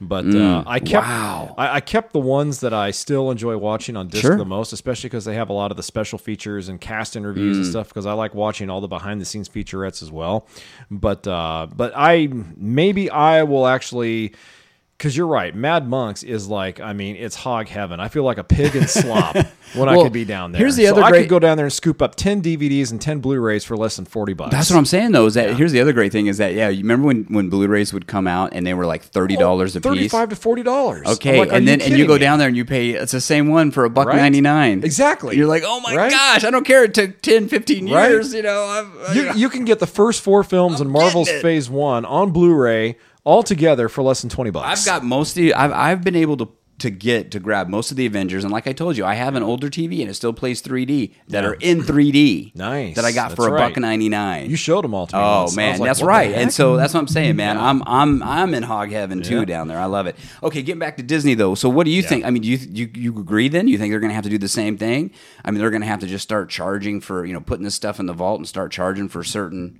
but 0.00 0.24
uh, 0.26 0.64
I 0.66 0.78
kept. 0.80 1.06
Mm. 1.06 1.08
wow. 1.10 1.54
I, 1.56 1.76
I 1.76 1.80
kept 1.80 2.12
the 2.12 2.18
ones 2.20 2.60
that 2.60 2.72
I 2.72 2.90
still 2.90 3.30
enjoy 3.30 3.56
watching 3.56 3.96
on 3.96 4.08
disc 4.08 4.22
Sure. 4.22 4.36
the 4.36 4.44
most, 4.44 4.72
especially 4.72 5.08
because 5.08 5.24
they 5.24 5.34
have 5.34 5.48
a 5.48 5.52
lot 5.52 5.70
of 5.70 5.76
the 5.76 5.82
special 5.82 6.18
features 6.18 6.68
and 6.68 6.80
cast 6.80 7.14
interviews 7.16 7.56
Mm. 7.56 7.60
and 7.60 7.66
stuff. 7.70 7.88
Because 7.88 8.06
I 8.06 8.12
like 8.14 8.34
watching 8.34 8.68
all 8.70 8.80
the 8.80 8.88
behind-the-scenes 8.88 9.48
featurettes 9.48 10.02
as 10.02 10.10
well. 10.10 10.46
But 10.90 11.26
uh, 11.26 11.68
but 11.74 11.92
I 11.96 12.28
maybe 12.56 13.10
I 13.10 13.42
will 13.44 13.66
actually. 13.66 14.34
Because 15.02 15.16
you're 15.16 15.26
right, 15.26 15.52
Mad 15.52 15.88
Monks 15.88 16.22
is 16.22 16.46
like, 16.46 16.78
I 16.78 16.92
mean, 16.92 17.16
it's 17.16 17.34
hog 17.34 17.66
heaven. 17.66 17.98
I 17.98 18.06
feel 18.06 18.22
like 18.22 18.38
a 18.38 18.44
pig 18.44 18.76
in 18.76 18.86
slop 18.86 19.34
when 19.74 19.88
I 19.88 19.96
could 19.96 20.12
be 20.12 20.24
down 20.24 20.52
there. 20.52 20.60
here's 20.60 20.76
the 20.76 20.84
So 20.86 20.92
other 20.92 21.02
I 21.02 21.10
great- 21.10 21.22
could 21.22 21.28
go 21.28 21.38
down 21.40 21.56
there 21.56 21.66
and 21.66 21.72
scoop 21.72 22.00
up 22.00 22.14
10 22.14 22.40
DVDs 22.40 22.92
and 22.92 23.02
10 23.02 23.18
Blu-rays 23.18 23.64
for 23.64 23.76
less 23.76 23.96
than 23.96 24.04
40 24.04 24.34
bucks. 24.34 24.52
That's 24.52 24.70
what 24.70 24.76
I'm 24.76 24.84
saying 24.84 25.10
though. 25.10 25.26
Is 25.26 25.34
that 25.34 25.56
here's 25.56 25.72
the 25.72 25.80
other 25.80 25.92
great 25.92 26.12
thing 26.12 26.28
is 26.28 26.38
that 26.38 26.54
yeah, 26.54 26.68
you 26.68 26.82
remember 26.82 27.08
when 27.08 27.24
when 27.24 27.48
Blu-rays 27.50 27.92
would 27.92 28.06
come 28.06 28.28
out 28.28 28.50
and 28.52 28.64
they 28.64 28.74
were 28.74 28.86
like 28.86 29.02
thirty 29.02 29.36
oh, 29.36 29.40
dollars 29.40 29.74
a 29.74 29.80
piece. 29.80 30.12
35 30.12 30.28
to 30.28 30.36
40 30.36 30.62
dollars. 30.62 31.06
Okay, 31.08 31.40
and 31.50 31.66
then 31.66 31.80
and 31.80 31.98
you 31.98 32.06
go 32.06 32.16
down 32.16 32.38
there 32.38 32.46
and 32.46 32.56
you 32.56 32.64
pay 32.64 32.90
it's 32.90 33.10
the 33.10 33.20
same 33.20 33.48
one 33.48 33.72
for 33.72 33.84
a 33.84 33.90
buck 33.90 34.06
Right? 34.06 34.14
ninety 34.18 34.40
nine. 34.40 34.84
Exactly. 34.84 35.36
You're 35.36 35.48
like, 35.48 35.64
oh 35.66 35.80
my 35.80 35.96
Right? 35.96 36.12
gosh, 36.12 36.44
I 36.44 36.50
don't 36.52 36.64
care. 36.64 36.84
It 36.84 36.94
took 36.94 37.20
10, 37.22 37.48
15 37.48 37.90
Right? 37.90 38.08
years. 38.08 38.32
You 38.32 38.42
know, 38.42 38.62
I've, 39.08 39.16
You, 39.16 39.32
you 39.34 39.48
can 39.48 39.64
get 39.64 39.80
the 39.80 39.86
first 39.88 40.20
four 40.20 40.44
films 40.44 40.80
in 40.80 40.86
I'm 40.86 40.92
Marvel's. 40.92 41.28
Phase 41.28 41.68
1 41.68 42.04
on 42.04 42.30
Blu-ray 42.30 42.96
all 43.24 43.42
together 43.42 43.88
for 43.88 44.02
less 44.02 44.20
than 44.22 44.30
20 44.30 44.50
bucks. 44.50 44.80
I've 44.80 44.86
got 44.86 45.04
most 45.04 45.30
of 45.36 45.42
the, 45.42 45.54
I've 45.54 45.72
I've 45.72 46.04
been 46.04 46.16
able 46.16 46.36
to 46.38 46.48
to 46.78 46.90
get 46.90 47.30
to 47.30 47.38
grab 47.38 47.68
most 47.68 47.92
of 47.92 47.96
the 47.96 48.06
Avengers, 48.06 48.42
and 48.42 48.52
like 48.52 48.66
I 48.66 48.72
told 48.72 48.96
you, 48.96 49.04
I 49.04 49.14
have 49.14 49.36
an 49.36 49.44
older 49.44 49.68
TV 49.68 50.00
and 50.00 50.10
it 50.10 50.14
still 50.14 50.32
plays 50.32 50.60
3D 50.60 51.12
that 51.28 51.44
Yeah. 51.44 51.50
are 51.50 51.54
in 51.54 51.82
3D. 51.82 52.56
Nice. 52.56 52.96
that 52.96 53.04
I 53.04 53.12
got 53.12 53.30
for 53.36 53.42
That's 53.42 53.46
a 53.46 53.52
right. 53.52 53.72
buck 53.74 53.80
ninety 53.80 54.08
nine. 54.08 54.50
You 54.50 54.56
showed 54.56 54.82
them 54.82 54.92
all 54.92 55.06
to 55.06 55.14
me. 55.14 55.22
Oh 55.22 55.42
once. 55.42 55.54
Man, 55.56 55.78
like, 55.78 55.88
that's 55.88 56.02
right. 56.02 56.34
And 56.34 56.52
so 56.52 56.76
that's 56.76 56.92
what 56.92 56.98
I'm 57.00 57.06
saying, 57.06 57.36
man. 57.36 57.56
I'm 57.56 57.84
I'm 57.86 58.20
I'm 58.24 58.52
in 58.54 58.64
hog 58.64 58.90
heaven 58.90 59.22
too 59.22 59.46
down 59.46 59.68
there. 59.68 59.78
I 59.78 59.84
love 59.84 60.08
it. 60.08 60.16
Okay, 60.42 60.60
getting 60.62 60.80
back 60.80 60.96
to 60.96 61.04
Disney 61.04 61.34
though. 61.34 61.54
So 61.54 61.68
what 61.68 61.84
do 61.84 61.92
you 61.92 62.02
think? 62.02 62.24
I 62.24 62.30
mean, 62.30 62.42
do 62.42 62.48
you 62.48 62.58
you 62.58 62.90
you 62.94 63.20
agree 63.20 63.48
then? 63.48 63.68
You 63.68 63.78
think 63.78 63.92
they're 63.92 64.00
going 64.00 64.10
to 64.10 64.16
have 64.16 64.24
to 64.24 64.30
do 64.30 64.38
the 64.38 64.48
same 64.48 64.76
thing? 64.76 65.12
I 65.44 65.52
mean, 65.52 65.60
they're 65.60 65.70
going 65.70 65.82
to 65.82 65.86
have 65.88 66.00
to 66.00 66.08
just 66.08 66.24
start 66.24 66.50
charging 66.50 67.00
for 67.00 67.24
you 67.24 67.32
know 67.32 67.40
putting 67.40 67.64
this 67.64 67.76
stuff 67.76 68.00
in 68.00 68.06
the 68.06 68.12
vault 68.14 68.40
and 68.40 68.48
start 68.48 68.72
charging 68.72 69.08
for 69.08 69.22
certain. 69.22 69.78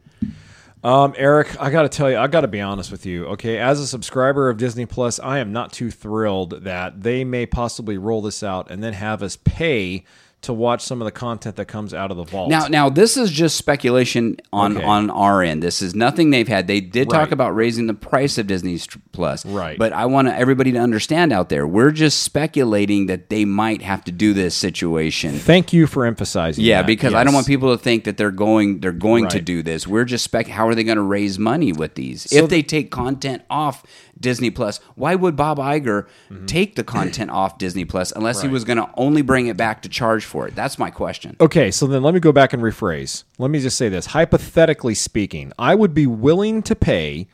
Um, 0.85 1.15
Eric, 1.17 1.61
I 1.61 1.71
got 1.71 1.83
to 1.83 1.89
tell 1.89 2.11
you, 2.11 2.19
I 2.19 2.27
got 2.27 2.41
to 2.41 2.49
be 2.49 2.61
honest 2.61 2.91
with 2.91 3.07
you. 3.07 3.27
Okay, 3.27 3.59
as 3.59 3.79
a 3.79 3.87
subscriber 3.87 4.49
of 4.49 4.57
Disney 4.57 4.85
Plus, 4.85 5.21
I 5.21 5.39
am 5.39 5.53
not 5.53 5.73
too 5.73 5.93
thrilled 5.93 6.65
that 6.65 7.03
they 7.03 7.23
may 7.23 7.47
possibly 7.47 7.99
roll 7.99 8.21
this 8.21 8.43
out 8.43 8.69
and 8.71 8.83
then 8.83 8.93
have 8.95 9.23
us 9.23 9.37
pay 9.37 10.05
to 10.43 10.53
watch 10.53 10.83
some 10.83 11.01
of 11.01 11.05
the 11.05 11.13
content 11.13 11.55
that 11.57 11.67
comes 11.67 11.95
out 11.95 12.11
of 12.11 12.17
the 12.17 12.25
vault. 12.25 12.51
Now, 12.51 12.67
now 12.67 12.89
this 12.91 13.17
is 13.17 13.31
just 13.31 13.57
speculation 13.57 14.37
on 14.53 14.77
Okay. 14.77 14.85
on 14.85 15.09
our 15.11 15.41
end. 15.43 15.63
This 15.63 15.81
is 15.81 15.95
nothing 15.95 16.31
they've 16.31 16.49
had. 16.49 16.67
They 16.67 16.81
did 16.81 17.09
talk 17.09 17.31
about 17.31 17.55
raising 17.55 17.87
the 17.87 17.95
price 17.95 18.39
of 18.39 18.49
Disney 18.49 18.79
Plus, 19.13 19.47
Right. 19.47 19.79
But 19.79 19.93
I 19.93 20.07
want 20.07 20.29
everybody 20.29 20.73
to 20.73 20.79
understand 20.79 21.33
out 21.33 21.49
there, 21.49 21.67
we're 21.67 21.93
just 21.93 22.23
speculating 22.25 23.07
that 23.07 23.31
they 23.31 23.45
might 23.45 23.83
have 23.83 24.03
to 24.05 24.13
do 24.13 24.33
this 24.35 24.55
situation. 24.55 25.39
thank 25.39 25.73
you 25.73 25.87
for 25.87 26.05
emphasizing. 26.07 26.65
Yeah, 26.65 26.83
that. 26.83 26.87
because 26.87 27.15
I 27.15 27.23
don't 27.23 27.35
want 27.35 27.47
people 27.47 27.71
to 27.77 27.83
think 27.83 28.05
that 28.05 28.17
they're 28.17 28.31
going 28.33 28.81
they're 28.81 28.93
going 28.93 29.29
to 29.29 29.41
do 29.41 29.63
this. 29.63 29.87
We're 29.87 30.05
just 30.05 30.25
spec. 30.25 30.49
How 30.49 30.67
are 30.67 30.75
they 30.75 30.85
going 30.85 30.97
to 30.97 31.03
raise 31.03 31.39
money 31.39 31.73
with 31.73 31.95
these? 31.95 32.29
So 32.31 32.37
if 32.45 32.51
they 32.51 32.63
take 32.63 32.91
content 32.91 33.43
off 33.49 33.85
Disney 34.21 34.51
Plus, 34.51 34.79
why 34.95 35.15
would 35.15 35.35
Bob 35.37 35.59
Iger 35.59 36.07
take 36.47 36.77
the 36.77 36.85
content 36.85 37.31
off 37.33 37.59
Disney 37.59 37.85
Plus 37.85 38.13
unless 38.13 38.41
he 38.41 38.47
Mm-hmm. 38.47 38.53
Was 38.55 38.65
going 38.65 38.77
to 38.79 38.89
only 38.97 39.23
bring 39.23 39.47
it 39.47 39.57
back 39.57 39.83
to 39.83 39.89
charge 39.89 40.25
for 40.25 40.47
it? 40.47 40.55
That's 40.55 40.79
my 40.79 40.91
question. 40.91 41.37
Okay, 41.41 41.71
so 41.71 41.87
then 41.87 42.03
let 42.03 42.15
me 42.15 42.21
go 42.21 42.33
back 42.33 42.53
and 42.53 42.63
rephrase. 42.63 43.25
Let 43.39 43.51
me 43.51 43.61
just 43.61 43.77
say 43.77 43.89
this. 43.89 44.07
Hypothetically 44.07 44.95
speaking, 44.95 45.53
I 45.59 45.75
would 45.75 45.95
be 45.95 46.07
willing 46.07 46.63
to 46.65 46.75
pay 46.77 47.29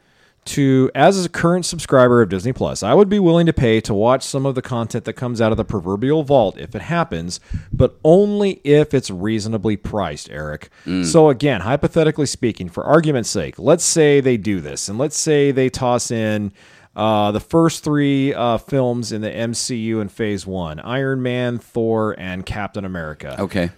to 0.48 0.90
as 0.94 1.24
a 1.24 1.28
current 1.28 1.64
subscriber 1.66 2.20
of 2.22 2.28
Disney 2.28 2.52
Plus, 2.52 2.82
I 2.82 2.94
would 2.94 3.08
be 3.08 3.18
willing 3.18 3.46
to 3.46 3.52
pay 3.52 3.80
to 3.82 3.94
watch 3.94 4.22
some 4.22 4.44
of 4.46 4.54
the 4.54 4.62
content 4.62 5.04
that 5.04 5.12
comes 5.14 5.40
out 5.40 5.50
of 5.52 5.56
the 5.58 5.64
proverbial 5.64 6.22
vault 6.24 6.58
if 6.58 6.74
it 6.74 6.82
happens, 6.82 7.40
but 7.72 7.96
only 8.04 8.60
if 8.64 8.92
it's 8.94 9.10
reasonably 9.10 9.76
priced, 9.76 10.30
Eric. 10.30 10.70
So 11.04 11.28
again, 11.30 11.60
hypothetically 11.62 12.26
speaking, 12.26 12.68
for 12.68 12.84
argument's 12.84 13.30
sake, 13.30 13.58
let's 13.58 13.84
say 13.84 14.20
they 14.20 14.36
do 14.36 14.60
this 14.60 14.88
and 14.88 14.98
let's 14.98 15.18
say 15.18 15.50
they 15.50 15.68
toss 15.70 16.10
in 16.10 16.52
uh, 16.96 17.30
the 17.30 17.40
first 17.40 17.84
three 17.84 18.34
uh, 18.34 18.58
films 18.58 19.12
in 19.12 19.20
the 19.20 19.30
MCU 19.30 20.00
in 20.00 20.08
Phase 20.08 20.46
One: 20.46 20.80
Iron 20.80 21.22
Man, 21.22 21.58
Thor, 21.58 22.14
and 22.18 22.44
Captain 22.44 22.84
America 22.84 23.36
Okay. 23.38 23.70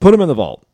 put 0.00 0.12
them 0.12 0.20
in 0.20 0.28
the 0.28 0.34
vault, 0.34 0.64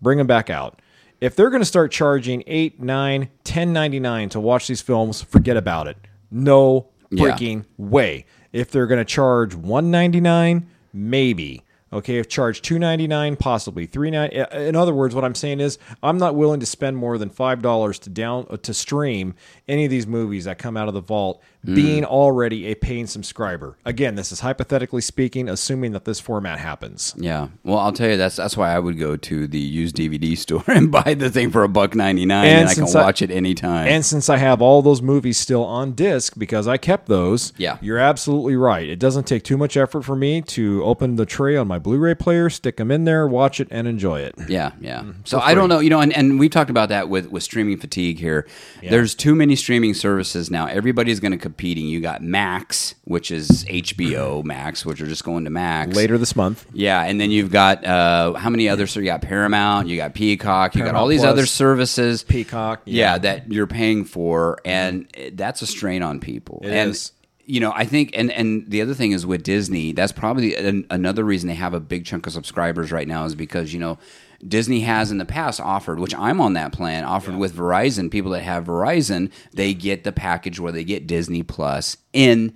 bring 0.00 0.16
them 0.18 0.26
back 0.26 0.48
out. 0.48 0.80
If 1.22 1.36
they're 1.36 1.50
going 1.50 1.62
to 1.62 1.66
start 1.66 1.92
charging 1.92 2.42
eight, 2.48 2.82
nine, 2.82 3.28
ten 3.44 3.72
ninety 3.72 4.00
nine 4.00 4.28
to 4.30 4.40
watch 4.40 4.66
these 4.66 4.80
films, 4.82 5.22
forget 5.22 5.56
about 5.56 5.86
it. 5.86 5.96
No 6.32 6.88
Yeah. 7.10 7.36
way. 7.78 8.26
If 8.52 8.72
they're 8.72 8.88
going 8.88 8.98
to 8.98 9.04
charge 9.04 9.54
one 9.54 9.92
ninety 9.92 10.20
nine, 10.20 10.66
maybe. 10.92 11.62
Okay, 11.92 12.16
if 12.18 12.28
charge 12.28 12.60
two 12.60 12.76
ninety 12.78 13.06
nine, 13.06 13.36
possibly 13.36 13.86
three 13.86 14.10
nine. 14.10 14.30
In 14.30 14.74
other 14.74 14.92
words, 14.94 15.14
what 15.14 15.24
I'm 15.24 15.34
saying 15.36 15.60
is, 15.60 15.78
I'm 16.02 16.18
not 16.18 16.34
willing 16.34 16.58
to 16.58 16.66
spend 16.66 16.96
more 16.96 17.18
than 17.18 17.30
five 17.30 17.62
dollars 17.62 18.00
to 18.00 18.10
down 18.10 18.46
uh, 18.50 18.56
to 18.56 18.74
stream 18.74 19.34
any 19.68 19.84
of 19.84 19.90
these 19.92 20.06
movies 20.08 20.46
that 20.46 20.58
come 20.58 20.76
out 20.76 20.88
of 20.88 20.94
the 20.94 21.02
vault, 21.02 21.40
Mm. 21.66 21.74
being 21.76 22.04
already 22.04 22.66
a 22.66 22.74
paying 22.74 23.06
subscriber. 23.06 23.76
Again, 23.84 24.16
this 24.16 24.32
is 24.32 24.40
hypothetically 24.40 25.00
speaking, 25.00 25.48
assuming 25.48 25.92
that 25.92 26.04
this 26.04 26.18
format 26.18 26.58
happens. 26.58 27.14
Yeah. 27.16 27.48
Well, 27.62 27.78
I'll 27.78 27.92
tell 27.92 28.10
you 28.10 28.16
that's 28.16 28.34
that's 28.34 28.56
why 28.56 28.74
I 28.74 28.80
would 28.80 28.98
go 28.98 29.16
to 29.16 29.46
the 29.46 29.60
used 29.60 29.94
DVD 29.94 30.36
store 30.44 30.64
and 30.66 30.90
buy 30.90 31.14
the 31.14 31.30
thing 31.30 31.52
for 31.52 31.62
a 31.62 31.68
buck 31.68 31.94
ninety 31.94 32.26
nine, 32.26 32.46
and, 32.48 32.58
And 32.62 32.68
I 32.68 32.74
can 32.74 32.86
since 32.86 32.96
I- 32.96 33.02
watch 33.04 33.22
it 33.22 33.30
anytime. 33.30 33.86
And 33.86 34.04
since 34.04 34.28
I 34.28 34.38
have 34.38 34.60
all 34.60 34.82
those 34.82 35.00
movies 35.02 35.38
still 35.38 35.62
on 35.64 35.92
disc 35.92 36.34
because 36.36 36.66
I 36.66 36.78
kept 36.78 37.06
those, 37.06 37.52
Yeah. 37.56 37.78
you're 37.80 37.98
absolutely 37.98 38.56
right. 38.56 38.88
It 38.88 38.98
doesn't 38.98 39.28
take 39.28 39.44
too 39.44 39.56
much 39.56 39.76
effort 39.76 40.02
for 40.02 40.16
me 40.16 40.42
to 40.42 40.82
open 40.82 41.14
the 41.14 41.26
tray 41.26 41.56
on 41.56 41.68
my 41.68 41.78
Blu-ray 41.78 42.16
player, 42.16 42.50
stick 42.50 42.76
them 42.78 42.90
in 42.90 43.04
there, 43.04 43.24
watch 43.28 43.60
it, 43.60 43.68
and 43.70 43.86
enjoy 43.86 44.20
it. 44.20 44.34
Yeah, 44.48 44.72
yeah. 44.80 45.02
Mm-hmm. 45.02 45.20
So 45.24 45.38
I 45.38 45.54
don't 45.54 45.68
know, 45.68 45.78
you 45.78 45.90
know, 45.90 46.00
and, 46.00 46.12
and 46.12 46.40
we've 46.40 46.50
talked 46.50 46.70
about 46.70 46.88
that 46.88 47.08
with, 47.08 47.26
with 47.30 47.44
streaming 47.44 47.76
fatigue 47.78 48.18
here. 48.18 48.48
There's 48.82 49.14
too 49.14 49.36
many 49.36 49.54
streaming 49.54 49.94
services 49.94 50.50
now. 50.50 50.66
Everybody's 50.66 51.20
going 51.20 51.30
to 51.30 51.51
competing. 51.52 51.86
You 51.86 52.00
got 52.00 52.22
Max, 52.22 52.94
which 53.04 53.30
is 53.30 53.64
HBO 53.66 54.42
Max, 54.42 54.86
which 54.86 55.02
are 55.02 55.06
just 55.06 55.22
going 55.22 55.44
to 55.44 55.50
Max 55.50 55.94
Later 55.94 56.16
this 56.16 56.34
month, 56.34 56.64
Yeah, 56.72 57.02
and 57.02 57.20
then 57.20 57.30
you've 57.30 57.52
got 57.52 57.84
uh, 57.84 58.32
how 58.34 58.48
many 58.48 58.70
others? 58.70 58.90
So 58.90 59.00
you 59.00 59.06
got 59.06 59.20
Paramount, 59.20 59.86
you 59.88 59.98
got 59.98 60.14
Peacock, 60.14 60.74
you 60.74 60.82
got 60.82 60.94
all 60.94 61.08
these 61.08 61.20
Plus, 61.20 61.30
other 61.30 61.44
services. 61.44 62.22
Peacock, 62.22 62.82
yeah. 62.86 63.12
yeah. 63.12 63.18
that 63.18 63.52
you're 63.52 63.66
paying 63.66 64.06
for, 64.06 64.58
and 64.64 65.06
that's 65.34 65.60
a 65.60 65.66
strain 65.66 66.02
on 66.02 66.20
people. 66.20 66.60
It 66.64 66.70
and 66.70 66.90
is. 66.92 67.12
you 67.44 67.60
know, 67.60 67.72
I 67.74 67.84
think, 67.84 68.12
and 68.16 68.32
and 68.32 68.64
the 68.70 68.80
other 68.80 68.94
thing 68.94 69.12
is 69.12 69.26
with 69.26 69.42
Disney, 69.42 69.92
that's 69.92 70.12
probably 70.12 70.56
an, 70.56 70.86
another 70.88 71.22
reason 71.22 71.48
they 71.48 71.54
have 71.54 71.74
a 71.74 71.80
big 71.80 72.06
chunk 72.06 72.26
of 72.26 72.32
subscribers 72.32 72.90
right 72.90 73.06
now 73.06 73.26
is 73.26 73.34
because 73.34 73.74
you 73.74 73.78
know. 73.78 73.98
Disney 74.46 74.80
has 74.80 75.10
in 75.10 75.18
the 75.18 75.24
past 75.24 75.60
offered, 75.60 76.00
which 76.00 76.14
I'm 76.14 76.40
on 76.40 76.54
that 76.54 76.72
plan, 76.72 77.04
offered 77.04 77.36
with 77.36 77.54
Verizon. 77.54 78.10
People 78.10 78.32
that 78.32 78.42
have 78.42 78.64
Verizon, 78.64 79.30
they 79.52 79.74
get 79.74 80.04
the 80.04 80.12
package 80.12 80.58
where 80.58 80.72
they 80.72 80.84
get 80.84 81.06
Disney 81.06 81.42
Plus 81.42 81.96
in 82.12 82.54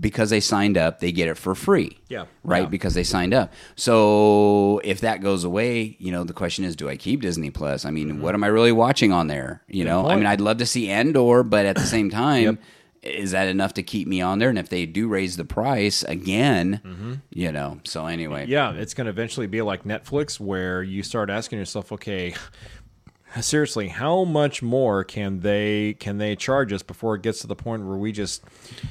because 0.00 0.30
they 0.30 0.40
signed 0.40 0.76
up, 0.76 1.00
they 1.00 1.12
get 1.12 1.28
it 1.28 1.36
for 1.36 1.54
free. 1.54 1.98
Yeah. 2.08 2.26
Right? 2.44 2.64
Yeah. 2.64 2.68
Because 2.68 2.94
they 2.94 3.04
signed 3.04 3.32
up. 3.32 3.52
So 3.76 4.80
if 4.84 5.00
that 5.00 5.22
goes 5.22 5.44
away, 5.44 5.96
you 5.98 6.12
know, 6.12 6.24
the 6.24 6.32
question 6.32 6.64
is, 6.64 6.76
do 6.76 6.88
I 6.88 6.96
keep 6.96 7.22
Disney 7.22 7.50
Plus? 7.50 7.84
I 7.84 7.90
mean, 7.90 8.08
mm-hmm. 8.08 8.22
what 8.22 8.34
am 8.34 8.44
I 8.44 8.48
really 8.48 8.72
watching 8.72 9.12
on 9.12 9.28
there? 9.28 9.62
You 9.68 9.84
know, 9.84 10.06
I 10.06 10.16
mean, 10.16 10.26
I'd 10.26 10.40
love 10.40 10.58
to 10.58 10.66
see 10.66 10.90
Andor, 10.90 11.42
but 11.42 11.64
at 11.64 11.76
the 11.76 11.86
same 11.86 12.10
time, 12.24 12.58
is 13.02 13.30
that 13.30 13.48
enough 13.48 13.74
to 13.74 13.82
keep 13.82 14.08
me 14.08 14.20
on 14.20 14.38
there? 14.38 14.48
And 14.48 14.58
if 14.58 14.68
they 14.68 14.86
do 14.86 15.08
raise 15.08 15.36
the 15.36 15.44
price 15.44 16.02
again, 16.02 16.80
mm-hmm. 16.84 17.14
you 17.30 17.52
know, 17.52 17.80
so 17.84 18.06
anyway. 18.06 18.46
yeah, 18.46 18.72
it's 18.72 18.94
going 18.94 19.06
to 19.06 19.10
eventually 19.10 19.46
be 19.46 19.62
like 19.62 19.84
Netflix, 19.84 20.40
where 20.40 20.82
you 20.82 21.02
start 21.02 21.30
asking 21.30 21.58
yourself, 21.58 21.92
okay, 21.92 22.34
seriously, 23.40 23.88
how 23.88 24.24
much 24.24 24.62
more 24.62 25.04
can 25.04 25.40
they 25.40 25.94
can 26.00 26.18
they 26.18 26.34
charge 26.34 26.72
us 26.72 26.82
before 26.82 27.14
it 27.14 27.22
gets 27.22 27.40
to 27.40 27.46
the 27.46 27.54
point 27.54 27.84
where 27.86 27.96
we 27.96 28.10
just 28.12 28.42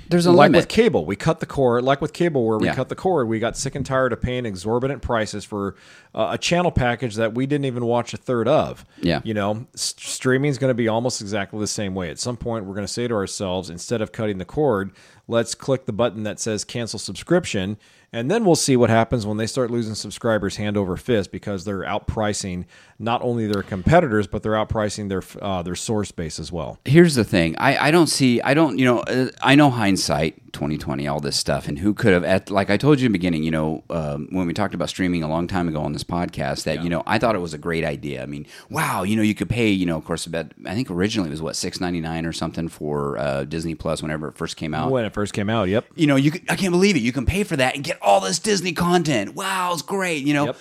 There's 0.09 0.25
a 0.25 0.31
like 0.31 0.45
limit. 0.51 0.59
with 0.59 0.67
cable, 0.67 1.05
we 1.05 1.15
cut 1.15 1.39
the 1.39 1.45
cord. 1.45 1.83
Like 1.83 2.01
with 2.01 2.13
cable, 2.13 2.45
where 2.45 2.57
we 2.57 2.67
Yeah. 2.67 2.75
cut 2.75 2.89
the 2.89 2.95
cord, 2.95 3.27
we 3.27 3.39
got 3.39 3.57
sick 3.57 3.75
and 3.75 3.85
tired 3.85 4.13
of 4.13 4.21
paying 4.21 4.45
exorbitant 4.45 5.01
prices 5.01 5.43
for 5.43 5.75
uh, 6.15 6.29
a 6.31 6.37
channel 6.37 6.71
package 6.71 7.15
that 7.15 7.33
we 7.35 7.45
didn't 7.45 7.65
even 7.65 7.85
watch 7.85 8.13
a 8.13 8.17
third 8.17 8.47
of. 8.47 8.85
Yeah. 9.01 9.21
you 9.23 9.33
know, 9.33 9.67
s- 9.73 9.93
streaming 9.97 10.49
is 10.49 10.57
going 10.57 10.69
to 10.71 10.75
be 10.75 10.87
almost 10.87 11.21
exactly 11.21 11.59
the 11.59 11.67
same 11.67 11.93
way. 11.95 12.09
At 12.09 12.19
some 12.19 12.37
point, 12.37 12.65
we're 12.65 12.73
going 12.75 12.87
to 12.87 12.91
say 12.93 13.07
to 13.07 13.13
ourselves, 13.13 13.69
instead 13.69 14.01
of 14.01 14.11
cutting 14.11 14.37
the 14.37 14.45
cord, 14.45 14.91
let's 15.27 15.55
click 15.55 15.85
the 15.85 15.93
button 15.93 16.23
that 16.23 16.39
says 16.39 16.63
cancel 16.63 16.99
subscription. 16.99 17.77
And 18.13 18.31
then 18.31 18.45
we'll 18.45 18.55
see 18.55 18.77
what 18.77 18.89
happens 18.89 19.25
when 19.25 19.35
they 19.35 19.45
start 19.47 19.69
losing 19.69 19.93
subscribers 19.93 20.55
hand 20.55 20.77
over 20.77 20.95
fist 20.95 21.29
because 21.29 21.65
they're 21.65 21.81
outpricing 21.81 22.63
not 22.99 23.21
only 23.21 23.47
their 23.47 23.61
competitors 23.63 24.27
but 24.27 24.41
they're 24.43 24.53
outpricing 24.53 25.09
their 25.09 25.21
uh, 25.41 25.61
their 25.61 25.75
source 25.75 26.11
base 26.11 26.39
as 26.39 26.51
well. 26.51 26.79
here's 26.85 27.13
the 27.15 27.23
thing 27.23 27.55
I, 27.59 27.77
I 27.89 27.91
don't 27.91 28.07
see 28.07 28.41
i 28.41 28.55
don't 28.55 28.79
you 28.79 28.85
know 28.85 28.99
uh, 29.01 29.29
i 29.43 29.53
know 29.53 29.69
hindsight 29.69 30.51
2020 30.53 31.07
all 31.07 31.19
this 31.19 31.37
stuff 31.37 31.67
and 31.67 31.77
who 31.77 31.93
could 31.93 32.11
have 32.13 32.23
at 32.23 32.49
like 32.49 32.71
i 32.71 32.77
told 32.77 32.99
you 32.99 33.05
in 33.05 33.11
the 33.11 33.17
beginning 33.19 33.43
you 33.43 33.51
know 33.51 33.83
um, 33.91 34.27
when 34.31 34.47
we 34.47 34.53
talked 34.53 34.73
about 34.73 34.89
streaming 34.89 35.21
a 35.21 35.27
long 35.29 35.45
time 35.45 35.67
ago 35.67 35.79
on 35.81 35.93
this 35.93 36.03
podcast 36.03 36.63
that 36.63 36.83
you 36.83 36.89
know 36.89 37.03
i 37.05 37.19
thought 37.19 37.35
it 37.35 37.39
was 37.39 37.53
a 37.53 37.57
great 37.59 37.83
idea 37.83 38.23
i 38.23 38.25
mean 38.25 38.47
wow 38.71 39.03
you 39.03 39.15
know 39.15 39.21
you 39.21 39.35
could 39.35 39.49
pay 39.49 39.69
you 39.69 39.85
know 39.85 39.97
of 39.97 40.03
course 40.05 40.25
about 40.25 40.51
i 40.65 40.73
think 40.73 40.89
originally 40.89 41.27
it 41.29 41.31
was 41.31 41.41
what 41.41 41.53
6.99 41.53 42.25
or 42.27 42.33
something 42.33 42.67
for 42.67 43.17
uh, 43.19 43.43
disney 43.43 43.75
plus 43.75 44.01
whenever 44.01 44.27
it 44.29 44.35
first 44.37 44.57
came 44.57 44.73
out 44.73 44.89
When 44.89 45.05
it 45.05 45.13
first 45.17 45.33
came 45.33 45.49
out, 45.49 45.67
yep. 45.67 45.85
you 45.95 46.05
know, 46.05 46.15
you 46.15 46.29
can, 46.31 46.41
I 46.47 46.55
can't 46.55 46.71
believe 46.71 46.95
it. 46.95 46.99
You 46.99 47.11
can 47.11 47.25
pay 47.25 47.43
for 47.43 47.55
that 47.57 47.73
and 47.75 47.83
get 47.83 47.97
all 48.03 48.19
this 48.21 48.37
Disney 48.39 48.71
content. 48.71 49.33
Wow, 49.33 49.73
it's 49.73 49.81
great. 49.81 50.23
You 50.23 50.33
know, 50.35 50.45
Yep. 50.47 50.57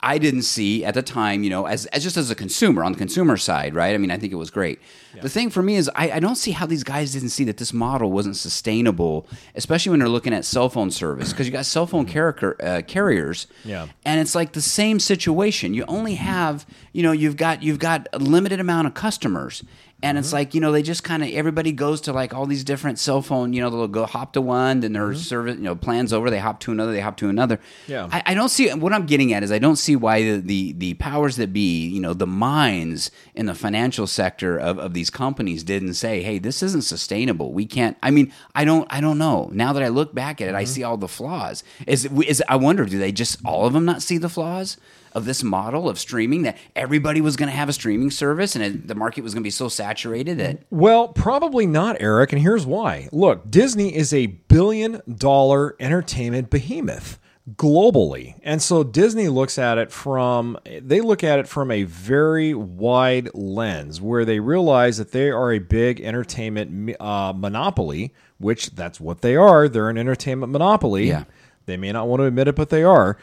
I 0.00 0.18
didn't 0.18 0.42
see 0.42 0.84
at 0.84 0.94
the 0.94 1.02
time, 1.02 1.42
you 1.42 1.50
know, 1.50 1.66
as, 1.66 1.86
as 1.86 2.04
just 2.04 2.16
as 2.16 2.30
a 2.30 2.34
consumer 2.36 2.84
on 2.84 2.92
the 2.92 2.98
consumer 2.98 3.36
side, 3.36 3.74
right? 3.74 3.94
I 3.94 3.98
mean, 3.98 4.12
I 4.12 4.16
think 4.16 4.32
it 4.32 4.36
was 4.36 4.48
great. 4.48 4.78
The 5.20 5.28
thing 5.28 5.50
for 5.50 5.60
me 5.60 5.74
is 5.74 5.90
I, 5.96 6.12
I 6.12 6.20
don't 6.20 6.36
see 6.36 6.52
how 6.52 6.66
these 6.66 6.84
guys 6.84 7.12
didn't 7.12 7.30
see 7.30 7.42
that 7.44 7.56
this 7.56 7.72
model 7.72 8.12
wasn't 8.12 8.36
sustainable, 8.36 9.26
especially 9.56 9.90
when 9.90 9.98
they're 9.98 10.08
looking 10.08 10.32
at 10.32 10.44
cell 10.44 10.68
phone 10.68 10.92
service 10.92 11.32
because 11.32 11.46
you 11.48 11.52
got 11.52 11.66
cell 11.66 11.86
phone 11.86 12.06
carrier, 12.06 12.56
uh, 12.62 12.82
carriers, 12.86 13.48
Yeah. 13.64 13.88
and 14.04 14.20
it's 14.20 14.36
like 14.36 14.52
the 14.52 14.62
same 14.62 15.00
situation. 15.00 15.74
You 15.74 15.84
only 15.88 16.14
have, 16.14 16.64
you 16.92 17.02
know, 17.02 17.10
you've 17.10 17.36
got 17.36 17.64
you've 17.64 17.80
got 17.80 18.06
a 18.12 18.18
limited 18.20 18.60
amount 18.60 18.86
of 18.86 18.94
customers. 18.94 19.64
And 20.00 20.14
Mm-hmm. 20.14 20.18
it's 20.20 20.32
like 20.32 20.54
you 20.54 20.60
know 20.60 20.70
they 20.70 20.82
just 20.82 21.02
kind 21.02 21.24
of 21.24 21.28
everybody 21.30 21.72
goes 21.72 22.00
to 22.02 22.12
like 22.12 22.32
all 22.32 22.46
these 22.46 22.62
different 22.62 23.00
cell 23.00 23.20
phone 23.20 23.52
you 23.52 23.60
know 23.60 23.68
they'll 23.68 23.88
go 23.88 24.06
hop 24.06 24.32
to 24.34 24.40
one 24.40 24.78
then 24.80 24.92
their 24.92 25.12
service 25.14 25.56
you 25.56 25.62
know 25.62 25.74
plans 25.74 26.12
over 26.12 26.30
they 26.30 26.38
hop 26.38 26.60
to 26.60 26.70
another 26.70 26.92
they 26.92 27.00
hop 27.00 27.16
to 27.16 27.28
another 27.28 27.56
Mm-hmm. 27.56 27.90
Yeah. 27.92 28.08
I, 28.12 28.22
I 28.26 28.34
don't 28.34 28.48
see 28.48 28.70
what 28.72 28.92
I'm 28.92 29.06
getting 29.06 29.32
at 29.32 29.42
is 29.42 29.50
I 29.50 29.58
don't 29.58 29.74
see 29.76 29.96
why 29.96 30.22
the, 30.22 30.36
the 30.40 30.72
the 30.72 30.94
powers 30.94 31.34
that 31.36 31.52
be 31.52 31.86
you 31.88 32.00
know 32.00 32.14
the 32.14 32.28
minds 32.28 33.10
in 33.34 33.46
the 33.46 33.54
financial 33.54 34.06
sector 34.06 34.56
of, 34.58 34.78
of 34.78 34.94
these 34.94 35.10
companies 35.10 35.64
didn't 35.64 35.94
say 35.94 36.22
hey 36.22 36.38
this 36.38 36.62
isn't 36.62 36.82
sustainable 36.84 37.52
we 37.52 37.66
can't 37.66 37.96
I 38.02 38.10
mean 38.12 38.32
I 38.54 38.64
don't 38.64 38.86
I 38.90 39.00
don't 39.00 39.18
know 39.18 39.50
now 39.52 39.72
that 39.72 39.82
I 39.82 39.88
look 39.88 40.14
back 40.14 40.40
at 40.40 40.48
it 40.48 40.54
I 40.54 40.62
Mm-hmm. 40.62 40.72
see 40.74 40.82
all 40.84 40.96
the 40.96 41.08
flaws 41.08 41.64
is 41.88 42.04
it, 42.04 42.12
is 42.24 42.42
I 42.48 42.56
wonder 42.56 42.84
do 42.84 42.98
they 43.00 43.10
just 43.10 43.38
all 43.44 43.66
of 43.66 43.72
them 43.72 43.84
not 43.84 44.02
see 44.02 44.18
the 44.18 44.28
flaws 44.28 44.76
of 45.12 45.24
this 45.24 45.42
model 45.42 45.88
of 45.88 45.98
streaming 45.98 46.42
that 46.42 46.56
everybody 46.76 47.20
was 47.20 47.36
going 47.36 47.48
to 47.48 47.54
have 47.56 47.68
a 47.68 47.72
streaming 47.72 48.10
service 48.10 48.54
and 48.54 48.64
it, 48.64 48.88
the 48.88 48.94
market 48.94 49.22
was 49.22 49.34
going 49.34 49.42
to 49.42 49.46
be 49.46 49.50
so 49.50 49.68
saturated 49.68 50.38
that 50.38 50.62
Well, 50.70 51.08
probably 51.08 51.66
not, 51.66 51.96
Eric, 52.00 52.32
and 52.32 52.42
here's 52.42 52.66
why. 52.66 53.08
Look, 53.12 53.50
Disney 53.50 53.94
is 53.94 54.12
a 54.12 54.26
billion 54.26 55.00
dollar 55.08 55.76
entertainment 55.80 56.50
behemoth 56.50 57.18
globally. 57.56 58.38
And 58.42 58.60
so 58.60 58.84
Disney 58.84 59.28
looks 59.28 59.58
at 59.58 59.78
it 59.78 59.90
from 59.90 60.58
they 60.64 61.00
look 61.00 61.24
at 61.24 61.38
it 61.38 61.48
from 61.48 61.70
a 61.70 61.84
very 61.84 62.54
wide 62.54 63.34
lens 63.34 64.00
where 64.00 64.24
they 64.24 64.40
realize 64.40 64.98
that 64.98 65.12
they 65.12 65.30
are 65.30 65.52
a 65.52 65.58
big 65.58 66.00
entertainment 66.00 67.00
uh, 67.00 67.32
monopoly, 67.34 68.12
which 68.38 68.70
that's 68.72 69.00
what 69.00 69.22
they 69.22 69.36
are. 69.36 69.68
They're 69.68 69.88
an 69.88 69.98
entertainment 69.98 70.52
monopoly. 70.52 71.08
Yeah. 71.08 71.24
They 71.66 71.76
may 71.76 71.92
not 71.92 72.08
want 72.08 72.20
to 72.20 72.24
admit 72.24 72.48
it, 72.48 72.56
but 72.56 72.70
they 72.70 72.82
are. 72.82 73.16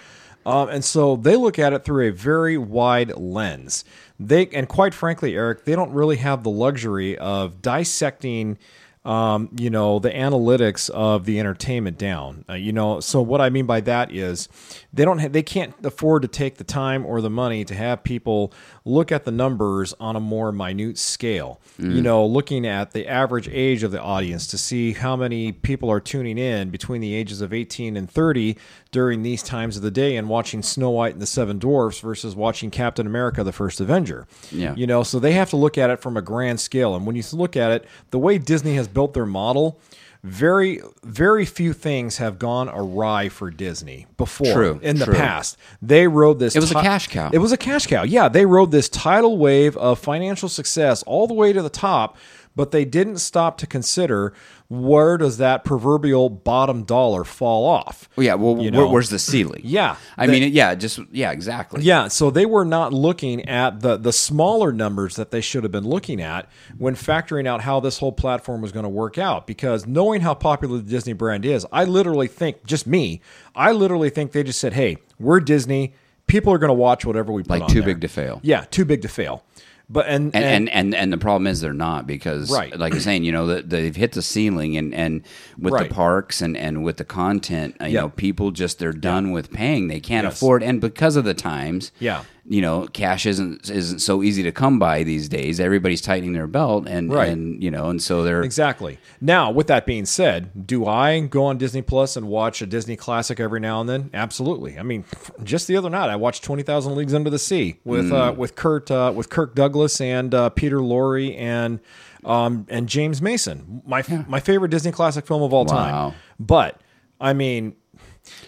Um, 0.45 0.69
and 0.69 0.86
so 0.86 1.15
they 1.15 1.36
look 1.36 1.58
at 1.58 1.73
it 1.73 1.84
through 1.84 2.08
a 2.08 2.12
very 2.12 2.58
wide 2.58 3.15
lens. 3.17 3.84
They 4.19 4.47
and 4.47 4.67
quite 4.67 4.93
frankly, 4.93 5.36
Eric, 5.36 5.65
they 5.65 5.75
don't 5.75 5.91
really 5.91 6.17
have 6.17 6.43
the 6.43 6.51
luxury 6.51 7.17
of 7.17 7.62
dissecting, 7.62 8.58
um, 9.05 9.49
you 9.57 9.69
know, 9.69 9.99
the 9.99 10.09
analytics 10.09 10.89
of 10.89 11.25
the 11.25 11.39
entertainment 11.39 11.97
down. 11.97 12.43
Uh, 12.49 12.53
you 12.53 12.73
know, 12.73 12.99
so 12.99 13.21
what 13.21 13.39
I 13.39 13.51
mean 13.51 13.67
by 13.67 13.79
that 13.81 14.11
is 14.11 14.49
they 14.91 15.05
don't 15.05 15.19
ha- 15.19 15.27
they 15.27 15.43
can't 15.43 15.73
afford 15.85 16.23
to 16.23 16.27
take 16.27 16.57
the 16.57 16.63
time 16.63 17.05
or 17.05 17.21
the 17.21 17.29
money 17.29 17.63
to 17.65 17.75
have 17.75 18.03
people 18.03 18.51
look 18.83 19.11
at 19.11 19.23
the 19.23 19.31
numbers 19.31 19.93
on 19.99 20.15
a 20.15 20.19
more 20.19 20.51
minute 20.51 20.97
scale. 20.97 21.61
You 21.77 22.01
know, 22.01 22.25
looking 22.25 22.65
at 22.65 22.91
the 22.91 23.05
average 23.05 23.49
age 23.49 23.83
of 23.83 23.91
the 23.91 24.01
audience 24.01 24.47
to 24.47 24.57
see 24.57 24.93
how 24.93 25.17
many 25.17 25.51
people 25.51 25.91
are 25.91 25.99
tuning 25.99 26.37
in 26.37 26.69
between 26.69 27.01
the 27.01 27.13
ages 27.13 27.41
of 27.41 27.53
18 27.53 27.97
and 27.97 28.09
30 28.09 28.57
during 28.91 29.23
these 29.23 29.43
times 29.43 29.75
of 29.75 29.83
the 29.83 29.91
day 29.91 30.15
and 30.15 30.29
watching 30.29 30.63
Snow 30.63 30.89
White 30.89 31.13
and 31.13 31.21
the 31.21 31.25
Seven 31.25 31.59
Dwarfs 31.59 31.99
versus 31.99 32.33
watching 32.33 32.71
Captain 32.71 33.05
America 33.05 33.43
the 33.43 33.51
First 33.51 33.81
Avenger. 33.81 34.25
Yeah. 34.51 34.73
You 34.77 34.87
know, 34.87 35.03
so 35.03 35.19
they 35.19 35.33
have 35.33 35.49
to 35.49 35.57
look 35.57 35.77
at 35.77 35.89
it 35.89 36.01
from 36.01 36.15
a 36.15 36.21
grand 36.21 36.61
scale. 36.61 36.95
And 36.95 37.05
when 37.05 37.17
you 37.17 37.23
look 37.33 37.57
at 37.57 37.71
it, 37.71 37.85
the 38.11 38.19
way 38.19 38.37
Disney 38.37 38.75
has 38.75 38.87
built 38.95 39.13
their 39.13 39.27
model, 39.27 39.79
very 40.23 40.81
very 41.03 41.45
few 41.45 41.71
things 41.71 42.17
have 42.17 42.39
gone 42.39 42.67
awry 42.69 43.29
for 43.29 43.51
Disney 43.51 44.08
before 44.17 44.51
True, 44.51 44.79
in 44.81 44.97
the 44.97 45.05
true. 45.05 45.13
past. 45.13 45.55
They 45.84 46.08
rode 46.08 46.39
this 46.39 46.55
It 46.55 46.62
was 46.62 46.71
a 46.71 46.75
cash 46.75 47.08
cow. 47.10 47.29
It 47.31 47.38
was 47.38 47.51
a 47.51 47.58
cash 47.58 47.86
cow. 47.86 48.01
Yeah, 48.01 48.27
they 48.27 48.47
rode 48.47 48.71
this 48.71 48.89
tidal 48.89 49.38
wave 49.38 49.77
of 49.77 49.99
financial 49.99 50.49
success 50.49 51.03
all 51.03 51.27
the 51.27 51.36
way 51.36 51.53
to 51.53 51.62
the 51.62 51.69
top, 51.69 52.17
but 52.55 52.71
they 52.71 52.85
didn't 52.85 53.17
stop 53.17 53.57
to 53.57 53.67
consider 53.67 54.33
where 54.67 55.17
does 55.17 55.37
that 55.37 55.63
proverbial 55.63 56.29
bottom 56.29 56.83
dollar 56.83 57.23
fall 57.23 57.65
off. 57.65 58.09
well, 58.15 58.25
yeah 58.25 58.33
well 58.33 58.59
You 58.61 58.71
know? 58.71 58.87
where's 58.87 59.09
the 59.09 59.19
ceiling 59.19 59.61
Yeah, 59.63 59.97
I 60.17 60.25
they- 60.25 60.39
mean 60.39 60.53
yeah 60.53 60.73
just 60.75 60.99
yeah 61.11 61.31
exactly 61.31 61.83
yeah, 61.83 62.07
so 62.07 62.29
they 62.31 62.45
were 62.45 62.65
not 62.65 62.93
looking 62.93 63.47
at 63.47 63.81
the 63.81 63.97
the 63.97 64.11
smaller 64.13 64.71
numbers 64.71 65.15
that 65.17 65.31
they 65.31 65.41
should 65.41 65.63
have 65.63 65.71
been 65.71 65.87
looking 65.87 66.21
at 66.21 66.49
when 66.77 66.95
factoring 66.95 67.45
out 67.47 67.61
how 67.61 67.79
this 67.79 67.99
whole 67.99 68.11
platform 68.11 68.61
was 68.61 68.71
going 68.71 68.83
to 68.83 68.89
work 68.89 69.17
out. 69.17 69.45
Because 69.45 69.85
knowing 69.85 70.21
how 70.21 70.33
popular 70.33 70.77
the 70.77 70.83
Disney 70.83 71.13
brand 71.13 71.45
is, 71.45 71.65
I 71.71 71.83
literally 71.83 72.27
think, 72.27 72.65
just 72.65 72.87
me, 72.87 73.21
I 73.55 73.71
literally 73.71 74.09
think 74.09 74.31
they 74.31 74.43
just 74.43 74.59
said, 74.59 74.73
"Hey, 74.73 74.97
we're 75.19 75.39
Disney. 75.39 75.93
People 76.27 76.51
are 76.53 76.57
going 76.57 76.69
to 76.69 76.73
watch 76.73 77.05
whatever 77.05 77.31
we 77.31 77.43
put 77.43 77.59
Like 77.59 77.67
too 77.67 77.81
there." 77.81 77.93
big 77.93 78.01
to 78.01 78.07
fail. 78.07 78.39
Yeah, 78.41 78.65
too 78.71 78.85
big 78.85 79.03
to 79.03 79.07
fail. 79.07 79.43
But 79.88 80.08
and 80.08 80.36
and, 80.36 80.43
and 80.45 80.69
and 80.69 80.95
and 80.95 81.13
the 81.13 81.17
problem 81.17 81.45
is 81.45 81.62
they're 81.62 81.71
not 81.74 82.08
because 82.08 82.50
Right. 82.52 82.76
like 82.78 82.93
you're 82.93 83.02
saying 83.02 83.24
you 83.24 83.32
know 83.32 83.62
they've 83.62 83.95
hit 83.95 84.13
the 84.13 84.21
ceiling 84.24 84.76
and 84.78 84.93
and 84.95 85.21
with 85.60 85.74
Right. 85.74 85.88
the 85.89 85.93
parks 85.93 86.41
and 86.41 86.58
and 86.58 86.84
with 86.84 86.98
the 86.98 87.06
content 87.06 87.76
uh, 87.80 87.86
you 87.86 87.93
Yeah. 87.93 88.02
know 88.02 88.10
people 88.10 88.50
just 88.52 88.80
they're 88.80 88.93
done 88.93 89.32
with 89.32 89.52
paying 89.52 89.88
they 89.88 90.00
can't 90.00 90.24
Yes. 90.26 90.34
afford 90.38 90.63
and 90.63 90.82
because 90.82 91.15
of 91.15 91.24
the 91.24 91.36
times 91.36 91.91
Yeah. 92.00 92.24
You 92.47 92.62
know, 92.62 92.86
cash 92.93 93.25
isn't 93.25 93.69
isn't 93.71 93.99
so 93.99 94.21
easy 94.21 94.43
to 94.43 94.51
come 94.51 94.77
by 94.77 95.01
these 95.03 95.27
days. 95.27 95.60
Everybody's 95.60 95.99
tightening 96.01 96.34
their 96.34 96.45
belt, 96.45 96.88
and 96.88 97.12
Right. 97.12 97.29
and 97.29 97.63
you 97.63 97.71
know, 97.71 97.89
and 97.89 97.99
so 98.01 98.23
they're 98.23 98.43
Exactly. 98.43 98.99
Now, 99.19 99.49
with 99.49 99.65
that 99.67 99.86
being 99.88 100.05
said, 100.05 100.67
do 100.67 100.86
I 100.86 101.21
go 101.21 101.45
on 101.45 101.58
Disney 101.58 101.81
Plus 101.81 102.15
and 102.15 102.27
watch 102.27 102.62
a 102.62 102.67
Disney 102.67 102.95
classic 102.95 103.39
every 103.39 103.60
now 103.60 103.81
and 103.81 103.89
then? 103.89 104.10
Absolutely. 104.13 104.77
I 104.77 104.84
mean, 104.84 105.05
just 105.43 105.67
the 105.67 105.75
other 105.75 105.89
night, 105.89 106.10
I 106.10 106.15
watched 106.17 106.43
Twenty 106.43 106.62
Thousand 106.62 106.95
Leagues 106.95 107.15
Under 107.15 107.31
the 107.31 107.39
Sea 107.39 107.79
with 107.84 108.12
uh, 108.12 108.33
Mm. 108.33 108.37
with 108.37 108.56
Kurt 108.56 108.91
uh, 108.91 109.12
with 109.15 109.29
Kirk 109.31 109.56
Douglas 109.56 110.00
and 110.00 110.33
uh, 110.35 110.50
Peter 110.50 110.77
Lorre 110.77 111.35
and 111.39 111.79
um, 112.23 112.67
and 112.69 112.87
James 112.87 113.21
Mason. 113.23 113.81
My 113.87 114.04
my 114.27 114.39
favorite 114.39 114.69
Disney 114.69 114.91
classic 114.91 115.25
film 115.25 115.41
of 115.41 115.52
all 115.52 115.65
Wow. 115.65 115.73
time. 116.10 116.13
But 116.39 116.79
I 117.19 117.33
mean. 117.33 117.75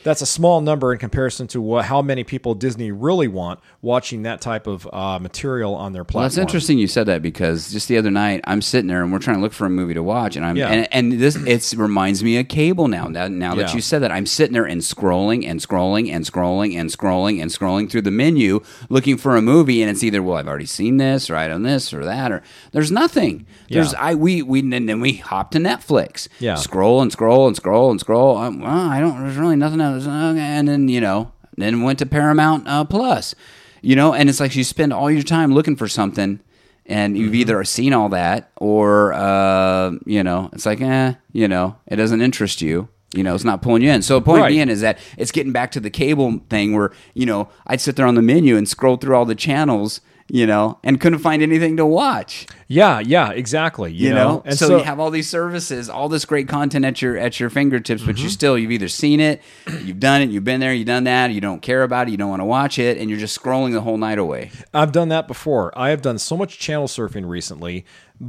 That's 0.04 0.22
a 0.22 0.26
small 0.26 0.62
number 0.62 0.92
in 0.94 1.00
comparison 1.00 1.48
to 1.48 1.62
what, 1.62 1.86
how 1.86 2.02
many 2.02 2.24
people 2.24 2.56
Disney 2.56 2.92
really 2.92 3.28
want 3.28 3.60
watching 3.82 4.24
that 4.24 4.42
type 4.42 4.68
of 4.68 4.88
uh, 4.92 5.20
material 5.20 5.76
on 5.76 5.94
their 5.94 6.04
platform. 6.04 6.22
Well, 6.22 6.30
that's 6.30 6.38
interesting 6.38 6.78
you 6.78 6.88
said 6.88 7.06
that 7.08 7.22
because 7.22 7.72
just 7.72 7.88
the 7.88 7.98
other 7.98 8.12
night 8.12 8.42
I'm 8.46 8.62
sitting 8.62 8.88
there 8.88 9.04
and 9.04 9.12
we're 9.12 9.20
trying 9.20 9.38
to 9.38 9.42
look 9.42 9.54
for 9.54 9.66
a 9.66 9.70
movie 9.70 9.94
to 9.94 10.04
watch 10.04 10.36
and 10.36 10.46
I'm 10.46 10.56
Yeah. 10.56 10.70
and, 10.70 10.88
and 10.92 11.20
this 11.22 11.36
it 11.36 11.78
reminds 11.78 12.24
me 12.24 12.38
of 12.38 12.48
cable 12.48 12.88
now. 12.88 13.06
Now, 13.08 13.28
now 13.28 13.56
that 13.56 13.70
Yeah. 13.70 13.76
you 13.76 13.82
said 13.82 14.00
that, 14.04 14.12
I'm 14.12 14.26
sitting 14.26 14.54
there 14.54 14.66
and 14.66 14.82
scrolling 14.82 15.46
and 15.48 15.60
scrolling 15.60 16.10
and 16.12 16.24
scrolling 16.26 16.76
and 16.78 16.90
scrolling 16.90 17.42
and 17.42 17.52
scrolling 17.52 17.90
through 17.90 18.02
the 18.04 18.12
menu 18.12 18.62
looking 18.90 19.18
for 19.18 19.36
a 19.36 19.42
movie 19.42 19.82
and 19.82 19.92
it's 19.92 20.04
either 20.04 20.24
well 20.24 20.38
I've 20.38 20.48
already 20.48 20.66
seen 20.66 20.98
this 20.98 21.30
or 21.30 21.36
I 21.36 21.48
don't 21.48 21.64
this 21.64 21.94
or 21.94 22.04
that 22.06 22.32
or 22.32 22.42
there's 22.72 22.92
nothing. 22.92 23.46
There's 23.70 23.94
Yeah. 23.94 24.00
I 24.02 24.16
we 24.16 24.42
we 24.42 24.60
and 24.60 24.88
then 24.90 25.00
we 25.02 25.14
hop 25.14 25.52
to 25.52 25.60
Netflix. 25.60 26.28
Yeah. 26.40 26.56
Scroll 26.56 27.02
and 27.02 27.12
scroll 27.12 27.48
and 27.48 27.56
scroll 27.56 27.92
and 27.92 28.00
scroll. 28.00 28.38
Um, 28.38 28.62
well, 28.62 28.72
I 28.72 29.00
don't. 29.00 29.22
There's 29.24 29.38
really 29.38 29.56
nothing 29.56 29.67
else. 29.82 30.06
And 30.08 30.68
then 30.68 30.88
you 30.88 31.02
know, 31.02 31.32
then 31.58 31.82
went 31.84 32.00
to 32.00 32.06
Paramount 32.06 32.68
uh, 32.68 32.84
Plus. 32.86 33.36
You 33.82 33.96
know, 33.96 34.14
and 34.14 34.30
it's 34.30 34.40
like 34.40 34.56
you 34.56 34.64
spend 34.64 34.92
all 34.92 35.10
your 35.12 35.24
time 35.24 35.54
looking 35.54 35.76
for 35.76 35.88
something, 35.88 36.40
and 36.86 37.18
you've 37.18 37.28
Mm-hmm. 37.32 37.36
either 37.42 37.64
seen 37.64 37.94
all 37.94 38.10
that 38.10 38.52
or 38.58 39.14
uh, 39.14 39.92
you 40.06 40.24
know, 40.24 40.50
it's 40.54 40.66
like 40.66 40.82
eh, 40.82 41.14
you 41.32 41.48
know, 41.48 41.76
it 41.88 41.96
doesn't 41.98 42.22
interest 42.22 42.62
you. 42.62 42.90
You 43.14 43.24
know, 43.24 43.36
it's 43.36 43.46
not 43.46 43.62
pulling 43.62 43.84
you 43.84 43.90
in. 43.92 44.02
So 44.02 44.20
the 44.20 44.26
point 44.26 44.42
Right. 44.42 44.50
being 44.50 44.68
is 44.70 44.82
that 44.82 44.98
it's 45.18 45.32
getting 45.32 45.54
back 45.54 45.72
to 45.72 45.80
the 45.80 45.90
cable 45.90 46.42
thing 46.50 46.76
where 46.76 46.92
you 47.14 47.26
know 47.26 47.50
I'd 47.66 47.80
sit 47.82 47.96
there 47.96 48.06
on 48.08 48.16
the 48.16 48.22
menu 48.22 48.58
and 48.58 48.68
scroll 48.68 48.98
through 48.98 49.16
all 49.16 49.26
the 49.26 49.36
channels. 49.36 50.02
You 50.30 50.46
know, 50.46 50.78
and 50.84 51.00
couldn't 51.00 51.20
find 51.20 51.42
anything 51.42 51.78
to 51.78 51.86
watch 51.86 52.48
Yeah, 52.68 53.00
yeah, 53.00 53.32
exactly. 53.32 53.94
You, 53.94 54.10
you 54.10 54.14
know, 54.14 54.42
and 54.46 54.58
so, 54.58 54.78
you 54.78 54.84
have 54.84 55.00
all 55.00 55.10
these 55.10 55.30
services 55.30 55.90
all 55.90 56.10
this 56.10 56.26
great 56.26 56.50
content 56.50 56.84
at 56.84 57.02
your 57.02 57.18
at 57.18 57.40
your 57.40 57.50
fingertips 57.50 58.04
but 58.04 58.16
Mm-hmm. 58.16 58.24
you 58.24 58.30
still 58.30 58.58
you've 58.58 58.72
either 58.72 58.90
seen 58.90 59.20
it 59.22 59.42
you've 59.84 60.00
done 60.02 60.22
it 60.22 60.30
you've 60.30 60.44
been 60.44 60.60
there 60.60 60.74
you've 60.74 60.88
done 60.88 61.06
that 61.06 61.32
you 61.32 61.40
don't 61.40 61.62
care 61.62 61.84
about 61.84 62.08
it 62.08 62.12
you 62.12 62.18
don't 62.18 62.30
want 62.30 62.42
to 62.42 62.46
watch 62.46 62.78
it 62.78 62.98
and 62.98 63.10
you're 63.10 63.20
just 63.20 63.40
scrolling 63.42 63.72
the 63.72 63.80
whole 63.82 63.98
night 63.98 64.18
away 64.18 64.52
I've 64.74 64.92
done 64.92 65.08
that 65.10 65.28
before. 65.28 65.72
I 65.80 65.90
have 65.92 66.02
done 66.02 66.18
so 66.20 66.36
much 66.36 66.60
channel 66.60 66.88
surfing 66.88 67.28
recently 67.28 67.86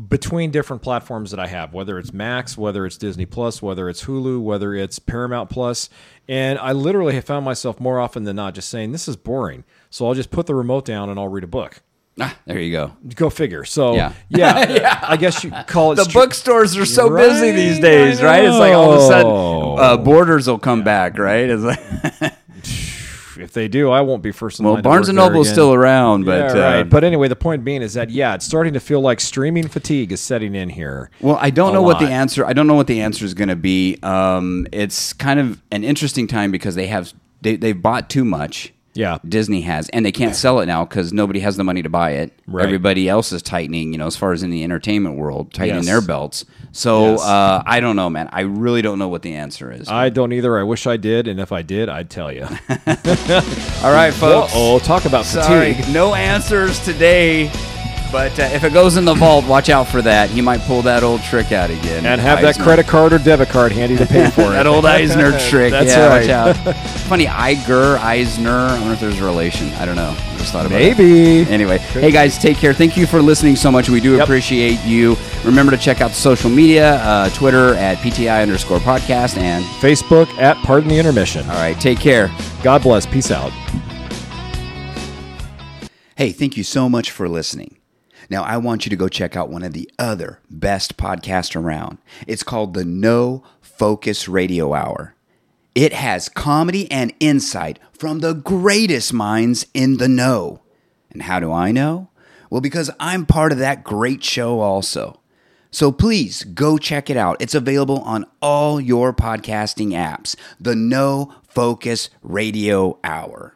between 0.09 0.51
different 0.51 0.83
platforms 0.83 1.31
that 1.31 1.41
I 1.41 1.47
have, 1.47 1.73
whether 1.73 1.99
it's 1.99 2.13
Max, 2.13 2.59
whether 2.59 2.85
it's 2.85 2.99
Disney 2.99 3.25
Plus, 3.27 3.63
whether 3.63 3.89
it's 3.89 4.05
Hulu, 4.05 4.41
whether 4.43 4.75
it's 4.75 4.99
Paramount 4.99 5.49
Plus, 5.49 5.89
and 6.29 6.59
I 6.59 6.73
literally 6.73 7.15
have 7.15 7.25
found 7.25 7.45
myself 7.47 7.81
more 7.81 7.99
often 7.99 8.25
than 8.25 8.37
not 8.37 8.55
just 8.55 8.69
saying 8.69 8.93
this 8.93 9.09
is 9.09 9.17
boring. 9.17 9.65
So 9.89 10.07
I'll 10.07 10.13
just 10.15 10.31
put 10.31 10.47
the 10.47 10.55
remote 10.55 10.85
down 10.85 11.09
and 11.09 11.19
I'll 11.19 11.29
read 11.29 11.45
a 11.45 11.49
book. 11.49 11.81
Ah, 12.21 12.37
there 12.47 12.59
you 12.61 12.73
go 12.73 12.93
Go 13.15 13.31
figure. 13.31 13.65
So 13.65 13.95
Yeah. 13.95 14.13
yeah, 14.29 14.99
I 15.09 15.17
guess 15.17 15.43
you 15.45 15.51
call 15.67 15.93
it 15.93 15.97
the 15.97 16.05
str- 16.05 16.19
bookstores 16.19 16.77
are 16.77 16.85
so 16.87 17.09
Right, 17.09 17.29
busy 17.29 17.51
these 17.53 17.79
days 17.81 18.23
right 18.23 18.45
it's 18.45 18.57
like 18.59 18.75
all 18.75 18.93
of 18.93 19.01
a 19.01 19.07
sudden 19.07 19.33
uh, 19.79 19.97
borders 19.97 20.47
will 20.47 20.59
come 20.59 20.83
back 20.83 21.19
right 21.19 21.49
it's 21.49 21.63
like 21.63 22.35
If 23.41 23.53
they 23.53 23.69
do, 23.69 23.89
I 23.91 24.01
won't 24.01 24.21
be 24.21 24.33
first 24.33 24.59
in 24.59 24.65
well 24.65 24.75
line. 24.75 24.83
to 24.83 24.89
barnes 24.89 25.09
and 25.09 25.15
Noble 25.15 25.43
is 25.43 25.49
still 25.49 25.73
around 25.73 26.25
but 26.25 26.57
yeah, 26.57 26.61
right. 26.61 26.81
uh, 26.81 26.85
But 26.85 27.05
anyway, 27.05 27.29
the 27.29 27.37
point 27.37 27.65
being 27.65 27.83
is 27.83 27.95
that 27.95 28.11
yeah, 28.11 28.35
it's 28.35 28.45
starting 28.45 28.73
to 28.73 28.81
feel 28.81 29.01
like 29.01 29.21
streaming 29.21 29.69
fatigue 29.69 30.11
is 30.11 30.21
setting 30.21 30.57
in 30.57 30.69
here. 30.69 31.11
Well, 31.21 31.39
I 31.41 31.51
don't 31.51 31.73
know 31.73 31.83
what 31.83 32.01
the 32.01 32.09
answer. 32.09 32.45
I 32.45 32.53
don't 32.53 32.67
know 32.67 32.75
what 32.75 32.89
the 32.89 33.01
answer 33.01 33.25
is 33.25 33.35
going 33.35 33.49
to 33.49 33.55
be. 33.57 33.97
Um, 34.03 34.67
it's 34.73 35.13
kind 35.13 35.39
of 35.39 35.63
an 35.71 35.85
interesting 35.85 36.27
time 36.27 36.51
because 36.51 36.75
they 36.75 36.89
have 36.89 37.13
they 37.41 37.55
they've 37.55 37.81
bought 37.81 38.11
too 38.11 38.25
much. 38.25 38.73
Yeah. 38.99 39.19
Disney 39.29 39.61
has, 39.61 39.89
and 39.91 40.05
they 40.05 40.11
can't 40.11 40.35
sell 40.35 40.59
it 40.59 40.67
now 40.67 40.85
because 40.85 41.13
nobody 41.13 41.39
has 41.39 41.57
the 41.57 41.63
money 41.63 41.83
to 41.83 41.89
buy 41.89 42.11
it. 42.15 42.33
Right. 42.49 42.65
Everybody 42.65 43.09
else 43.09 43.31
is 43.31 43.43
tightening, 43.43 43.93
you 43.93 43.99
know, 43.99 44.07
as 44.09 44.17
far 44.17 44.33
as 44.33 44.43
in 44.43 44.51
the 44.51 44.65
entertainment 44.65 45.17
world, 45.17 45.55
tightening 45.55 45.85
Yes. 45.85 45.87
their 45.87 46.01
belts. 46.01 46.45
So 46.73 47.13
Yes. 47.13 47.23
uh, 47.23 47.63
I 47.65 47.79
don't 47.79 47.95
know, 47.95 48.11
man. 48.11 48.29
I 48.33 48.41
really 48.41 48.83
don't 48.83 48.99
know 48.99 49.07
what 49.07 49.23
the 49.23 49.35
answer 49.35 49.71
is. 49.71 49.89
I 49.89 50.09
don't 50.09 50.33
either. 50.33 50.59
I 50.59 50.65
wish 50.65 50.89
I 50.89 50.97
did, 50.97 51.29
and 51.29 51.39
if 51.39 51.53
I 51.53 51.63
did, 51.63 51.89
I'd 51.89 52.11
tell 52.11 52.33
you. 52.33 52.43
All 53.85 53.93
right, 53.93 54.13
folks. 54.13 54.53
Oh, 54.57 54.81
talk 54.83 55.05
about 55.05 55.25
Sorry, 55.25 55.75
fatigue. 55.75 55.95
no 55.95 56.15
answers 56.15 56.85
today. 56.85 57.51
But 58.11 58.39
uh, 58.41 58.45
if 58.45 58.65
it 58.65 58.73
goes 58.73 58.97
in 58.97 59.05
the 59.05 59.13
vault, 59.15 59.47
watch 59.47 59.69
out 59.69 59.87
for 59.87 60.01
that. 60.01 60.31
He 60.31 60.41
might 60.41 60.61
pull 60.63 60.81
that 60.83 61.03
old 61.03 61.23
trick 61.23 61.53
out 61.53 61.69
again. 61.69 62.07
And 62.07 62.19
have 62.21 62.41
that 62.41 62.59
credit 62.59 62.87
card 62.87 63.13
or 63.13 63.19
debit 63.19 63.49
card 63.51 63.71
handy 63.71 63.97
to 63.99 64.07
pay 64.07 64.31
for 64.31 64.41
it. 64.47 64.51
that 64.51 64.67
old 64.67 64.87
Eisner 64.87 65.39
trick. 65.51 65.73
That's 65.73 65.91
yeah, 65.95 66.07
right. 66.09 66.21
watch 66.57 66.67
out. 66.67 66.77
Funny, 67.09 67.27
Iger, 67.27 67.99
Eisner. 67.99 68.51
I 68.51 68.79
wonder 68.81 68.95
if 68.95 69.01
there's 69.01 69.21
a 69.21 69.25
relation. 69.25 69.69
I 69.75 69.85
don't 69.85 69.97
know. 69.97 70.17
I 70.19 70.37
just 70.39 70.53
thought 70.53 70.65
about 70.65 70.81
it. 70.81 70.97
Maybe. 70.97 71.51
Anyway, 71.51 71.79
hey 71.79 72.11
guys, 72.11 72.39
take 72.39 72.57
care. 72.57 72.73
Thank 72.73 72.97
you 72.97 73.07
for 73.07 73.21
listening 73.21 73.57
so 73.57 73.71
much. 73.71 73.91
We 73.91 74.01
do 74.01 74.13
Yep. 74.17 74.25
appreciate 74.25 74.81
you. 74.85 75.17
Remember 75.45 75.71
to 75.73 75.79
check 75.79 76.01
out 76.01 76.09
the 76.09 76.17
social 76.17 76.49
media, 76.51 76.97
uh, 77.03 77.29
Twitter 77.31 77.75
at 77.75 77.99
PTI 77.99 78.43
underscore 78.43 78.79
podcast. 78.79 79.37
And 79.37 79.65
Facebook 79.83 80.29
at 80.39 80.57
Pardon 80.65 80.89
the 80.89 80.99
Intermission. 80.99 81.49
all 81.51 81.57
right, 81.57 81.79
take 81.81 81.99
care. 82.01 82.31
God 82.63 82.83
bless. 82.83 83.05
Peace 83.07 83.31
out. 83.31 83.53
Hey, 86.17 86.33
thank 86.33 86.57
you 86.57 86.65
so 86.65 86.89
much 86.89 87.11
for 87.11 87.29
listening. 87.29 87.78
Now, 88.31 88.45
I 88.45 88.59
want 88.59 88.85
you 88.85 88.91
to 88.91 88.97
go 88.97 89.09
check 89.09 89.37
out 89.37 89.51
one 89.51 89.63
of 89.63 89.73
the 89.73 89.91
other 89.99 90.41
best 90.51 90.97
podcasts 90.97 91.57
around. 91.57 91.99
It's 92.27 92.43
called 92.43 92.75
the 92.75 92.85
No 92.85 93.43
Focus 93.61 94.29
Radio 94.29 94.75
Hour. 94.75 95.15
It 95.75 95.93
has 95.93 96.29
comedy 96.29 96.91
and 96.91 97.15
insight 97.21 97.79
from 97.93 98.19
the 98.19 98.35
greatest 98.35 99.13
minds 99.13 99.67
in 99.73 99.97
the 99.97 100.09
know. 100.09 100.61
And 101.11 101.23
how 101.23 101.41
do 101.41 101.53
I 101.53 101.73
know? 101.73 102.11
Well, 102.51 102.61
because 102.61 102.91
I'm 102.99 103.27
part 103.27 103.53
of 103.53 103.59
that 103.59 103.85
great 103.85 104.23
show 104.25 104.61
also. 104.61 105.21
So 105.71 105.93
please 105.93 106.45
go 106.45 106.79
check 106.79 107.11
it 107.11 107.17
out. 107.17 107.37
It's 107.41 107.55
available 107.55 108.01
on 108.01 108.25
all 108.41 108.81
your 108.81 109.13
podcasting 109.13 109.91
apps. 109.91 110.35
The 110.59 110.75
No 110.75 111.35
Focus 111.47 112.11
Radio 112.23 112.99
Hour. 113.05 113.55